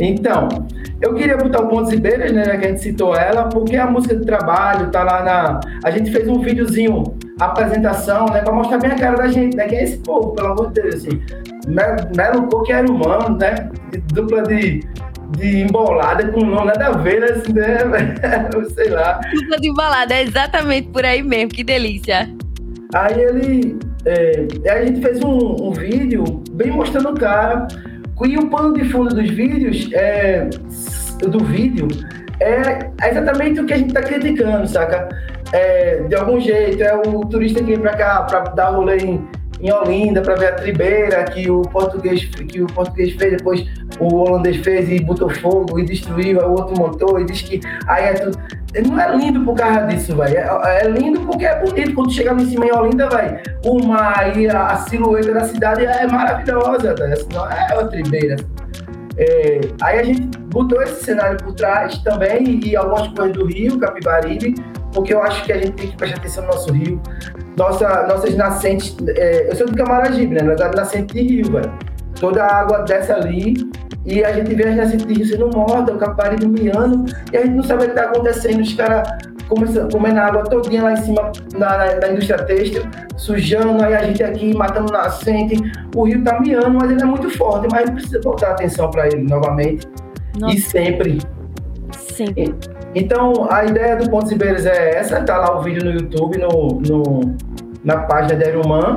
Então, 0.01 0.49
eu 1.03 1.13
queria 1.13 1.37
botar 1.37 1.61
o 1.61 1.69
Pontos 1.69 1.93
e 1.93 1.99
Beiras, 1.99 2.33
né, 2.33 2.57
que 2.57 2.65
a 2.65 2.69
gente 2.71 2.81
citou 2.81 3.15
ela, 3.15 3.51
porque 3.51 3.77
a 3.77 3.87
música 3.87 4.17
de 4.17 4.25
trabalho 4.25 4.91
tá 4.91 5.05
lá 5.05 5.23
na... 5.23 5.61
A 5.85 5.91
gente 5.91 6.11
fez 6.11 6.27
um 6.27 6.41
videozinho, 6.41 7.05
apresentação, 7.39 8.25
né, 8.25 8.41
para 8.41 8.55
mostrar 8.55 8.79
bem 8.79 8.93
a 8.93 8.97
cara 8.97 9.19
da 9.19 9.29
gente, 9.29 9.55
né, 9.55 9.67
quem 9.67 9.77
é 9.77 9.85
esse 9.85 9.99
povo, 9.99 10.33
pelo 10.33 10.53
amor 10.53 10.69
de 10.69 10.81
Deus, 10.81 10.95
assim. 10.95 11.21
Melo 12.17 12.49
Coque 12.49 12.73
era 12.73 12.91
humano, 12.91 13.37
né, 13.37 13.69
dupla 14.15 14.43
de 14.43 14.81
de 15.31 15.63
embolada 15.63 16.29
com 16.29 16.41
não 16.41 16.65
nada 16.65 16.89
a 16.89 16.93
ver, 16.93 17.21
né? 17.21 17.27
Assim, 17.27 17.53
né? 17.53 17.79
Sei 18.75 18.89
lá. 18.91 19.21
De 19.61 19.69
embolada, 19.69 20.15
é 20.15 20.23
exatamente 20.23 20.89
por 20.89 21.05
aí 21.05 21.23
mesmo, 21.23 21.51
que 21.51 21.65
delícia. 21.65 22.29
Aí 22.95 23.21
ele. 23.21 23.79
É, 24.05 24.47
a 24.71 24.85
gente 24.85 25.01
fez 25.01 25.23
um, 25.23 25.57
um, 25.61 25.73
vídeo 25.73 26.25
bem 26.53 26.71
mostrando 26.71 27.11
o 27.11 27.15
cara. 27.15 27.67
E 28.25 28.39
o 28.39 28.49
pano 28.49 28.73
de 28.73 28.85
fundo 28.85 29.15
dos 29.15 29.29
vídeos, 29.31 29.91
é, 29.93 30.49
do 31.21 31.45
vídeo, 31.45 31.87
é 32.41 32.91
exatamente 33.11 33.61
o 33.61 33.67
que 33.67 33.75
a 33.75 33.77
gente 33.77 33.93
tá 33.93 34.03
criticando, 34.03 34.67
saca? 34.67 35.09
É, 35.53 36.03
de 36.09 36.15
algum 36.15 36.41
jeito, 36.41 36.83
é 36.83 36.95
o 36.95 37.21
turista 37.27 37.61
que 37.61 37.67
vem 37.67 37.79
pra 37.79 37.95
cá 37.95 38.23
pra 38.23 38.41
dar 38.41 38.71
rolê 38.71 38.97
em, 38.97 39.29
em 39.61 39.73
Olinda 39.73 40.21
para 40.21 40.35
ver 40.35 40.47
a 40.49 40.53
tribeira 40.53 41.25
que 41.25 41.51
o 41.51 41.63
português 41.63 42.25
que 42.25 42.63
o 42.63 42.67
português 42.67 43.15
fez, 43.15 43.37
depois 43.39 43.67
o 43.99 44.15
holandês 44.15 44.57
fez 44.59 44.91
e 44.91 45.01
botou 45.01 45.31
fogo 45.31 45.79
e 45.79 45.85
destruiu, 45.85 46.41
o 46.41 46.51
outro 46.53 46.77
montou 46.79 47.19
e 47.19 47.25
diz 47.25 47.43
que 47.43 47.61
aí 47.87 48.05
é 48.05 48.13
tudo. 48.15 48.39
Não 48.87 49.01
é 49.01 49.17
lindo 49.17 49.43
por 49.43 49.57
causa 49.57 49.87
disso, 49.87 50.15
velho. 50.17 50.37
É, 50.37 50.83
é, 50.83 50.89
lindo 50.89 51.21
porque 51.21 51.47
é 51.47 51.59
bonito. 51.61 51.95
Quando 51.95 52.13
chega 52.13 52.33
lá 52.33 52.43
em 52.43 52.47
cima 52.47 52.67
em 52.67 52.73
Olinda, 52.73 53.09
vai 53.09 53.41
o 53.65 53.83
mar 53.83 54.37
e 54.37 54.49
a, 54.49 54.67
a, 54.67 54.77
silhueta 54.77 55.33
da 55.33 55.45
cidade 55.45 55.87
é 55.87 56.07
maravilhosa. 56.07 56.95
Não 57.33 57.51
é 57.51 57.69
uma 57.73 57.89
tribeira. 57.89 58.37
É, 59.17 59.61
aí 59.81 59.99
a 59.99 60.03
gente 60.03 60.39
botou 60.51 60.83
esse 60.83 61.05
cenário 61.05 61.39
por 61.39 61.55
trás 61.55 61.97
também 61.99 62.61
e 62.63 62.77
algumas 62.77 63.09
coisas 63.09 63.35
do 63.35 63.47
Rio, 63.47 63.79
Capibaribe, 63.79 64.55
porque 64.93 65.15
eu 65.15 65.23
acho 65.23 65.43
que 65.45 65.53
a 65.53 65.57
gente 65.57 65.73
tem 65.73 65.89
que 65.89 65.97
prestar 65.97 66.19
atenção 66.19 66.45
no 66.45 66.51
nosso 66.51 66.73
rio. 66.73 67.01
Nossa, 67.57 68.07
nossas 68.07 68.37
nascentes, 68.37 68.95
é, 69.09 69.51
eu 69.51 69.57
sou 69.57 69.67
do 69.67 69.77
Camaragibe, 69.77 70.35
né? 70.35 70.43
Na 70.43 70.69
nascente 70.69 71.15
de 71.15 71.23
rio, 71.23 71.53
velho. 71.53 71.73
Toda 72.21 72.45
a 72.45 72.61
água 72.61 72.79
desce 72.83 73.13
ali 73.13 73.55
e 74.05 74.23
a 74.25 74.33
gente 74.33 74.55
vê 74.55 74.69
as 74.69 74.77
nascentes 74.77 75.07
de 75.07 75.15
rio 75.15 75.27
sendo 75.27 75.51
mortas, 75.57 75.95
o 75.95 75.99
Capibaribe 75.99 76.47
miando, 76.47 77.05
e 77.33 77.37
a 77.37 77.43
gente 77.43 77.55
não 77.55 77.63
sabe 77.63 77.85
o 77.85 77.87
que 77.87 77.91
está 77.93 78.05
acontecendo. 78.05 78.61
Os 78.61 78.73
caras 78.75 79.09
comendo 79.93 80.21
água 80.21 80.45
todinha 80.45 80.83
lá 80.83 80.93
em 80.93 80.97
cima 80.97 81.33
na, 81.55 81.79
na, 81.79 81.95
na, 81.97 82.09
indústria 82.09 82.43
têxtil, 82.45 82.83
sujando, 83.17 83.83
aí 83.85 83.95
a 83.95 84.03
gente 84.05 84.23
aqui 84.23 84.55
matando 84.55 84.93
nascente. 84.93 85.57
O 85.95 86.05
rio 86.05 86.23
tá 86.23 86.39
miando, 86.41 86.71
mas 86.71 86.91
ele 86.91 87.03
é 87.03 87.07
muito 87.07 87.31
forte, 87.31 87.69
mas 87.71 87.83
a 87.83 87.87
gente 87.87 87.95
precisa 87.95 88.21
voltar 88.23 88.51
atenção 88.51 88.91
para 88.91 89.07
ele 89.07 89.23
novamente. 89.23 89.87
Nossa. 90.39 90.55
E 90.55 90.61
sempre. 90.61 91.19
Sempre. 91.93 92.55
Então, 92.95 93.47
a 93.51 93.65
ideia 93.65 93.97
do 93.97 94.09
Pontos 94.09 94.33
Ibeiros 94.33 94.65
é 94.65 94.97
essa, 94.97 95.21
tá 95.21 95.37
lá 95.37 95.59
o 95.59 95.63
vídeo 95.63 95.85
no 95.85 95.91
YouTube, 95.91 96.39
no, 96.39 96.81
no 96.81 97.37
na 97.87 97.99
página 97.99 98.39
da 98.39 98.45
Aeroman. 98.45 98.97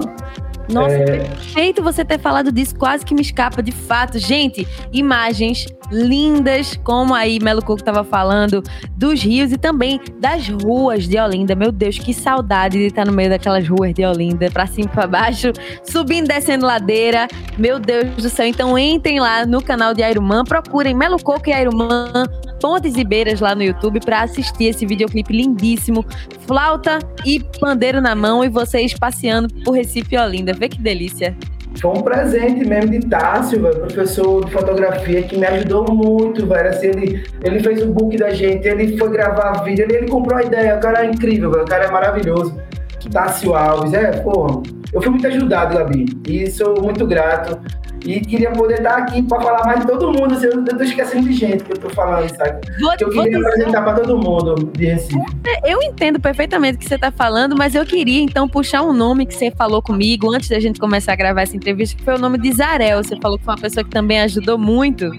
Nossa, 0.68 0.96
é... 0.96 1.06
perfeito 1.06 1.82
você 1.82 2.04
ter 2.04 2.20
falado 2.20 2.52
disso, 2.52 2.76
quase 2.76 3.06
que 3.06 3.14
me 3.14 3.22
escapa 3.22 3.62
de 3.62 3.72
fato. 3.72 4.18
Gente, 4.18 4.68
imagens 4.92 5.68
lindas, 5.92 6.80
como 6.84 7.14
aí 7.14 7.40
Melo 7.40 7.62
Coco 7.62 7.80
estava 7.80 8.04
falando, 8.04 8.64
dos 8.96 9.22
rios 9.22 9.52
e 9.52 9.58
também 9.58 10.00
das 10.20 10.48
ruas 10.48 11.08
de 11.08 11.20
Olinda. 11.20 11.56
Meu 11.56 11.72
Deus, 11.72 11.98
que 11.98 12.14
saudade 12.14 12.78
de 12.78 12.86
estar 12.86 13.06
no 13.06 13.12
meio 13.12 13.30
daquelas 13.30 13.68
ruas 13.68 13.94
de 13.94 14.06
Olinda, 14.06 14.50
para 14.52 14.68
cima 14.68 14.90
e 14.92 14.94
para 14.94 15.08
baixo, 15.08 15.52
subindo, 15.84 16.28
descendo 16.28 16.66
ladeira. 16.66 17.28
Meu 17.58 17.80
Deus 17.80 18.16
do 18.16 18.30
céu. 18.30 18.46
Então 18.46 18.78
entrem 18.78 19.20
lá 19.20 19.46
no 19.46 19.62
canal 19.62 19.94
de 19.94 20.04
Airumã, 20.04 20.44
procurem 20.44 20.96
Melo 20.96 21.22
Coco 21.22 21.50
e 21.50 21.54
Airumã, 21.54 22.26
Pontes 22.62 22.96
e 22.96 23.04
Beiras 23.04 23.40
lá 23.40 23.56
no 23.56 23.64
YouTube 23.64 24.00
para 24.00 24.22
assistir 24.22 24.66
esse 24.66 24.86
videoclipe 24.86 25.34
lindíssimo. 25.34 26.06
Flauta 26.46 27.00
e 27.26 27.40
pandeiro 27.60 28.02
na 28.02 28.16
mão 28.16 28.44
e 28.44 28.50
vocês 28.50 28.94
passeando 28.94 29.48
por 29.64 29.74
Recife 29.74 30.16
e 30.16 30.18
Olinda. 30.18 30.54
Vê 30.54 30.68
que 30.70 30.80
delícia. 30.80 31.36
Foi 31.82 31.92
um 31.92 32.02
presente 32.02 32.68
mesmo 32.68 32.92
de 32.92 33.00
Tássio, 33.08 33.62
velho, 33.62 33.80
professor 33.80 34.44
de 34.44 34.52
fotografia, 34.52 35.22
que 35.24 35.38
me 35.38 35.46
ajudou 35.46 35.86
muito, 35.94 36.46
velho. 36.46 36.70
Assim, 36.70 36.88
ele, 36.88 37.24
ele 37.44 37.60
fez 37.62 37.82
o 37.82 37.88
book 37.88 38.18
da 38.18 38.32
gente, 38.32 38.68
ele 38.68 38.98
foi 38.98 39.10
gravar 39.10 39.64
vídeo, 39.64 39.86
ele, 39.86 39.96
ele 39.96 40.08
comprou 40.08 40.38
a 40.38 40.44
ideia. 40.44 40.76
O 40.76 40.80
cara 40.80 41.06
é 41.06 41.10
incrível, 41.10 41.52
velho, 41.52 41.64
o 41.64 41.68
cara 41.68 41.86
é 41.86 41.92
maravilhoso. 41.92 42.62
Tássio 43.08 43.56
Alves, 43.56 43.94
é, 43.94 44.12
pô, 44.22 44.64
eu 44.92 45.02
fui 45.02 45.12
muito 45.12 45.28
ajudado, 45.28 45.78
Gabi, 45.78 46.06
e 46.28 46.50
sou 46.50 46.82
muito 46.82 47.06
grato. 47.06 47.60
E 48.06 48.22
queria 48.22 48.52
poder 48.52 48.76
estar 48.76 48.98
aqui 48.98 49.22
para 49.22 49.42
falar 49.42 49.66
mais 49.66 49.82
de 49.82 49.88
todo 49.88 50.08
mundo. 50.08 50.34
Assim, 50.34 50.46
eu 50.46 50.64
tô 50.64 50.84
esquecendo 50.84 51.28
de 51.28 51.34
gente 51.34 51.64
que 51.64 51.74
eu 51.74 51.78
tô 51.78 51.90
falando, 51.90 52.30
sabe? 52.30 52.60
Vou, 52.80 52.94
eu 53.00 53.10
queria 53.10 53.38
apresentar 53.38 53.82
para 53.82 53.94
todo 53.94 54.18
mundo 54.18 54.56
de 54.74 54.86
Recife. 54.86 55.20
Eu 55.66 55.82
entendo 55.84 56.20
perfeitamente 56.20 56.78
o 56.78 56.80
que 56.80 56.88
você 56.88 56.96
está 56.96 57.12
falando, 57.12 57.58
mas 57.58 57.76
eu 57.76 57.86
queria 57.86 58.22
então 58.22 58.48
puxar 58.48 58.84
um 58.84 58.94
nome 58.94 59.26
que 59.26 59.34
você 59.34 59.52
falou 59.52 59.82
comigo 59.82 60.34
antes 60.34 60.50
da 60.50 60.60
gente 60.60 60.80
começar 60.80 61.14
a 61.14 61.16
gravar 61.16 61.42
essa 61.42 61.56
entrevista, 61.56 61.98
que 61.98 62.04
foi 62.04 62.16
o 62.16 62.20
nome 62.20 62.38
de 62.38 62.54
Zarel. 62.54 63.04
Você 63.04 63.18
falou 63.18 63.38
que 63.38 63.44
foi 63.44 63.54
uma 63.54 63.62
pessoa 63.62 63.84
que 63.84 63.90
também 63.90 64.22
ajudou 64.22 64.58
muito. 64.58 65.12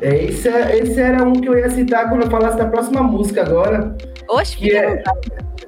É, 0.00 0.24
esse, 0.24 0.48
é, 0.48 0.78
esse 0.78 1.00
era 1.00 1.24
um 1.24 1.32
que 1.32 1.48
eu 1.48 1.58
ia 1.58 1.70
citar 1.70 2.08
quando 2.08 2.22
eu 2.22 2.30
falasse 2.30 2.56
da 2.56 2.66
próxima 2.66 3.02
música 3.02 3.42
agora. 3.42 3.96
Oxe, 4.28 4.56
que 4.56 4.76
é, 4.76 5.02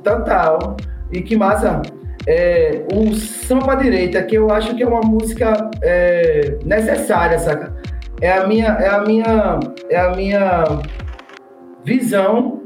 total. 0.05 0.77
E 1.13 1.23
que 1.23 1.37
massa 1.37 1.83
é, 2.27 2.85
o 2.93 3.15
Samba 3.15 3.75
Direita, 3.75 4.23
que 4.23 4.37
eu 4.37 4.51
acho 4.51 4.75
que 4.75 4.83
é 4.83 4.87
uma 4.87 5.01
música 5.01 5.71
é, 5.83 6.59
necessária, 6.65 7.39
saca? 7.39 7.75
É 8.21 8.33
a 8.33 8.47
minha, 8.47 8.67
é 8.67 8.89
a 8.89 9.01
minha, 9.01 9.61
é 9.89 9.99
a 9.99 10.11
minha 10.15 10.65
visão 11.85 12.63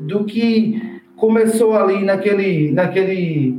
do 0.00 0.24
que 0.24 1.00
começou 1.16 1.76
ali 1.76 2.04
naquele, 2.04 2.72
naquele 2.72 3.58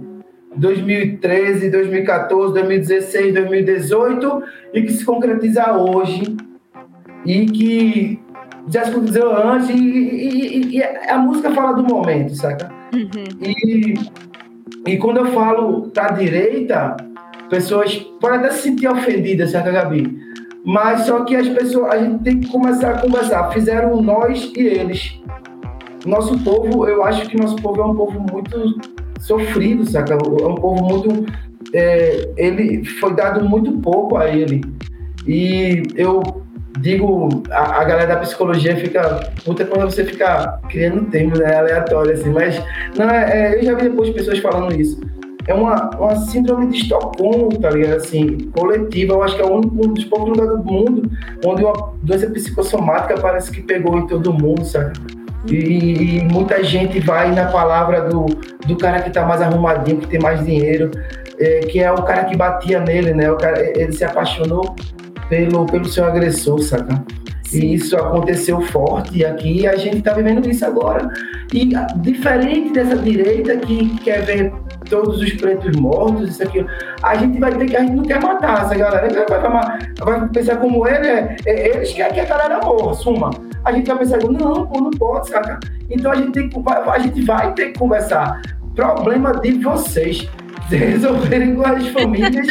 2013, 0.56 1.70
2014, 1.70 2.54
2016, 2.54 3.34
2018 3.34 4.44
e 4.74 4.82
que 4.82 4.92
se 4.92 5.06
concretiza 5.06 5.74
hoje 5.74 6.36
e 7.26 7.46
que 7.46 8.20
já 8.70 8.84
se 8.84 8.92
concretizou 8.92 9.32
antes 9.32 9.70
e, 9.70 9.74
e, 9.74 10.58
e, 10.58 10.78
e, 10.78 10.84
a 10.84 11.18
música 11.18 11.52
fala 11.52 11.74
do 11.74 11.84
momento, 11.84 12.36
saca? 12.36 12.77
Uhum. 12.94 13.42
E 13.42 14.28
e 14.88 14.98
quando 14.98 15.18
eu 15.18 15.28
falo 15.34 15.92
da 15.94 16.08
direita, 16.08 16.96
pessoas 17.50 17.94
podem 18.22 18.40
até 18.40 18.52
se 18.52 18.64
sentir 18.64 18.88
ofendidas, 18.88 19.52
certo, 19.52 19.72
Gabi? 19.72 20.18
Mas 20.66 21.02
só 21.02 21.26
que 21.26 21.36
as 21.36 21.48
pessoas, 21.50 21.94
a 21.94 21.98
gente 21.98 22.24
tem 22.24 22.40
que 22.40 22.48
começar 22.50 22.92
a 22.92 23.02
conversar. 23.02 23.52
Fizeram 23.52 24.02
nós 24.02 24.52
e 24.56 24.62
eles. 24.62 25.20
Nosso 26.06 26.40
povo, 26.40 26.88
eu 26.88 27.04
acho 27.04 27.28
que 27.28 27.38
nosso 27.38 27.58
povo 27.58 27.82
é 27.82 27.86
um 27.86 27.96
povo 27.96 28.26
muito 28.32 28.80
sofrido, 29.20 29.86
saca? 29.86 30.14
É 30.14 30.16
um 30.18 30.56
povo 30.56 30.84
muito. 30.86 31.26
É, 31.74 32.32
ele 32.38 32.86
foi 32.86 33.14
dado 33.14 33.44
muito 33.48 33.72
pouco 33.80 34.16
a 34.16 34.30
ele. 34.30 34.62
E 35.26 35.84
eu 35.96 36.22
digo, 36.80 37.44
a, 37.50 37.82
a, 37.82 37.84
galera 37.84 38.16
da 38.16 38.20
psicologia 38.22 38.76
fica 38.76 39.32
puta 39.44 39.66
quando 39.66 39.90
você 39.90 40.04
fica 40.04 40.60
criando 40.70 41.06
termos 41.10 41.40
né, 41.40 41.56
aleatório, 41.56 42.14
assim, 42.14 42.30
mas 42.30 42.62
não, 42.98 43.10
é, 43.10 43.54
é, 43.54 43.60
eu 43.60 43.64
já 43.64 43.76
vi 43.76 43.84
depois 43.84 44.10
pessoas 44.12 44.40
falando 44.40 44.74
isso. 44.80 45.00
É 45.48 45.54
uma, 45.54 45.90
uma 45.92 46.16
síndrome 46.16 46.68
de 46.68 46.80
Estocolmo, 46.80 47.58
tá 47.58 47.70
ligado? 47.70 47.96
Assim, 47.96 48.52
coletiva. 48.54 49.14
Eu 49.14 49.24
acho 49.24 49.36
que 49.38 49.42
é 49.42 49.46
um, 49.46 49.60
um 49.60 49.94
dos 49.94 50.04
poucos 50.04 50.30
lugares 50.30 50.62
do 50.62 50.64
mundo 50.64 51.10
onde 51.46 51.64
uma 51.64 51.94
doença 52.04 52.30
psicossomática 52.30 53.16
parece 53.18 53.50
que 53.50 53.62
pegou 53.62 53.98
em 53.98 54.08
todo 54.08 54.34
mundo, 54.34 54.66
sabe? 54.66 55.00
E, 55.50 56.18
e, 56.18 56.24
muita 56.26 56.62
gente 56.64 57.00
vai 57.00 57.32
na 57.34 57.46
palavra 57.46 58.02
do, 58.02 58.26
do 58.66 58.76
cara 58.76 59.02
que 59.02 59.10
tá 59.10 59.26
mais 59.26 59.42
arrumadinho, 59.42 60.00
que 60.00 60.08
tem 60.08 60.20
mais 60.20 60.44
dinheiro, 60.46 60.92
é, 61.40 61.60
que 61.60 61.80
é 61.80 61.90
o 61.90 62.04
cara 62.04 62.26
que 62.26 62.36
batia 62.36 62.82
nele, 62.82 63.14
né? 63.14 63.32
O 63.32 63.38
cara, 63.38 63.62
ele 63.80 63.94
se 63.94 64.04
apaixonou 64.04 64.76
pelo, 65.30 65.66
pelo 65.66 65.86
seu 65.86 66.06
agressor, 66.06 66.60
saca? 66.62 67.04
E 67.54 67.76
isso 67.76 67.96
aconteceu 67.96 68.60
forte 68.62 69.24
aqui 69.24 69.62
e 69.62 69.68
a 69.68 69.76
gente 69.78 70.00
está 70.00 70.14
vivendo 70.14 70.50
isso 70.50 70.66
agora. 70.66 71.10
E 71.54 71.72
diferente 71.98 72.74
dessa 72.74 72.98
direita 72.98 73.56
que 73.58 73.98
quer 74.00 74.26
ver 74.26 74.54
todos 74.90 75.22
os 75.22 75.34
pretos 75.34 75.76
mortos, 75.78 76.30
isso 76.32 76.44
aqui, 76.44 76.66
a 77.02 77.16
gente 77.16 77.40
vai 77.40 77.56
ter 77.58 77.66
que, 77.66 77.76
a 77.76 77.82
gente 77.82 77.94
não 77.94 78.04
quer 78.04 78.22
matar 78.22 78.66
essa 78.66 78.76
galera. 78.76 79.26
Vai, 79.30 79.40
vai, 79.40 80.20
vai 80.20 80.30
pensar 80.30 80.58
como 80.58 80.86
ele, 80.88 81.08
é, 81.08 81.36
é, 81.46 81.76
eles 81.76 81.94
querem 81.94 82.14
que 82.14 82.20
a 82.20 82.26
galera 82.26 82.60
morra, 82.60 82.94
suma. 82.94 83.30
A 83.64 83.72
gente 83.72 83.88
vai 83.88 84.00
pensar, 84.00 84.18
não, 84.18 84.68
pô, 84.68 84.82
não 84.82 84.92
pode, 84.92 85.30
saca? 85.30 85.60
Então 85.90 86.12
a 86.12 86.16
gente, 86.16 86.32
tem, 86.32 86.50
a 86.92 87.00
gente 87.00 87.22
vai 87.24 87.54
ter 87.54 87.68
que 87.68 87.80
conversar. 87.80 88.42
Problema 88.76 89.32
de 89.32 89.54
vocês 89.54 90.30
resolverem 90.76 91.56
com 91.56 91.66
as 91.66 91.88
famílias, 91.88 92.48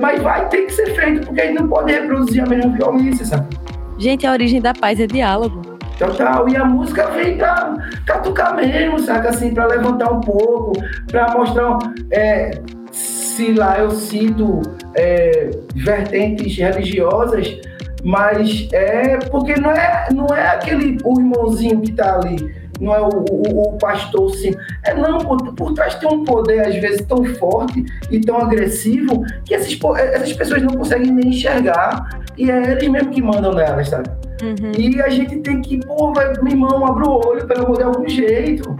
mas 0.00 0.22
vai 0.22 0.48
ter 0.48 0.62
que 0.62 0.72
ser 0.72 0.94
feito, 0.94 1.26
porque 1.26 1.40
a 1.40 1.46
gente 1.46 1.60
não 1.60 1.68
pode 1.68 1.92
reproduzir 1.92 2.42
a 2.42 2.46
mesma 2.46 2.70
violência, 2.72 3.24
sabe? 3.24 3.56
Gente, 3.98 4.26
a 4.26 4.32
origem 4.32 4.60
da 4.60 4.72
paz 4.72 4.98
é 4.98 5.06
diálogo. 5.06 5.62
Total, 5.98 6.48
e 6.48 6.56
a 6.56 6.64
música 6.64 7.06
vem 7.10 7.36
pra 7.38 7.76
catucar 8.04 8.56
mesmo, 8.56 8.98
saca? 8.98 9.28
Assim, 9.28 9.54
pra 9.54 9.66
levantar 9.66 10.10
um 10.12 10.20
pouco, 10.20 10.72
pra 11.06 11.32
mostrar. 11.32 11.78
É, 12.10 12.60
se 12.90 13.52
lá 13.52 13.78
eu 13.78 13.90
cito 13.90 14.62
é, 14.96 15.50
vertentes 15.74 16.56
religiosas, 16.56 17.58
mas 18.02 18.68
é 18.72 19.18
porque 19.30 19.58
não 19.60 19.70
é, 19.70 20.08
não 20.12 20.26
é 20.26 20.48
aquele 20.48 20.98
o 21.04 21.20
irmãozinho 21.20 21.80
que 21.80 21.92
tá 21.92 22.16
ali 22.16 22.63
não 22.80 22.94
é 22.94 23.00
o, 23.00 23.24
o, 23.30 23.74
o 23.74 23.78
pastor 23.78 24.34
sim. 24.34 24.54
É 24.82 24.94
não, 24.94 25.18
por, 25.18 25.54
por 25.54 25.72
trás 25.74 25.94
tem 25.96 26.08
um 26.08 26.24
poder, 26.24 26.60
às 26.60 26.74
vezes, 26.76 27.06
tão 27.06 27.24
forte 27.24 27.84
e 28.10 28.20
tão 28.20 28.38
agressivo 28.38 29.24
que 29.44 29.54
esses, 29.54 29.78
essas 30.12 30.32
pessoas 30.32 30.62
não 30.62 30.74
conseguem 30.74 31.12
nem 31.12 31.30
enxergar 31.30 32.20
e 32.36 32.50
é 32.50 32.72
eles 32.72 32.88
mesmo 32.88 33.10
que 33.10 33.22
mandam 33.22 33.54
nelas, 33.54 33.88
sabe? 33.88 34.10
Uhum. 34.42 34.72
E 34.76 35.00
a 35.00 35.08
gente 35.08 35.36
tem 35.38 35.60
que, 35.60 35.78
pô, 35.86 36.12
vai, 36.12 36.32
meu 36.42 36.48
irmão, 36.48 36.86
abre 36.86 37.06
o 37.06 37.26
olho, 37.26 37.46
pelo 37.46 37.66
amor 37.66 37.76
de 37.76 37.82
algum 37.84 38.08
jeito. 38.08 38.76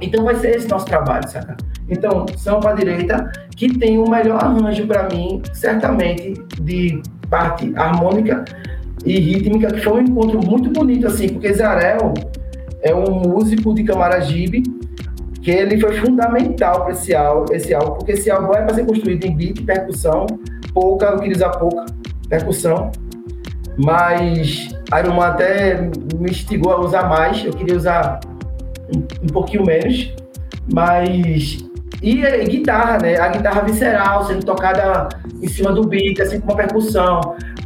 Então 0.00 0.24
vai 0.24 0.34
ser 0.34 0.56
esse 0.56 0.68
nosso 0.68 0.86
trabalho, 0.86 1.28
saca? 1.28 1.56
Então, 1.88 2.26
são 2.36 2.58
para 2.58 2.72
a 2.72 2.74
direita 2.74 3.30
que 3.56 3.78
tem 3.78 3.98
o 3.98 4.08
melhor 4.08 4.42
arranjo 4.42 4.86
para 4.86 5.08
mim, 5.08 5.40
certamente, 5.52 6.34
de 6.60 7.00
parte 7.30 7.72
harmônica 7.76 8.44
e 9.04 9.18
rítmica, 9.18 9.68
que 9.68 9.80
foi 9.80 10.00
um 10.00 10.04
encontro 10.04 10.44
muito 10.44 10.70
bonito, 10.70 11.06
assim, 11.06 11.28
porque 11.28 11.52
Zarel, 11.52 12.14
é 12.82 12.94
um 12.94 13.10
músico 13.10 13.74
de 13.74 13.84
Camaragibe, 13.84 14.62
que 15.40 15.50
ele 15.50 15.80
foi 15.80 15.96
fundamental 15.96 16.82
para 16.82 16.92
esse 16.92 17.14
álbum, 17.14 17.52
esse 17.52 17.74
álbum, 17.74 17.94
porque 17.94 18.12
esse 18.12 18.30
álbum 18.30 18.52
é 18.54 18.62
para 18.62 18.74
ser 18.74 18.86
construído 18.86 19.24
em 19.24 19.36
beat, 19.36 19.64
percussão, 19.64 20.26
pouca, 20.72 21.06
eu 21.06 21.18
queria 21.18 21.36
usar 21.36 21.50
pouca 21.50 21.86
percussão, 22.28 22.90
mas 23.76 24.68
Iron 24.98 25.14
Man 25.14 25.26
até 25.26 25.80
me 25.80 26.30
instigou 26.30 26.72
a 26.72 26.80
usar 26.80 27.08
mais, 27.08 27.44
eu 27.44 27.52
queria 27.52 27.76
usar 27.76 28.20
um, 28.94 29.00
um 29.24 29.26
pouquinho 29.32 29.64
menos, 29.64 30.14
mas 30.72 31.58
e, 32.02 32.20
e, 32.20 32.44
guitarra, 32.44 32.98
né? 32.98 33.16
A 33.16 33.28
guitarra 33.28 33.62
visceral 33.62 34.24
sendo 34.26 34.44
tocada 34.44 35.08
em 35.40 35.48
cima 35.48 35.72
do 35.72 35.86
beat, 35.86 36.20
assim 36.20 36.40
como 36.40 36.52
a 36.52 36.56
percussão. 36.56 37.20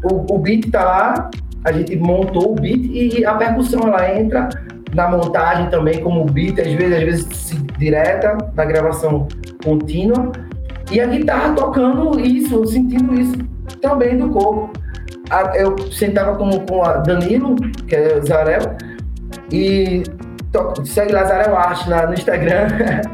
O, 0.05 0.35
o 0.35 0.39
beat 0.39 0.71
tá 0.71 0.85
lá, 0.85 1.31
a 1.65 1.73
gente 1.73 1.97
montou 1.97 2.53
o 2.53 2.55
beat 2.55 2.85
e 2.93 3.25
a 3.25 3.35
percussão 3.35 3.81
ela 3.81 4.15
entra 4.15 4.49
na 4.97 5.09
montagem 5.11 5.69
também 5.69 6.03
como 6.03 6.25
beat, 6.25 6.59
às 6.59 6.73
vezes, 6.73 6.97
às 6.97 7.03
vezes 7.05 7.51
direta, 7.79 8.37
da 8.55 8.65
gravação 8.65 9.29
contínua, 9.63 10.33
e 10.91 11.01
a 11.01 11.07
guitarra 11.07 11.55
tocando 11.55 12.19
isso, 12.19 12.67
sentindo 12.67 13.15
isso 13.15 13.37
também 13.83 14.17
do 14.17 14.31
corpo. 14.31 14.73
Eu 15.55 15.77
sentava 15.93 16.37
com, 16.37 16.51
com 16.61 16.83
a 16.83 16.99
Danilo, 16.99 17.57
que 17.87 17.95
é 17.95 18.21
Zarel, 18.23 18.77
e 19.53 20.03
to, 20.51 20.87
segue 20.87 21.13
Lazarel 21.13 21.57
Arte 21.57 21.91
lá 21.91 22.07
no 22.07 22.15
Instagram. 22.15 22.69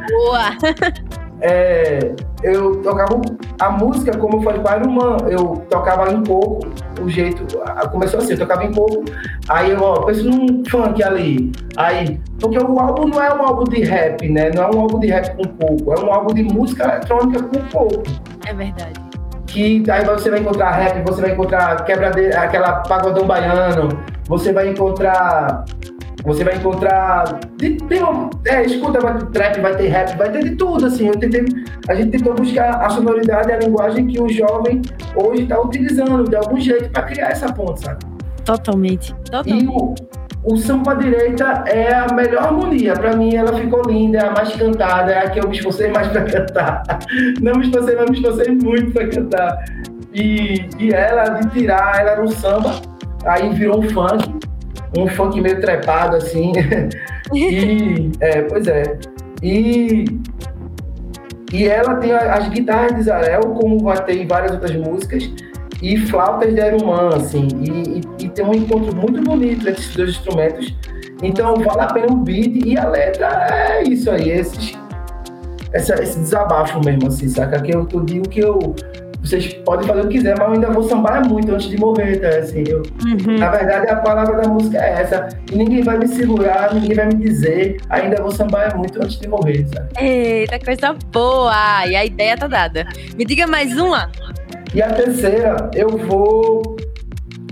Boa! 0.09 0.51
é, 1.41 2.15
eu 2.43 2.77
tocava 2.83 3.21
a 3.61 3.71
música, 3.71 4.17
como 4.17 4.39
eu 4.39 4.43
falei 4.43 4.61
com 4.61 4.69
a 4.69 4.77
irmã, 4.77 5.17
eu 5.29 5.65
tocava 5.71 6.13
em 6.13 6.23
pouco, 6.23 6.67
o 7.01 7.09
jeito. 7.09 7.45
Começou 7.91 8.21
assim, 8.21 8.33
eu 8.33 8.39
tocava 8.39 8.65
em 8.65 8.73
pouco, 8.73 9.05
aí 9.49 9.71
eu, 9.71 9.83
ó, 9.83 10.03
penso 10.03 10.29
num 10.29 10.63
funk 10.69 11.03
ali. 11.03 11.53
Aí, 11.77 12.21
porque 12.41 12.59
o 12.59 12.79
álbum 12.79 13.09
não 13.09 13.23
é 13.23 13.33
um 13.35 13.43
álbum 13.43 13.65
de 13.65 13.83
rap, 13.83 14.29
né? 14.29 14.51
Não 14.55 14.65
é 14.65 14.75
um 14.75 14.81
álbum 14.81 14.99
de 14.99 15.09
rap 15.09 15.37
com 15.37 15.45
pouco, 15.45 15.93
é 15.93 16.05
um 16.05 16.13
álbum 16.13 16.35
de 16.35 16.43
música 16.43 16.85
eletrônica 16.85 17.43
com 17.43 17.61
pouco. 17.69 18.03
É 18.47 18.53
verdade. 18.53 18.93
Que 19.47 19.85
aí 19.91 20.05
você 20.05 20.31
vai 20.31 20.41
encontrar 20.41 20.71
rap, 20.71 21.03
você 21.07 21.21
vai 21.21 21.33
encontrar 21.33 21.85
quebradeira, 21.85 22.41
aquela 22.41 22.81
pagodão 22.81 23.27
baiano, 23.27 23.89
você 24.27 24.53
vai 24.53 24.69
encontrar 24.69 25.65
você 26.25 26.45
vai 26.45 26.57
encontrar. 26.57 27.41
Tem 27.59 28.03
uma, 28.03 28.31
é, 28.47 28.65
escuta, 28.65 29.01
vai 29.01 29.19
ter 29.19 29.27
trap, 29.27 29.61
vai 29.61 29.77
ter 29.77 29.89
rap, 29.89 30.17
vai 30.17 30.31
ter 30.31 30.45
de 30.45 30.57
tudo, 30.57 30.87
assim. 30.87 31.09
Eu 31.09 31.17
tentei, 31.17 31.45
a 31.89 31.95
gente 31.95 32.11
tentou 32.11 32.35
buscar 32.35 32.85
a 32.85 32.91
sonoridade 32.91 33.49
e 33.49 33.53
a 33.53 33.59
linguagem 33.59 34.07
que 34.07 34.21
o 34.21 34.29
jovem 34.29 34.83
hoje 35.17 35.43
está 35.43 35.61
utilizando 35.61 36.25
de 36.29 36.37
algum 36.37 36.59
jeito 36.61 36.91
para 36.91 37.03
criar 37.03 37.31
essa 37.31 37.53
ponte, 37.53 37.81
sabe? 37.81 38.05
Totalmente. 38.45 39.15
Totalmente. 39.31 39.65
E 39.65 39.69
o, 39.69 39.95
o 40.45 40.57
samba 40.57 40.95
direita 40.95 41.65
é 41.67 41.93
a 41.93 42.13
melhor 42.13 42.45
harmonia. 42.45 42.95
Para 42.95 43.17
mim, 43.17 43.35
ela 43.35 43.53
ficou 43.55 43.83
linda, 43.83 44.19
é 44.19 44.27
a 44.27 44.31
mais 44.31 44.55
cantada, 44.55 45.13
é 45.13 45.27
a 45.27 45.31
que 45.31 45.41
eu 45.41 45.49
me 45.49 45.57
esforcei 45.57 45.91
mais 45.91 46.09
para 46.09 46.23
cantar. 46.23 46.83
Não 47.41 47.55
me 47.55 47.67
esforcei, 47.67 47.97
mas 47.97 48.11
me 48.11 48.17
esforcei 48.17 48.55
muito 48.55 48.93
para 48.93 49.09
cantar. 49.09 49.65
E, 50.15 50.69
e 50.79 50.93
ela, 50.93 51.25
de 51.31 51.49
tirar, 51.51 52.01
ela 52.01 52.11
era 52.11 52.23
um 52.23 52.29
samba, 52.29 52.81
aí 53.25 53.49
virou 53.55 53.81
um 53.81 53.89
funk 53.91 54.52
um 54.97 55.07
funk 55.09 55.41
meio 55.41 55.61
trepado, 55.61 56.17
assim. 56.17 56.53
e, 57.35 58.11
é, 58.21 58.43
pois 58.43 58.67
é. 58.67 58.99
E, 59.43 60.05
e 61.53 61.67
ela 61.67 61.97
tem 61.97 62.13
as 62.13 62.49
guitarras 62.49 62.95
de 62.97 63.03
Zarel, 63.03 63.41
como 63.41 63.79
vai 63.81 64.03
ter 64.05 64.19
em 64.23 64.27
várias 64.27 64.53
outras 64.53 64.75
músicas, 64.75 65.31
e 65.83 65.97
flautas 66.07 66.55
de 66.55 66.61
Aruman, 66.61 67.09
assim. 67.17 67.49
E, 67.61 67.99
e, 67.99 68.25
e, 68.25 68.29
tem 68.29 68.45
um 68.45 68.55
encontro 68.55 68.95
muito 68.95 69.21
bonito 69.23 69.69
entre 69.69 69.81
esses 69.81 69.97
dois 69.97 70.11
instrumentos. 70.11 70.75
Então 71.23 71.55
vale 71.57 71.81
a 71.81 71.87
pena 71.87 72.13
o 72.13 72.17
beat 72.17 72.65
e 72.65 72.77
a 72.77 72.89
letra 72.89 73.29
é 73.51 73.83
isso 73.85 74.11
aí, 74.11 74.31
esses, 74.31 74.77
essa, 75.73 75.95
esse 76.03 76.19
desabafo 76.19 76.81
mesmo, 76.85 77.09
assim, 77.09 77.29
saca? 77.29 77.61
Que 77.61 77.75
eu, 77.75 77.87
eu 77.93 78.01
digo 78.01 78.29
que 78.29 78.41
eu 78.41 78.75
vocês 79.23 79.55
podem 79.65 79.87
fazer 79.87 80.01
o 80.01 80.09
que 80.09 80.19
quiser, 80.19 80.35
mas 80.37 80.49
eu 80.49 80.55
ainda 80.55 80.71
vou 80.71 80.83
sambar 80.83 81.27
muito 81.29 81.55
antes 81.55 81.69
de 81.69 81.79
morrer, 81.79 82.17
tá? 82.17 82.29
Assim, 82.29 82.65
eu, 82.67 82.83
uhum. 83.05 83.39
Na 83.39 83.51
verdade, 83.51 83.89
a 83.89 83.97
palavra 83.97 84.43
da 84.43 84.49
música 84.49 84.79
é 84.79 85.01
essa. 85.01 85.29
E 85.51 85.57
ninguém 85.57 85.83
vai 85.83 85.97
me 85.97 86.09
segurar, 86.09 86.75
ninguém 86.75 86.97
vai 86.97 87.07
me 87.07 87.15
dizer. 87.15 87.81
Ainda 87.89 88.21
vou 88.21 88.33
sambar 88.33 88.77
muito 88.77 89.01
antes 89.01 89.21
de 89.21 89.29
morrer, 89.29 89.65
sabe? 89.73 89.89
Eita, 90.01 90.59
coisa 90.59 90.97
boa! 91.13 91.87
E 91.87 91.95
a 91.95 92.05
ideia 92.05 92.37
tá 92.37 92.49
dada. 92.49 92.85
Me 93.17 93.25
diga 93.25 93.47
mais 93.47 93.79
uma. 93.79 94.11
E 94.75 94.83
a 94.83 94.91
terceira, 94.91 95.71
eu 95.75 95.89
vou. 95.91 96.77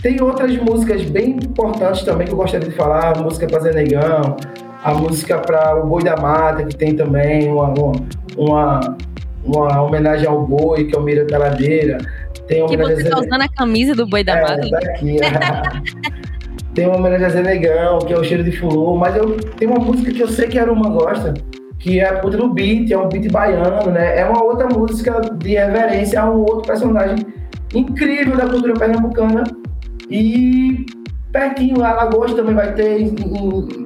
Tem 0.03 0.21
outras 0.21 0.57
músicas 0.57 1.05
bem 1.05 1.37
importantes 1.37 2.03
também 2.03 2.27
que 2.27 2.33
eu 2.33 2.37
gostaria 2.37 2.69
de 2.69 2.75
falar. 2.75 3.17
A 3.17 3.23
música 3.23 3.47
pra 3.47 3.61
Zé 3.61 3.73
Negão, 3.73 4.37
a 4.83 4.95
música 4.95 5.39
para 5.39 5.77
o 5.77 5.87
Boi 5.87 6.03
da 6.03 6.17
Mata, 6.17 6.65
que 6.65 6.75
tem 6.75 6.97
também 6.97 7.53
uma, 7.53 7.69
uma, 7.69 7.93
uma 8.37 8.97
uma 9.45 9.83
homenagem 9.83 10.27
ao 10.27 10.47
boi, 10.47 10.85
que 10.85 10.95
é 10.95 10.99
o 10.99 11.03
Mira 11.03 11.25
da 11.25 11.39
Ladeira. 11.39 11.99
Tem 12.47 12.63
uma 12.63 12.69
que 12.69 12.77
você 12.77 13.09
tá 13.09 13.19
usando 13.19 13.43
a 13.43 13.49
camisa 13.49 13.95
do 13.95 14.07
boi 14.07 14.25
da 14.25 14.37
é, 14.37 14.43
mata. 14.43 14.71
Daqui, 14.71 15.17
é. 15.21 16.21
tem 16.75 16.87
uma 16.87 16.97
homenagem 16.97 17.27
a 17.27 17.31
Zé 17.31 17.43
Negão, 17.43 17.99
que 18.01 18.13
é 18.13 18.19
o 18.19 18.25
cheiro 18.25 18.45
de 18.45 18.53
fulô, 18.53 18.97
mas 18.97 19.17
eu 19.17 19.37
tenho 19.57 19.73
uma 19.73 19.85
música 19.85 20.13
que 20.13 20.21
eu 20.21 20.29
sei 20.29 20.49
que 20.49 20.59
a 20.59 20.63
Aruma 20.63 20.89
gosta, 20.89 21.35
que 21.79 21.99
é 21.99 22.09
a 22.09 22.19
puta 22.19 22.37
do 22.37 22.53
beat, 22.53 22.91
é 22.91 22.99
um 22.99 23.09
beat 23.09 23.31
baiano, 23.31 23.91
né? 23.91 24.19
É 24.19 24.25
uma 24.25 24.43
outra 24.43 24.69
música 24.69 25.21
de 25.39 25.55
reverência 25.55 26.21
a 26.21 26.31
um 26.31 26.41
outro 26.41 26.63
personagem 26.63 27.17
incrível 27.75 28.37
da 28.37 28.47
cultura 28.47 28.75
pernambucana. 28.75 29.45
E 30.09 30.85
pertinho, 31.33 31.85
Alagoas 31.85 32.35
também 32.35 32.55
vai 32.55 32.75
ter, 32.75 33.01
em, 33.01 33.15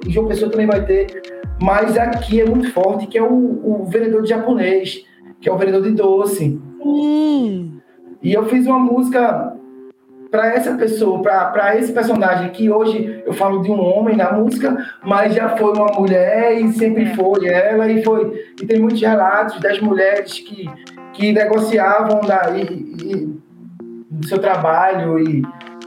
em 0.07 0.11
João 0.11 0.27
Pessoa 0.27 0.51
também 0.51 0.67
vai 0.67 0.85
ter, 0.85 1.23
mas 1.63 1.97
aqui 1.97 2.41
é 2.41 2.47
muito 2.47 2.73
forte, 2.73 3.07
que 3.07 3.19
é 3.19 3.23
o, 3.23 3.27
o 3.83 3.85
vendedor 3.87 4.23
de 4.23 4.31
japonês, 4.31 5.05
que 5.45 5.51
é 5.51 5.53
o 5.53 5.59
vendedor 5.59 5.83
de 5.83 5.91
doce. 5.91 6.59
Hum. 6.83 7.79
E 8.23 8.33
eu 8.33 8.47
fiz 8.47 8.67
uma 8.67 8.79
música 8.79 9.55
para 10.31 10.55
essa 10.55 10.75
pessoa, 10.75 11.21
para 11.21 11.77
esse 11.77 11.93
personagem 11.93 12.49
que 12.51 12.71
hoje 12.71 13.23
eu 13.27 13.33
falo 13.35 13.61
de 13.61 13.71
um 13.71 13.79
homem 13.79 14.17
na 14.17 14.33
música, 14.33 14.75
mas 15.05 15.35
já 15.35 15.51
foi 15.51 15.75
uma 15.75 15.89
mulher 15.99 16.59
e 16.59 16.73
sempre 16.73 17.05
é. 17.05 17.15
foi 17.15 17.47
ela 17.47 17.87
e 17.93 18.03
foi 18.03 18.53
e 18.61 18.67
tem 18.67 18.81
muitos 18.81 19.03
relatos 19.03 19.61
das 19.61 19.79
mulheres 19.81 20.41
que, 20.41 20.67
que 21.13 21.31
negociavam 21.31 22.23
da, 22.23 22.51
e, 22.57 22.63
e, 22.63 23.39
do 24.11 24.27
seu 24.27 24.39
trabalho 24.39 25.19
e, 25.19 25.43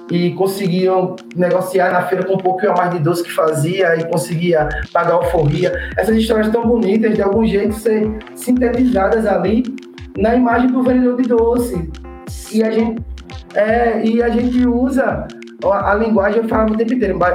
e 0.09 0.31
conseguiam 0.33 1.15
negociar 1.35 1.91
na 1.91 2.03
feira 2.03 2.25
com 2.25 2.35
um 2.35 2.37
pouquinho 2.37 2.71
a 2.71 2.75
mais 2.75 2.91
de 2.91 2.99
doce 2.99 3.23
que 3.23 3.31
fazia 3.31 3.95
e 3.97 4.05
conseguia 4.05 4.69
pagar 4.93 5.13
alforria. 5.13 5.73
Essas 5.97 6.15
histórias 6.15 6.49
tão 6.49 6.65
bonitas, 6.65 7.13
de 7.13 7.21
algum 7.21 7.45
jeito, 7.45 7.75
ser 7.75 8.17
sintetizadas 8.35 9.25
ali 9.25 9.63
na 10.17 10.35
imagem 10.35 10.71
do 10.71 10.81
vendedor 10.81 11.21
de 11.21 11.27
doce. 11.27 11.91
E 12.51 12.63
a 12.63 12.71
gente 12.71 13.01
é, 13.55 14.05
e 14.05 14.21
a 14.21 14.29
gente 14.29 14.67
usa 14.67 15.27
a, 15.63 15.91
a 15.91 15.95
linguagem, 15.95 16.41
eu 16.41 16.47
falo 16.47 16.73
o 16.73 16.77
tempo 16.77 16.93
inteiro. 16.93 17.17
Vai, 17.17 17.31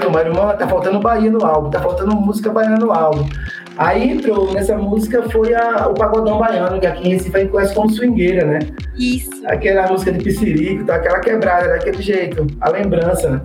no 0.00 0.18
irmão, 0.18 0.56
tá 0.56 0.66
faltando 0.66 1.00
Bahia 1.00 1.30
no 1.30 1.44
álbum, 1.44 1.70
tá 1.70 1.80
faltando 1.80 2.14
música 2.16 2.50
baiana 2.50 2.78
no 2.78 2.92
álbum. 2.92 3.26
Aí 3.78 4.10
entrou 4.10 4.52
nessa 4.52 4.76
música 4.76 5.28
foi 5.30 5.54
a, 5.54 5.88
o 5.88 5.94
Pagodão 5.94 6.38
Baiano, 6.38 6.80
que 6.80 6.86
aqui 6.86 7.08
em 7.08 7.12
Recife 7.12 7.36
a 7.36 7.40
gente 7.40 7.50
conhece 7.50 7.74
como 7.74 7.90
swingueira, 7.90 8.44
né? 8.44 8.58
Isso. 8.96 9.30
Aquela 9.46 9.86
música 9.86 10.12
de 10.12 10.24
Piscirico, 10.24 10.84
tá, 10.84 10.96
aquela 10.96 11.20
quebrada, 11.20 11.68
daquele 11.68 12.00
jeito, 12.00 12.46
a 12.60 12.70
lembrança, 12.70 13.28
né? 13.30 13.40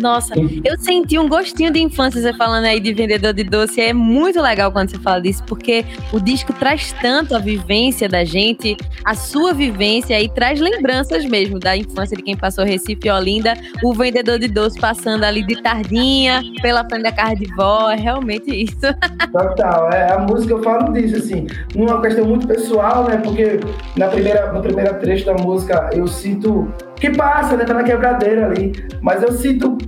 Nossa, 0.00 0.34
eu 0.64 0.78
senti 0.78 1.18
um 1.18 1.28
gostinho 1.28 1.70
de 1.70 1.80
infância 1.80 2.20
você 2.20 2.32
falando 2.32 2.64
aí 2.64 2.80
de 2.80 2.92
vendedor 2.92 3.32
de 3.32 3.44
doce. 3.44 3.80
É 3.80 3.92
muito 3.92 4.40
legal 4.40 4.70
quando 4.70 4.90
você 4.90 4.98
fala 4.98 5.20
disso, 5.20 5.42
porque 5.46 5.84
o 6.12 6.20
disco 6.20 6.52
traz 6.52 6.92
tanto 7.00 7.34
a 7.34 7.38
vivência 7.38 8.08
da 8.08 8.24
gente, 8.24 8.76
a 9.04 9.14
sua 9.14 9.52
vivência 9.52 10.20
e 10.20 10.28
traz 10.28 10.60
lembranças 10.60 11.24
mesmo 11.24 11.58
da 11.58 11.76
infância 11.76 12.16
de 12.16 12.22
quem 12.22 12.36
passou 12.36 12.64
Recife 12.64 13.08
e 13.08 13.10
Olinda. 13.10 13.54
O 13.82 13.92
vendedor 13.92 14.38
de 14.38 14.48
doce 14.48 14.78
passando 14.78 15.24
ali 15.24 15.42
de 15.44 15.62
tardinha 15.62 16.42
pela 16.60 16.84
frente 16.84 17.02
da 17.02 17.12
casa 17.12 17.36
de 17.36 17.46
vó. 17.54 17.90
É 17.90 17.96
realmente 17.96 18.50
isso. 18.50 18.76
Total. 19.32 19.90
É, 19.92 20.12
a 20.12 20.18
música 20.18 20.52
eu 20.52 20.62
falo 20.62 20.92
disso, 20.92 21.16
assim, 21.16 21.46
numa 21.74 22.00
questão 22.00 22.26
muito 22.26 22.46
pessoal, 22.46 23.04
né? 23.04 23.16
Porque 23.18 23.60
na 23.96 24.08
primeira, 24.08 24.52
no 24.52 24.60
primeiro 24.60 24.94
trecho 24.98 25.26
da 25.26 25.34
música 25.34 25.90
eu 25.92 26.06
sinto 26.06 26.72
que 26.96 27.10
passa, 27.10 27.56
né? 27.56 27.64
Tá 27.64 27.74
na 27.74 27.82
quebradeira 27.82 28.46
ali. 28.46 28.72
Mas 29.00 29.22
eu 29.22 29.32
sinto 29.32 29.78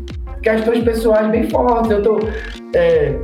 questões 0.43 0.85
pessoais 0.85 1.29
bem 1.31 1.49
fortes. 1.51 1.91
Eu 1.91 2.03
tô 2.03 2.21
é, 2.75 3.19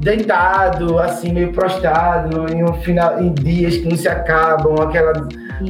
deitado, 0.00 0.98
assim, 0.98 1.32
meio 1.32 1.52
prostrado, 1.52 2.52
em 2.52 2.62
um 2.64 2.74
final, 2.74 3.22
em 3.22 3.32
dias 3.32 3.76
que 3.76 3.88
não 3.88 3.96
se 3.96 4.08
acabam, 4.08 4.74
aquela 4.80 5.12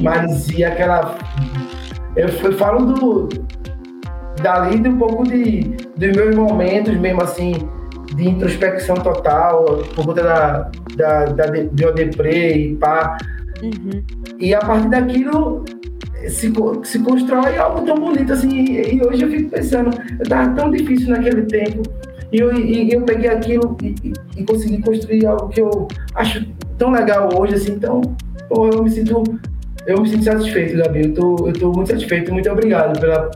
maresia, 0.01 0.69
aquela. 0.69 1.17
Eu, 2.17 2.29
eu 2.29 2.53
falo 2.53 2.87
do. 2.87 3.29
Dali 4.43 4.79
de 4.79 4.89
um 4.89 4.97
pouco 4.97 5.25
de, 5.25 5.61
dos 5.97 6.17
meus 6.17 6.35
momentos, 6.35 6.97
mesmo 6.97 7.23
assim, 7.23 7.53
de 8.15 8.27
introspecção 8.27 8.97
total, 8.97 9.83
por 9.95 10.07
conta 10.07 10.23
da, 10.23 10.71
da, 10.97 11.25
da 11.27 11.47
de, 11.47 11.69
de 11.69 12.29
e 12.31 12.77
pá. 12.77 13.19
Uhum. 13.63 14.03
E 14.39 14.55
a 14.55 14.61
partir 14.61 14.89
daquilo 14.89 15.63
se, 16.29 16.53
se 16.85 16.99
constrói 17.01 17.57
algo 17.57 17.85
tão 17.85 17.97
bonito 17.97 18.33
assim. 18.33 18.65
E, 18.65 19.03
hoje 19.03 19.23
eu 19.23 19.31
fico 19.31 19.51
pensando, 19.51 19.91
eu 20.19 20.29
tava 20.29 20.55
tão 20.55 20.71
difícil 20.71 21.09
naquele 21.11 21.43
tempo. 21.43 21.83
E 22.33 22.39
eu, 22.39 22.55
e, 22.55 22.93
eu 22.93 23.03
peguei 23.03 23.29
aquilo 23.29 23.77
e, 23.83 23.95
e, 24.37 24.45
consegui 24.45 24.81
construir 24.83 25.27
algo 25.27 25.49
que 25.49 25.61
eu 25.61 25.89
acho 26.15 26.47
tão 26.79 26.91
legal 26.93 27.29
hoje, 27.37 27.55
assim, 27.55 27.73
então 27.73 28.01
pô, 28.49 28.69
eu 28.69 28.83
me 28.83 28.91
sinto. 28.91 29.23
Eu 29.87 30.03
me 30.03 30.09
sinto 30.09 30.25
satisfeito, 30.25 30.77
Gabi. 30.77 31.07
Eu 31.07 31.15
tô, 31.15 31.49
eu 31.49 31.53
tô 31.55 31.73
muito 31.73 31.89
satisfeito. 31.89 32.33
Muito 32.33 32.51
obrigado 32.51 33.01
pela, 33.01 33.31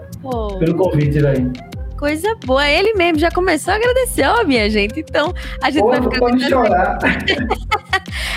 pelo 0.59 0.77
convite, 0.77 1.21
daí. 1.21 1.51
Coisa 1.97 2.37
boa. 2.45 2.69
Ele 2.69 2.93
mesmo 2.95 3.19
já 3.19 3.31
começou 3.31 3.73
a 3.73 3.77
agradecer, 3.77 4.27
ó, 4.27 4.45
minha 4.45 4.69
gente. 4.69 5.01
Então, 5.01 5.33
a 5.63 5.71
gente 5.71 5.83
Pô, 5.83 5.89
vai 5.89 6.03
ficar. 6.03 6.19
Pode 6.19 6.45
chorar. 6.49 6.99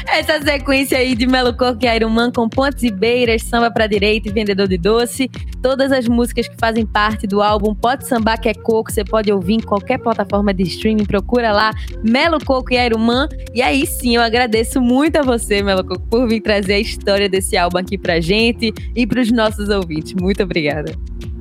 Essa 0.08 0.42
sequência 0.42 0.98
aí 0.98 1.16
de 1.16 1.28
Melo 1.28 1.56
Coco 1.56 1.84
e 1.84 1.96
Iron 1.96 2.10
Man 2.10 2.32
com 2.32 2.48
Pontes 2.48 2.84
e 2.84 2.92
Beiras, 2.92 3.44
Samba 3.44 3.70
pra 3.70 3.88
Direita 3.88 4.30
e 4.30 4.32
Vendedor 4.32 4.68
de 4.68 4.78
Doce. 4.78 5.30
Todas 5.62 5.92
as 5.92 6.08
músicas 6.08 6.48
que 6.48 6.56
fazem 6.58 6.86
parte 6.86 7.28
do 7.28 7.42
álbum 7.42 7.76
Pode 7.76 8.08
Sambar 8.08 8.40
que 8.40 8.50
é 8.50 8.54
Coco, 8.54 8.92
você 8.92 9.04
pode 9.04 9.32
ouvir 9.32 9.56
em 9.56 9.60
qualquer 9.60 9.98
plataforma 10.00 10.54
de 10.54 10.64
streaming. 10.64 11.06
Procura 11.06 11.52
lá 11.52 11.72
Melo 12.04 12.44
Coco 12.44 12.74
e 12.74 12.78
Iron 12.78 13.00
Man. 13.00 13.28
E 13.54 13.62
aí 13.62 13.86
sim, 13.86 14.16
eu 14.16 14.22
agradeço 14.22 14.82
muito 14.82 15.18
a 15.18 15.22
você, 15.22 15.62
Melo 15.62 15.84
Coco, 15.84 16.08
por 16.08 16.28
vir 16.28 16.42
trazer 16.42 16.74
a 16.74 16.80
história 16.80 17.30
desse 17.30 17.58
álbum 17.58 17.78
aqui 17.78 17.98
pra 17.98 18.20
gente 18.20 18.74
e 18.96 19.06
pros 19.06 19.32
nossos 19.32 19.70
ouvintes. 19.70 20.14
Muito 20.14 20.44
obrigada. 20.44 20.94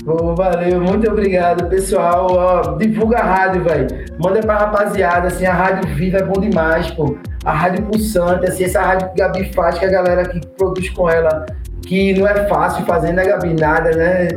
Bom, 0.07 0.35
valeu, 0.35 0.81
muito 0.81 1.11
obrigado, 1.11 1.69
pessoal. 1.69 2.29
Ó, 2.31 2.77
divulga 2.77 3.19
a 3.19 3.25
rádio, 3.25 3.65
velho. 3.65 3.89
Manda 4.19 4.41
pra 4.41 4.57
rapaziada, 4.57 5.27
assim, 5.27 5.45
a 5.45 5.53
rádio 5.53 5.95
viva 5.95 6.19
é 6.19 6.23
bom 6.23 6.41
demais, 6.41 6.91
pô 6.93 7.19
a 7.47 7.53
rádio 7.53 7.85
pulsante, 7.85 8.45
assim, 8.45 8.65
essa 8.65 8.83
rádio 8.83 9.09
que 9.11 9.19
Gabi 9.19 9.53
faz, 9.53 9.79
que 9.79 9.85
a 9.85 9.89
galera 9.89 10.29
que 10.29 10.45
produz 10.59 10.91
com 10.91 11.09
ela, 11.09 11.47
que 11.87 12.13
não 12.19 12.27
é 12.27 12.49
fácil 12.49 12.85
fazer, 12.85 13.13
né, 13.13 13.25
Gabi? 13.25 13.55
Nada, 13.55 13.93
né? 13.93 14.29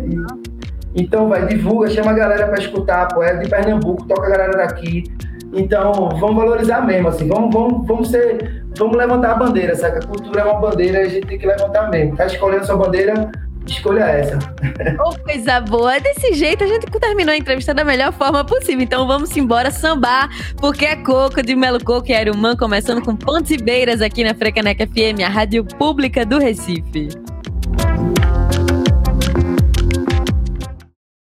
Então, 0.95 1.27
vai, 1.27 1.43
divulga, 1.47 1.89
chama 1.89 2.11
a 2.11 2.13
galera 2.13 2.45
para 2.45 2.59
escutar, 2.59 3.07
pô, 3.07 3.23
é 3.23 3.35
de 3.35 3.49
Pernambuco, 3.49 4.07
toca 4.07 4.27
a 4.27 4.29
galera 4.29 4.57
daqui. 4.57 5.05
Então, 5.51 5.91
vamos 6.19 6.35
valorizar 6.35 6.85
mesmo, 6.85 7.07
assim, 7.07 7.27
vamos, 7.27 7.51
vamos, 7.51 7.87
vamos 7.87 8.11
ser, 8.11 8.63
vamos 8.77 8.95
levantar 8.95 9.31
a 9.31 9.35
bandeira, 9.35 9.75
sabe? 9.75 9.97
A 9.97 10.05
cultura 10.05 10.41
é 10.41 10.43
uma 10.43 10.59
bandeira, 10.59 10.99
a 10.99 11.05
gente 11.05 11.25
tem 11.25 11.39
que 11.39 11.47
levantar 11.47 11.89
mesmo. 11.89 12.15
Tá 12.15 12.27
escolhendo 12.27 12.67
sua 12.67 12.77
bandeira, 12.77 13.31
escolha 13.71 14.03
essa. 14.03 14.39
Oh, 15.03 15.17
coisa 15.19 15.59
boa. 15.61 15.99
Desse 15.99 16.33
jeito 16.33 16.63
a 16.63 16.67
gente 16.67 16.85
terminou 16.87 17.33
a 17.33 17.37
entrevista 17.37 17.73
da 17.73 17.83
melhor 17.83 18.11
forma 18.13 18.43
possível. 18.43 18.81
Então 18.81 19.07
vamos 19.07 19.35
embora 19.35 19.71
sambar, 19.71 20.29
porque 20.57 20.85
é 20.85 20.95
Coco 20.95 21.41
de 21.41 21.55
Melo 21.55 21.83
Coco 21.83 22.09
e 22.09 22.13
Aerumã, 22.13 22.55
começando 22.55 23.01
com 23.01 23.15
Pontes 23.15 23.51
e 23.51 23.57
Beiras 23.57 24.01
aqui 24.01 24.23
na 24.23 24.33
Frecaneca 24.33 24.85
FM, 24.87 25.21
a 25.25 25.29
rádio 25.29 25.63
pública 25.63 26.25
do 26.25 26.39
Recife. 26.39 27.09